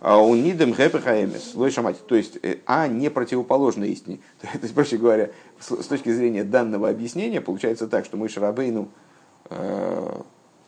А 0.00 0.18
у 0.18 0.34
нидем 0.36 0.74
хэпэхаэмес, 0.74 1.54
то 2.06 2.14
есть, 2.14 2.38
э, 2.42 2.58
а 2.66 2.86
не 2.86 3.10
противоположно 3.10 3.84
истине. 3.84 4.20
То 4.40 4.58
есть, 4.62 4.74
проще 4.74 4.96
говоря, 4.96 5.30
с 5.58 5.86
точки 5.86 6.12
зрения 6.12 6.44
данного 6.44 6.88
объяснения, 6.88 7.40
получается 7.40 7.88
так, 7.88 8.04
что 8.04 8.16
мой 8.16 8.28
Шарабейну, 8.28 8.88
э, 9.50 10.20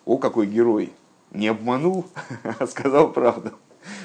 о, 0.05 0.19
какой 0.19 0.47
герой, 0.47 0.93
не 1.31 1.47
обманул, 1.47 2.07
а 2.59 2.67
сказал 2.67 3.13
правду. 3.13 3.53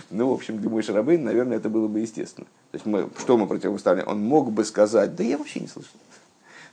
Ну, 0.10 0.30
в 0.30 0.34
общем, 0.34 0.60
для 0.60 0.70
Мойши 0.70 0.94
Рабейн, 0.94 1.24
наверное, 1.24 1.58
это 1.58 1.70
было 1.70 1.88
бы 1.88 2.00
естественно. 2.00 2.48
То 2.72 2.76
есть 2.76 2.86
мы, 2.86 3.10
что 3.18 3.38
мы 3.38 3.48
противоставляем? 3.48 4.08
Он 4.08 4.24
мог 4.24 4.52
бы 4.52 4.64
сказать, 4.64 5.16
да 5.16 5.24
я 5.24 5.38
вообще 5.38 5.60
не 5.60 5.68
слышал. 5.68 6.00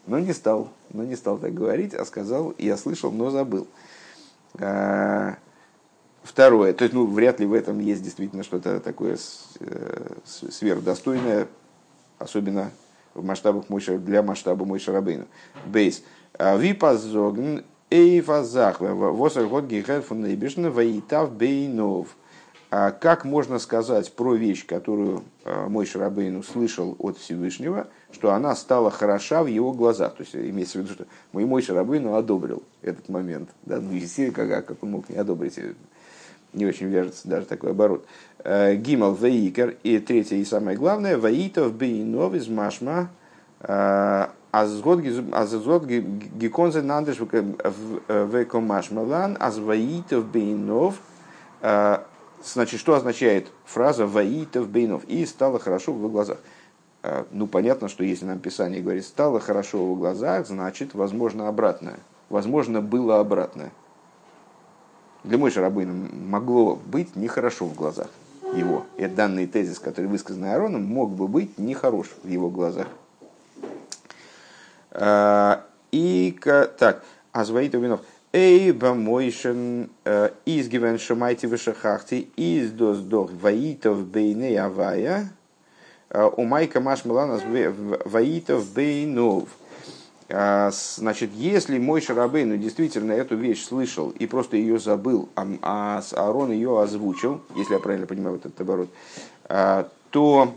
Но 0.06 0.18
не 0.18 0.32
стал, 0.32 0.68
но 0.90 1.04
не 1.04 1.16
стал 1.16 1.38
так 1.38 1.54
говорить, 1.54 1.94
а 1.94 2.04
сказал, 2.04 2.54
я 2.58 2.76
слышал, 2.76 3.10
но 3.10 3.30
забыл. 3.30 3.66
Второе, 6.22 6.72
то 6.72 6.84
есть, 6.84 6.94
ну, 6.94 7.06
вряд 7.06 7.40
ли 7.40 7.46
в 7.46 7.52
этом 7.52 7.80
есть 7.80 8.02
действительно 8.02 8.44
что-то 8.44 8.78
такое 8.78 9.18
э, 9.60 10.14
сверхдостойное, 10.24 11.48
особенно 12.18 12.70
в 13.14 13.24
масштабах 13.24 13.68
Мойша, 13.68 13.98
для 13.98 14.22
масштаба 14.22 14.64
Мойша 14.64 14.92
Рабейна. 14.92 15.26
Бейс. 15.66 16.02
А, 16.38 16.56
Випазогн 16.56 17.64
эйфазах 17.90 18.80
восер 18.80 19.48
год 19.48 19.66
гихер 19.66 20.02
фун 20.02 20.22
нейбишна 20.22 20.70
ваитав 20.70 21.32
бейнов. 21.32 22.16
А 22.70 22.90
как 22.90 23.26
можно 23.26 23.58
сказать 23.58 24.10
про 24.14 24.34
вещь, 24.34 24.64
которую 24.64 25.24
а, 25.44 25.68
мой 25.68 25.84
Шарабейн 25.84 26.36
услышал 26.36 26.96
от 26.98 27.18
Всевышнего, 27.18 27.88
что 28.10 28.32
она 28.32 28.56
стала 28.56 28.90
хороша 28.90 29.42
в 29.42 29.46
его 29.46 29.72
глазах? 29.72 30.14
То 30.14 30.22
есть 30.22 30.34
имеется 30.34 30.78
в 30.78 30.82
виду, 30.82 30.94
что 30.94 31.06
мой 31.32 31.44
мой 31.44 31.60
Шарабейн 31.60 32.06
одобрил 32.14 32.62
этот 32.80 33.10
момент. 33.10 33.50
Да? 33.66 33.78
Ну, 33.78 33.92
естественно, 33.92 34.32
как, 34.32 34.66
как 34.66 34.82
он 34.82 34.92
мог 34.92 35.08
не 35.10 35.16
одобрить? 35.16 35.58
Не 36.52 36.66
очень 36.66 36.86
вяжется 36.88 37.28
даже 37.28 37.46
такой 37.46 37.70
оборот. 37.70 38.04
Э, 38.44 38.74
Гимал 38.74 39.14
Ваикер. 39.14 39.76
И 39.82 39.98
третье 39.98 40.36
и 40.36 40.44
самое 40.44 40.76
главное. 40.76 41.16
Ваитов 41.16 41.72
Бейнов 41.74 42.34
из 42.34 42.48
Машма. 42.48 43.10
Э, 43.60 44.26
Азгод 44.50 45.00
гиконзе 45.00 46.82
нандеш 46.82 47.18
векомашмалан. 48.08 49.36
Азваитов 49.40 50.26
Бейнов. 50.26 50.96
Э, 51.62 51.98
Значит, 52.44 52.80
что 52.80 52.94
означает 52.94 53.52
фраза 53.64 54.04
«воитов 54.04 54.68
бейнов» 54.68 55.04
и 55.04 55.24
«стало 55.26 55.60
хорошо 55.60 55.92
в 55.92 55.98
его 55.98 56.08
глазах». 56.08 56.38
Ну, 57.30 57.46
понятно, 57.46 57.88
что 57.88 58.02
если 58.02 58.24
нам 58.24 58.40
Писание 58.40 58.82
говорит 58.82 59.04
«стало 59.04 59.38
хорошо 59.38 59.78
в 59.78 59.82
его 59.82 59.94
глазах», 59.94 60.46
значит, 60.46 60.94
возможно, 60.94 61.46
обратное. 61.46 62.00
Возможно, 62.30 62.80
было 62.80 63.20
обратное. 63.20 63.70
Для 65.24 65.38
Мойши 65.38 65.60
Рабына 65.60 65.92
могло 65.92 66.76
быть 66.76 67.14
нехорошо 67.16 67.66
в 67.66 67.74
глазах 67.74 68.08
его. 68.54 68.86
И 68.96 69.06
данный 69.06 69.46
тезис, 69.46 69.78
который 69.78 70.06
высказан 70.06 70.44
Аароном, 70.44 70.84
мог 70.84 71.10
бы 71.10 71.28
быть 71.28 71.58
нехорош 71.58 72.08
в 72.22 72.28
его 72.28 72.50
глазах. 72.50 72.88
А, 74.90 75.64
и 75.90 76.36
так, 76.78 77.04
Азваитов 77.32 77.80
Бейнов. 77.80 78.00
Эйба 78.34 78.94
мойшен 78.94 79.90
э, 80.06 80.30
изгивен 80.46 80.98
шамайте 80.98 81.46
вышахахти 81.48 82.30
из 82.36 82.70
дос 82.70 83.00
дох 83.00 83.30
ваитов 83.30 84.06
бейне 84.06 84.58
авая 84.58 85.28
э, 86.08 86.30
у 86.38 86.44
майка 86.44 86.80
маш 86.80 87.04
миланас 87.04 87.42
ваитов 88.06 88.72
бейнов. 88.72 89.50
А, 90.34 90.70
значит, 90.72 91.30
если 91.34 91.78
мой 91.78 92.00
Шарабейну 92.00 92.56
действительно 92.56 93.12
эту 93.12 93.36
вещь 93.36 93.64
слышал 93.64 94.10
и 94.10 94.26
просто 94.26 94.56
ее 94.56 94.78
забыл, 94.78 95.28
а, 95.34 95.46
а 95.60 96.02
Аарон 96.16 96.52
ее 96.52 96.80
озвучил, 96.80 97.42
если 97.54 97.74
я 97.74 97.80
правильно 97.80 98.06
понимаю 98.06 98.36
вот 98.36 98.46
этот 98.46 98.58
оборот, 98.62 98.88
а, 99.44 99.88
то 100.10 100.54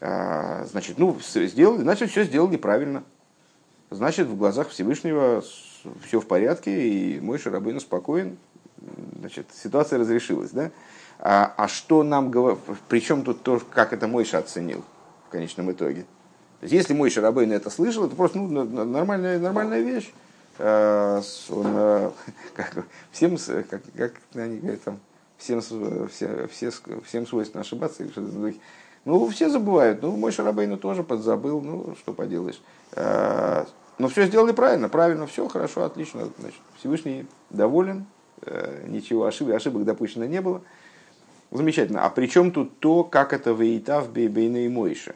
значит, 0.00 0.98
ну, 0.98 1.16
сделали, 1.20 1.82
значит, 1.82 2.10
все 2.10 2.24
сделали 2.24 2.56
правильно. 2.56 3.02
Значит, 3.90 4.26
в 4.28 4.36
глазах 4.36 4.68
Всевышнего 4.68 5.42
все 6.06 6.20
в 6.20 6.26
порядке, 6.26 6.88
и 6.88 7.20
мой 7.20 7.38
Шарабейн 7.38 7.80
спокоен, 7.80 8.38
значит, 9.18 9.46
ситуация 9.54 9.98
разрешилась, 9.98 10.50
да? 10.50 10.70
А, 11.18 11.52
а 11.56 11.68
что 11.68 12.02
нам 12.02 12.30
говорит, 12.30 12.60
причем 12.88 13.22
тут 13.22 13.42
то, 13.42 13.60
как 13.70 13.92
это 13.92 14.06
Мойша 14.06 14.38
оценил 14.38 14.84
в 15.26 15.30
конечном 15.30 15.72
итоге? 15.72 16.06
То 16.60 16.64
есть, 16.64 16.72
если 16.72 16.94
мой 16.94 17.10
Шарабейн 17.10 17.52
это 17.52 17.68
слышал, 17.68 18.06
это 18.06 18.16
просто 18.16 18.38
ну, 18.38 18.64
нормальная, 18.64 19.38
нормальная 19.38 19.80
вещь. 19.80 20.12
А, 20.58 21.20
он, 21.50 21.66
а, 21.66 22.12
как, 22.54 22.86
всем, 23.10 23.36
как, 23.68 23.82
как 23.96 24.12
они 24.34 24.58
говорят, 24.58 24.82
там, 24.82 24.98
всем, 25.36 25.60
все, 25.60 26.48
все, 26.50 26.72
всем 27.04 27.26
свойственно 27.26 27.60
ошибаться. 27.60 28.04
Ну, 29.04 29.28
все 29.28 29.50
забывают. 29.50 30.02
Ну, 30.02 30.16
мой 30.16 30.32
Шарабейну 30.32 30.78
тоже 30.78 31.02
подзабыл. 31.02 31.60
Ну, 31.60 31.94
что 31.98 32.14
поделаешь. 32.14 32.60
А, 32.92 33.66
но 33.98 34.08
все 34.08 34.26
сделали 34.26 34.52
правильно, 34.52 34.88
правильно, 34.88 35.26
все 35.26 35.46
хорошо, 35.48 35.84
отлично. 35.84 36.28
Значит, 36.38 36.60
Всевышний 36.78 37.26
доволен, 37.50 38.06
ничего 38.86 39.24
ошибок, 39.24 39.54
ошибок 39.54 39.84
допущено 39.84 40.24
не 40.24 40.40
было. 40.40 40.62
Замечательно. 41.50 42.04
А 42.04 42.10
при 42.10 42.26
чем 42.26 42.50
тут 42.50 42.78
то, 42.80 43.04
как 43.04 43.32
это 43.32 43.54
в 43.54 43.58
Бейбейна 43.58 44.66
и 44.66 44.68
Мойша? 44.68 45.14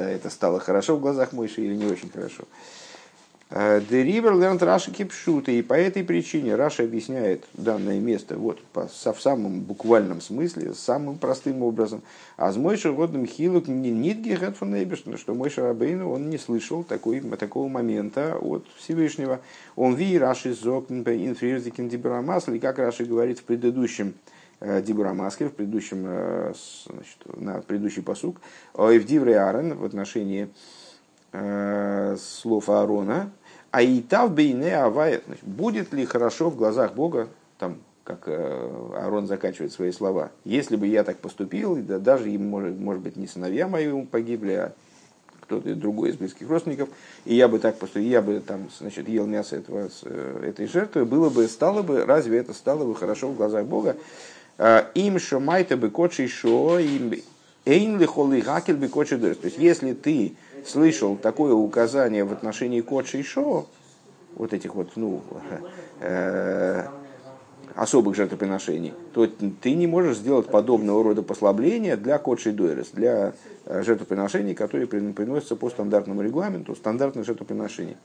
Это, 0.00 0.08
это 0.08 0.30
стало 0.30 0.60
хорошо 0.60 0.96
в 0.96 1.00
глазах 1.00 1.32
Мойши 1.32 1.62
или 1.62 1.74
не 1.74 1.84
очень 1.84 2.10
хорошо? 2.10 2.44
Деривер 3.50 4.34
lernt 4.34 4.64
Раши 4.64 4.92
кипшуты, 4.92 5.58
и 5.58 5.62
по 5.62 5.74
этой 5.74 6.04
причине 6.04 6.54
Раша 6.54 6.84
объясняет 6.84 7.44
данное 7.52 7.98
место 7.98 8.36
вот, 8.36 8.62
по, 8.72 8.86
со, 8.86 9.12
в 9.12 9.20
самом 9.20 9.60
буквальном 9.60 10.20
смысле, 10.20 10.72
самым 10.72 11.18
простым 11.18 11.64
образом. 11.64 12.00
А 12.36 12.52
с 12.52 12.56
Мойши 12.56 12.94
родным 12.94 13.26
хилук 13.26 13.66
не 13.66 13.90
нитги 13.90 14.34
хэдфон 14.34 14.74
что 15.16 15.34
Мой 15.34 15.50
Шарабейну 15.50 16.10
он 16.10 16.30
не 16.30 16.38
слышал 16.38 16.84
такой, 16.84 17.20
такого 17.20 17.68
момента 17.68 18.38
от 18.40 18.64
Всевышнего. 18.78 19.40
Он 19.74 19.96
ви 19.96 20.16
Раши 20.16 20.54
зокн 20.54 21.00
инфрирзикин 21.00 21.88
дибрамасл, 21.88 22.52
и 22.52 22.60
как 22.60 22.78
Раши 22.78 23.04
говорит 23.04 23.40
в 23.40 23.42
предыдущем 23.42 24.14
э, 24.60 24.82
Дибурамаске, 24.82 25.48
в 25.48 25.52
предыдущем, 25.52 26.04
э, 26.06 26.52
значит, 26.86 27.18
на 27.40 27.60
предыдущий 27.60 28.02
посук, 28.02 28.40
в 28.74 29.04
Дивре 29.04 29.40
Арен 29.40 29.76
в 29.76 29.84
отношении 29.84 30.48
э, 31.32 32.16
слов 32.18 32.68
Аарона, 32.68 33.30
а 33.70 33.82
и 33.82 34.00
тав 34.00 34.32
бейне 34.32 34.76
авая, 34.76 35.20
будет 35.42 35.92
ли 35.92 36.04
хорошо 36.04 36.50
в 36.50 36.56
глазах 36.56 36.94
Бога, 36.94 37.28
там, 37.58 37.78
как 38.04 38.24
э, 38.26 38.90
Аарон 38.96 39.26
заканчивает 39.26 39.72
свои 39.72 39.92
слова, 39.92 40.30
если 40.44 40.76
бы 40.76 40.86
я 40.86 41.04
так 41.04 41.18
поступил, 41.18 41.76
да, 41.76 41.98
даже, 41.98 42.28
может, 42.30 42.78
может 42.78 43.02
быть, 43.02 43.16
не 43.16 43.26
сыновья 43.26 43.68
мои 43.68 44.04
погибли, 44.06 44.52
а 44.52 44.72
кто-то 45.42 45.74
другой 45.74 46.10
из 46.10 46.16
близких 46.16 46.48
родственников, 46.48 46.88
и 47.24 47.34
я 47.34 47.48
бы 47.48 47.58
так 47.58 47.76
поступил, 47.78 48.08
я 48.08 48.22
бы 48.22 48.40
там, 48.40 48.68
значит, 48.78 49.08
ел 49.08 49.26
мясо 49.26 49.56
этого, 49.56 49.88
э, 50.04 50.44
этой 50.48 50.66
жертвы, 50.66 51.04
было 51.04 51.30
бы, 51.30 51.46
стало 51.46 51.82
бы, 51.82 52.04
разве 52.04 52.38
это 52.38 52.54
стало 52.54 52.84
бы 52.84 52.94
хорошо 52.94 53.28
в 53.28 53.36
глазах 53.36 53.66
Бога? 53.66 53.96
«Э, 54.62 54.84
им 54.92 55.18
шомайта 55.18 55.78
бы 55.78 55.88
кочи 55.88 56.26
шо, 56.26 56.78
им 56.78 57.14
эйн 57.64 57.98
ли 57.98 58.04
холы 58.04 58.42
гакель 58.42 58.76
бы 58.76 58.88
кочи 58.88 59.16
То 59.16 59.26
есть, 59.26 59.56
если 59.56 59.94
ты 59.94 60.34
слышал 60.66 61.16
такое 61.16 61.54
указание 61.54 62.24
в 62.24 62.32
отношении 62.32 62.82
Кодши 62.82 63.20
и 63.20 63.22
Шо, 63.22 63.66
вот 64.34 64.52
этих 64.52 64.74
вот, 64.74 64.90
ну, 64.96 65.22
э, 66.00 66.86
особых 67.74 68.14
жертвоприношений, 68.14 68.92
то 69.14 69.26
ты 69.26 69.74
не 69.74 69.86
можешь 69.86 70.18
сделать 70.18 70.48
подобного 70.48 71.02
рода 71.04 71.22
послабления 71.22 71.96
для 71.96 72.18
кодшей 72.18 72.52
дуэрес, 72.52 72.90
для 72.92 73.32
э, 73.64 73.82
жертвоприношений, 73.82 74.54
которые 74.54 74.86
приносятся 74.86 75.56
по 75.56 75.70
стандартному 75.70 76.20
регламенту, 76.20 76.76
стандартных 76.76 77.24
жертвоприношений. 77.24 77.96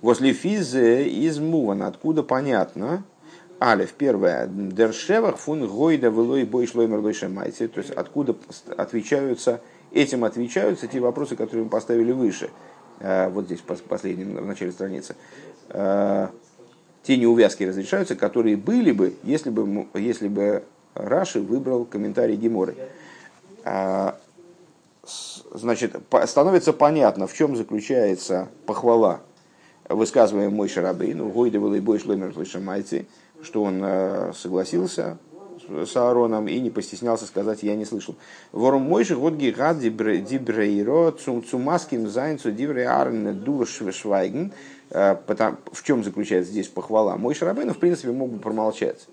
Возле 0.00 0.32
физе 0.32 1.06
из 1.06 1.38
муван, 1.38 1.82
откуда 1.82 2.22
понятно, 2.22 3.04
Алиф, 3.60 3.92
первое, 3.94 4.46
дершевах 4.46 5.38
фун 5.38 5.66
гойда 5.66 6.10
вылой 6.10 6.44
бой 6.44 6.66
шлоймер 6.66 7.00
майте, 7.28 7.68
то 7.68 7.78
есть 7.78 7.90
откуда 7.90 8.36
отвечаются, 8.76 9.60
этим 9.92 10.24
отвечаются 10.24 10.86
те 10.86 11.00
вопросы, 11.00 11.36
которые 11.36 11.64
мы 11.64 11.70
поставили 11.70 12.12
выше, 12.12 12.50
э, 13.00 13.28
вот 13.28 13.46
здесь 13.46 13.60
последнем, 13.60 14.36
в 14.36 14.46
начале 14.46 14.72
страницы. 14.72 15.16
Э, 15.70 16.28
те 17.04 17.16
неувязки 17.16 17.64
разрешаются, 17.64 18.16
которые 18.16 18.56
были 18.56 18.90
бы, 18.90 19.14
если 19.22 19.50
бы, 19.50 19.86
если 19.94 20.28
бы 20.28 20.64
Раши 20.94 21.40
выбрал 21.40 21.84
комментарий 21.84 22.36
Геморы. 22.36 22.76
А, 23.64 24.18
значит, 25.52 25.96
становится 26.26 26.72
понятно, 26.72 27.26
в 27.26 27.34
чем 27.34 27.56
заключается 27.56 28.48
похвала 28.66 29.20
высказываемая 29.88 30.50
мой 30.50 30.68
Шарабей, 30.68 31.14
ну, 31.14 31.44
и 31.44 31.80
Бой 31.80 31.98
Шлемер 31.98 32.34
Майти, 32.60 33.06
что 33.44 33.62
он 33.62 33.80
э, 33.84 34.32
согласился 34.34 35.18
с 35.68 35.96
Аароном 35.96 36.48
и 36.48 36.58
не 36.60 36.70
постеснялся 36.70 37.26
сказать, 37.26 37.62
я 37.62 37.74
не 37.76 37.84
слышал. 37.84 38.16
Ворум 38.52 38.82
мойши 38.82 39.16
год 39.16 39.34
гигад 39.34 39.78
дибрейро 39.78 41.12
цумаским 41.12 42.08
зайнцу 42.08 42.52
дибрей 42.52 42.86
арн 42.86 43.38
дур 43.40 43.66
швайген. 43.66 44.52
Э, 44.90 45.16
в 45.72 45.82
чем 45.82 46.04
заключается 46.04 46.52
здесь 46.52 46.68
похвала? 46.68 47.16
Мой 47.16 47.34
Шарабейн, 47.34 47.72
в 47.72 47.78
принципе, 47.78 48.12
мог 48.12 48.30
бы 48.30 48.38
промолчать. 48.38 49.06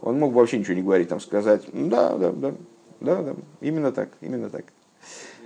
Он 0.00 0.18
мог 0.18 0.32
бы 0.32 0.40
вообще 0.40 0.58
ничего 0.58 0.74
не 0.74 0.82
говорить, 0.82 1.08
там 1.08 1.20
сказать, 1.20 1.62
да, 1.72 2.16
да, 2.16 2.30
да, 2.30 2.54
да, 3.00 3.22
да, 3.22 3.34
именно 3.60 3.90
так, 3.90 4.10
именно 4.20 4.48
так. 4.48 4.64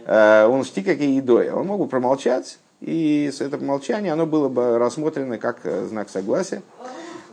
Э, 0.07 0.47
он 0.47 0.65
шти 0.65 0.83
как 0.83 1.01
и 1.01 1.07
едой. 1.07 1.51
Он 1.51 1.67
мог 1.67 1.81
бы 1.81 1.89
промолчать, 1.89 2.59
и 2.81 3.33
это 3.39 3.59
молчание, 3.59 4.13
оно 4.13 4.27
было 4.27 4.49
бы 4.49 4.79
рассмотрено 4.79 5.39
как 5.39 5.61
знак 5.89 6.11
согласия. 6.11 6.63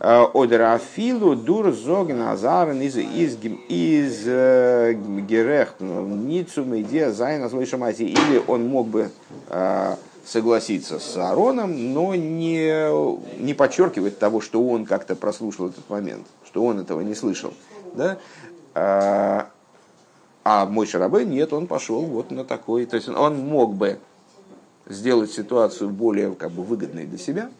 Одерафилу 0.00 1.36
дур 1.36 1.72
зоген 1.72 2.22
азарен 2.22 2.80
из 2.80 2.96
из 2.96 3.36
из 3.68 4.22
э, 4.24 4.94
герех 4.94 5.74
ницу 5.78 6.64
медиа 6.64 7.12
зайна 7.12 7.50
слышамати 7.50 8.04
или 8.04 8.42
он 8.46 8.66
мог 8.66 8.88
бы 8.88 9.10
э, 9.50 9.96
согласиться 10.24 11.00
с 11.00 11.18
Аароном, 11.18 11.92
но 11.92 12.14
не, 12.14 13.42
не 13.42 13.52
подчеркивать 13.52 14.18
того, 14.18 14.40
что 14.40 14.66
он 14.66 14.86
как-то 14.86 15.16
прослушал 15.16 15.68
этот 15.68 15.90
момент, 15.90 16.26
что 16.46 16.64
он 16.64 16.80
этого 16.80 17.02
не 17.02 17.14
слышал. 17.14 17.52
Да? 17.92 18.16
А, 18.74 19.50
а 20.44 20.64
мой 20.64 20.86
Шарабей 20.86 21.26
нет, 21.26 21.52
он 21.52 21.66
пошел 21.66 22.00
вот 22.02 22.30
на 22.30 22.44
такой. 22.46 22.86
То 22.86 22.96
есть 22.96 23.08
он 23.10 23.36
мог 23.36 23.74
бы 23.74 23.98
сделать 24.86 25.30
ситуацию 25.30 25.90
более 25.90 26.32
как 26.34 26.52
бы, 26.52 26.62
выгодной 26.62 27.04
для 27.04 27.18
себя, 27.18 27.50
Э, 27.50 27.59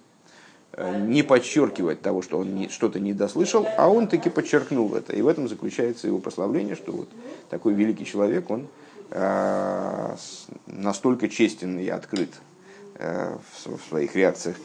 не 0.78 1.22
подчеркивать 1.22 2.00
того, 2.00 2.22
что 2.22 2.38
он 2.38 2.68
что-то 2.70 3.00
не 3.00 3.12
дослышал, 3.12 3.66
а 3.76 3.88
он 3.88 4.08
таки 4.08 4.30
подчеркнул 4.30 4.94
это. 4.94 5.14
И 5.14 5.22
в 5.22 5.28
этом 5.28 5.48
заключается 5.48 6.06
его 6.06 6.18
прославление, 6.18 6.76
что 6.76 6.92
вот 6.92 7.08
такой 7.48 7.74
великий 7.74 8.04
человек, 8.04 8.50
он 8.50 8.68
э, 9.10 10.16
настолько 10.66 11.28
честен 11.28 11.78
и 11.78 11.88
открыт 11.88 12.30
э, 12.94 13.36
в 13.64 13.88
своих 13.88 14.14
реакциях. 14.14 14.56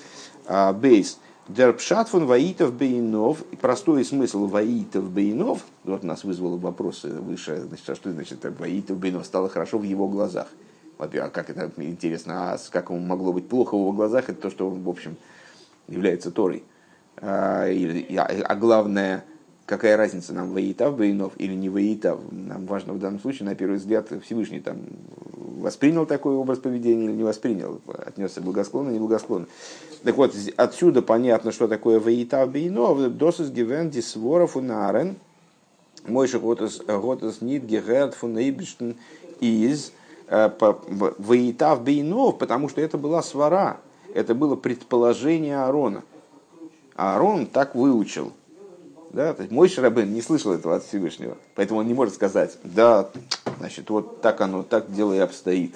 А, 0.45 0.73
бейс. 0.73 1.19
Дерпшатфун 1.47 2.25
ваитов 2.25 2.73
бейнов. 2.73 3.43
Простой 3.61 4.03
смысл 4.03 4.47
ваитов 4.47 5.09
бейнов. 5.11 5.63
Вот 5.83 6.03
нас 6.03 6.23
вызвало 6.23 6.57
вопросы 6.57 7.09
выше. 7.09 7.61
Значит, 7.61 7.89
а 7.89 7.95
что 7.95 8.11
значит 8.11 8.43
ваитов 8.59 8.97
бейнов? 8.97 9.25
Стало 9.25 9.49
хорошо 9.49 9.77
в 9.77 9.83
его 9.83 10.07
глазах. 10.07 10.47
А 10.97 11.07
как 11.29 11.49
это 11.49 11.71
интересно, 11.77 12.53
а 12.53 12.57
как 12.71 12.89
ему 12.89 12.99
могло 12.99 13.33
быть 13.33 13.49
плохо 13.49 13.75
в 13.75 13.79
его 13.79 13.91
глазах, 13.91 14.29
это 14.29 14.43
то, 14.43 14.49
что 14.49 14.69
он, 14.69 14.81
в 14.81 14.89
общем, 14.89 15.17
является 15.87 16.31
Торой. 16.31 16.63
А, 17.17 17.65
а 17.67 18.55
главное, 18.55 19.23
какая 19.65 19.97
разница 19.97 20.33
нам 20.33 20.51
воитав 20.51 20.97
Бейнов 20.97 21.33
или 21.37 21.53
не 21.53 21.69
воитав. 21.69 22.19
Нам 22.31 22.65
важно 22.65 22.93
в 22.93 22.99
данном 22.99 23.19
случае, 23.19 23.47
на 23.47 23.55
первый 23.55 23.77
взгляд, 23.77 24.09
Всевышний 24.23 24.59
там 24.59 24.77
воспринял 25.65 26.05
такой 26.05 26.35
образ 26.35 26.59
поведения 26.59 27.05
или 27.05 27.13
не 27.13 27.23
воспринял, 27.23 27.81
отнесся 27.87 28.41
благосклонно, 28.41 28.91
не 28.91 28.99
благосклонно. 28.99 29.47
Так 30.03 30.15
вот, 30.17 30.35
отсюда 30.57 31.01
понятно, 31.01 31.51
что 31.51 31.67
такое 31.67 31.99
воитав 31.99 32.51
Бейнов, 32.51 32.99
досыс 33.17 33.49
гивен 33.49 33.89
дисворов 33.89 34.55
унарен, 34.55 35.15
мойши 36.05 36.39
готес 36.39 37.41
нит 37.41 37.63
герет 37.63 38.13
фун 38.13 38.37
из 38.37 39.91
э, 40.27 40.49
воитав 41.17 41.83
Бейнов, 41.83 42.37
потому 42.37 42.69
что 42.69 42.81
это 42.81 42.97
была 42.97 43.23
свара, 43.23 43.77
это 44.15 44.33
было 44.33 44.55
предположение 44.55 45.57
Аарона. 45.57 46.03
Аарон 46.95 47.47
так 47.47 47.75
выучил. 47.75 48.31
Да? 49.11 49.33
То 49.33 49.43
есть 49.43 49.51
мой 49.51 49.67
Шарабен 49.67 50.13
не 50.13 50.21
слышал 50.21 50.53
этого 50.53 50.77
от 50.77 50.83
Всевышнего, 50.83 51.37
поэтому 51.53 51.81
он 51.81 51.87
не 51.87 51.93
может 51.93 52.15
сказать, 52.15 52.57
да, 52.63 53.09
значит, 53.59 53.89
вот 53.89 54.21
так 54.21 54.39
оно, 54.41 54.63
так 54.63 54.91
дело 54.93 55.13
и 55.13 55.19
обстоит. 55.19 55.75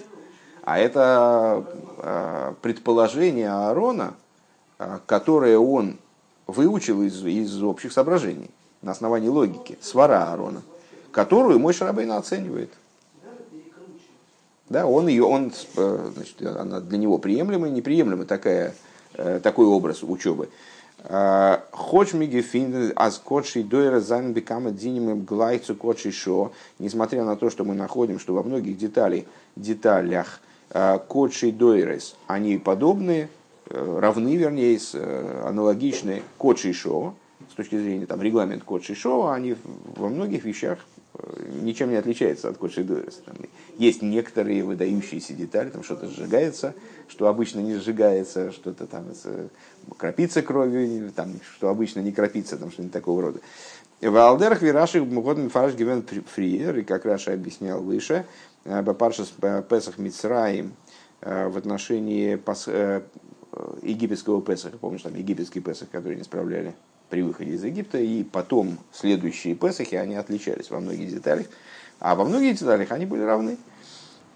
А 0.63 0.79
это 0.79 1.65
а, 1.97 2.55
предположение 2.61 3.49
Аарона, 3.49 4.13
а, 4.77 5.01
которое 5.05 5.57
он 5.57 5.97
выучил 6.47 7.01
из, 7.01 7.23
из 7.25 7.61
общих 7.61 7.91
соображений, 7.91 8.49
на 8.81 8.91
основании 8.91 9.29
логики, 9.29 9.77
свара 9.81 10.31
Аарона, 10.31 10.61
которую 11.11 11.59
мой 11.59 11.73
Шарабейн 11.73 12.13
оценивает. 12.13 12.71
Да, 14.69 14.85
он 14.85 15.07
ее, 15.07 15.23
он, 15.23 15.51
э, 15.77 16.11
значит, 16.13 16.41
она 16.41 16.79
для 16.79 16.97
него 16.97 17.17
приемлема 17.17 17.69
неприемлема 17.69 18.25
такая, 18.25 18.75
э, 19.15 19.39
такой 19.41 19.65
образ 19.65 20.03
учебы. 20.03 20.49
А, 21.05 21.63
шо. 26.11 26.51
Несмотря 26.77 27.23
на 27.23 27.35
то, 27.35 27.49
что 27.49 27.63
мы 27.63 27.73
находим, 27.73 28.19
что 28.19 28.33
во 28.33 28.43
многих 28.43 28.77
деталей, 28.77 29.25
деталях 29.55 30.41
а, 30.71 30.97
кодши 30.97 31.51
дойрес, 31.51 32.15
они 32.27 32.57
подобные, 32.57 33.29
э, 33.69 33.99
равны, 33.99 34.35
вернее, 34.35 34.77
аналогичны 35.45 36.21
кодши 36.37 36.73
шо, 36.73 37.15
с 37.51 37.55
точки 37.55 37.79
зрения 37.79 38.05
там, 38.05 38.21
регламент 38.21 38.63
кодши 38.63 38.93
шо, 38.93 39.29
они 39.29 39.55
во 39.95 40.09
многих 40.09 40.43
вещах 40.43 40.79
ничем 41.61 41.89
не 41.89 41.95
отличается 41.95 42.49
от 42.49 42.57
Кодши 42.57 42.83
Дойрес. 42.83 43.21
Есть 43.77 44.01
некоторые 44.01 44.63
выдающиеся 44.63 45.33
детали, 45.33 45.69
там 45.69 45.83
что-то 45.83 46.07
сжигается, 46.07 46.73
что 47.07 47.27
обычно 47.27 47.59
не 47.59 47.75
сжигается, 47.75 48.51
что-то 48.51 48.85
там 48.85 49.05
крапится 49.97 50.41
кровью, 50.41 51.11
там, 51.11 51.33
что 51.55 51.69
обычно 51.69 51.99
не 51.99 52.11
крапится, 52.11 52.57
там 52.57 52.71
что-нибудь 52.71 52.93
такого 52.93 53.21
рода. 53.21 53.39
В 54.01 54.15
Алдерах 54.15 54.61
Вираших 54.61 55.03
Мугодн 55.03 55.49
Фараш 55.49 55.75
Гивен 55.75 56.03
Фриер, 56.03 56.77
и 56.77 56.83
как 56.83 57.03
Раша 57.03 57.33
объяснял 57.33 57.81
выше, 57.81 58.25
э, 58.63 58.81
Бапаршас 58.81 59.33
Песах 59.69 59.97
Мицраим 59.97 60.73
э, 61.19 61.49
в 61.49 61.57
отношении 61.57 62.39
э, 62.67 63.01
египетского 63.81 64.41
Песаха, 64.41 64.77
помнишь, 64.77 65.01
там 65.01 65.15
египетский 65.15 65.59
Песах, 65.59 65.89
который 65.89 66.15
не 66.15 66.23
справляли 66.23 66.73
при 67.09 67.21
выходе 67.21 67.51
из 67.51 67.63
Египта, 67.63 67.97
и 67.97 68.23
потом 68.23 68.77
следующие 68.91 69.55
Песахи, 69.55 69.95
они 69.95 70.15
отличались 70.15 70.69
во 70.69 70.79
многих 70.79 71.09
деталях, 71.09 71.47
а 71.99 72.15
во 72.15 72.25
многих 72.25 72.57
деталях 72.57 72.91
они 72.91 73.05
были 73.05 73.21
равны. 73.21 73.57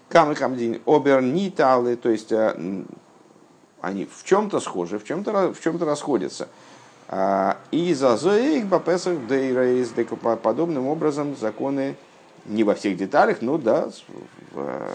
Камы 0.08 0.34
Хамдин, 0.34 0.80
Оберниталы, 0.86 1.96
то 1.96 2.10
есть 2.10 2.30
э, 2.30 2.84
они 3.80 4.06
в 4.06 4.24
чем-то 4.24 4.60
схожи, 4.60 4.98
в 4.98 5.04
чем-то 5.04 5.52
в 5.52 5.60
чем-то 5.60 5.84
расходятся. 5.84 6.48
А, 7.08 7.58
и 7.70 7.92
за 7.94 8.16
Зоик 8.16 8.66
Бапесах 8.66 9.26
Дейрейс, 9.26 9.92
подобным 10.42 10.86
образом 10.86 11.36
законы 11.36 11.96
не 12.46 12.64
во 12.64 12.74
всех 12.74 12.96
деталях, 12.96 13.40
но 13.40 13.58
да, 13.58 13.90
в, 14.52 14.88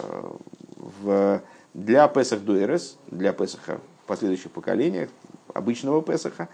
в, 1.01 1.41
для 1.73 2.07
Песах 2.07 2.41
Дуэрес, 2.41 2.97
для 3.07 3.34
Песаха 3.34 3.80
последующих 4.07 4.51
поколениях, 4.51 5.09
обычного 5.53 6.01
Песаха, 6.01 6.49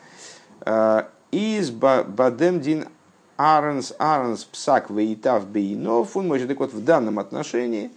из 1.31 1.71
бадем 1.71 2.61
дин 2.61 2.87
Аренс 3.37 3.93
Аренс 3.97 4.45
Псак 4.45 4.89
Вейтав 4.89 5.47
Бейнов. 5.47 6.15
Он 6.15 6.27
может 6.27 6.47
так 6.47 6.59
вот 6.59 6.73
в 6.73 6.83
данном 6.83 7.19
отношении 7.19 7.91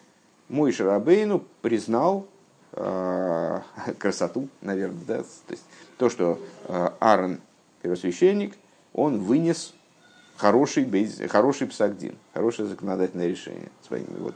мой 0.48 0.72
Шарабейну 0.72 1.44
признал 1.62 2.26
э, 2.72 3.61
красоту, 3.98 4.48
наверное, 4.61 5.04
да, 5.06 5.18
то 5.18 5.50
есть 5.50 5.64
то, 5.98 6.11
что 6.11 6.40
э, 6.66 6.90
Аарон, 7.00 7.40
первосвященник, 7.82 8.56
он 8.92 9.20
вынес 9.20 9.74
хороший, 10.36 10.84
бейз, 10.84 11.20
хороший 11.30 11.66
псагдин, 11.66 12.16
хорошее 12.34 12.68
законодательное 12.68 13.28
решение 13.28 13.70
своими 13.86 14.16
вот 14.18 14.34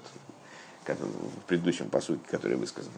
в 0.87 1.47
предыдущем 1.47 1.89
посуке, 1.89 2.21
который 2.29 2.57
высказан. 2.57 2.93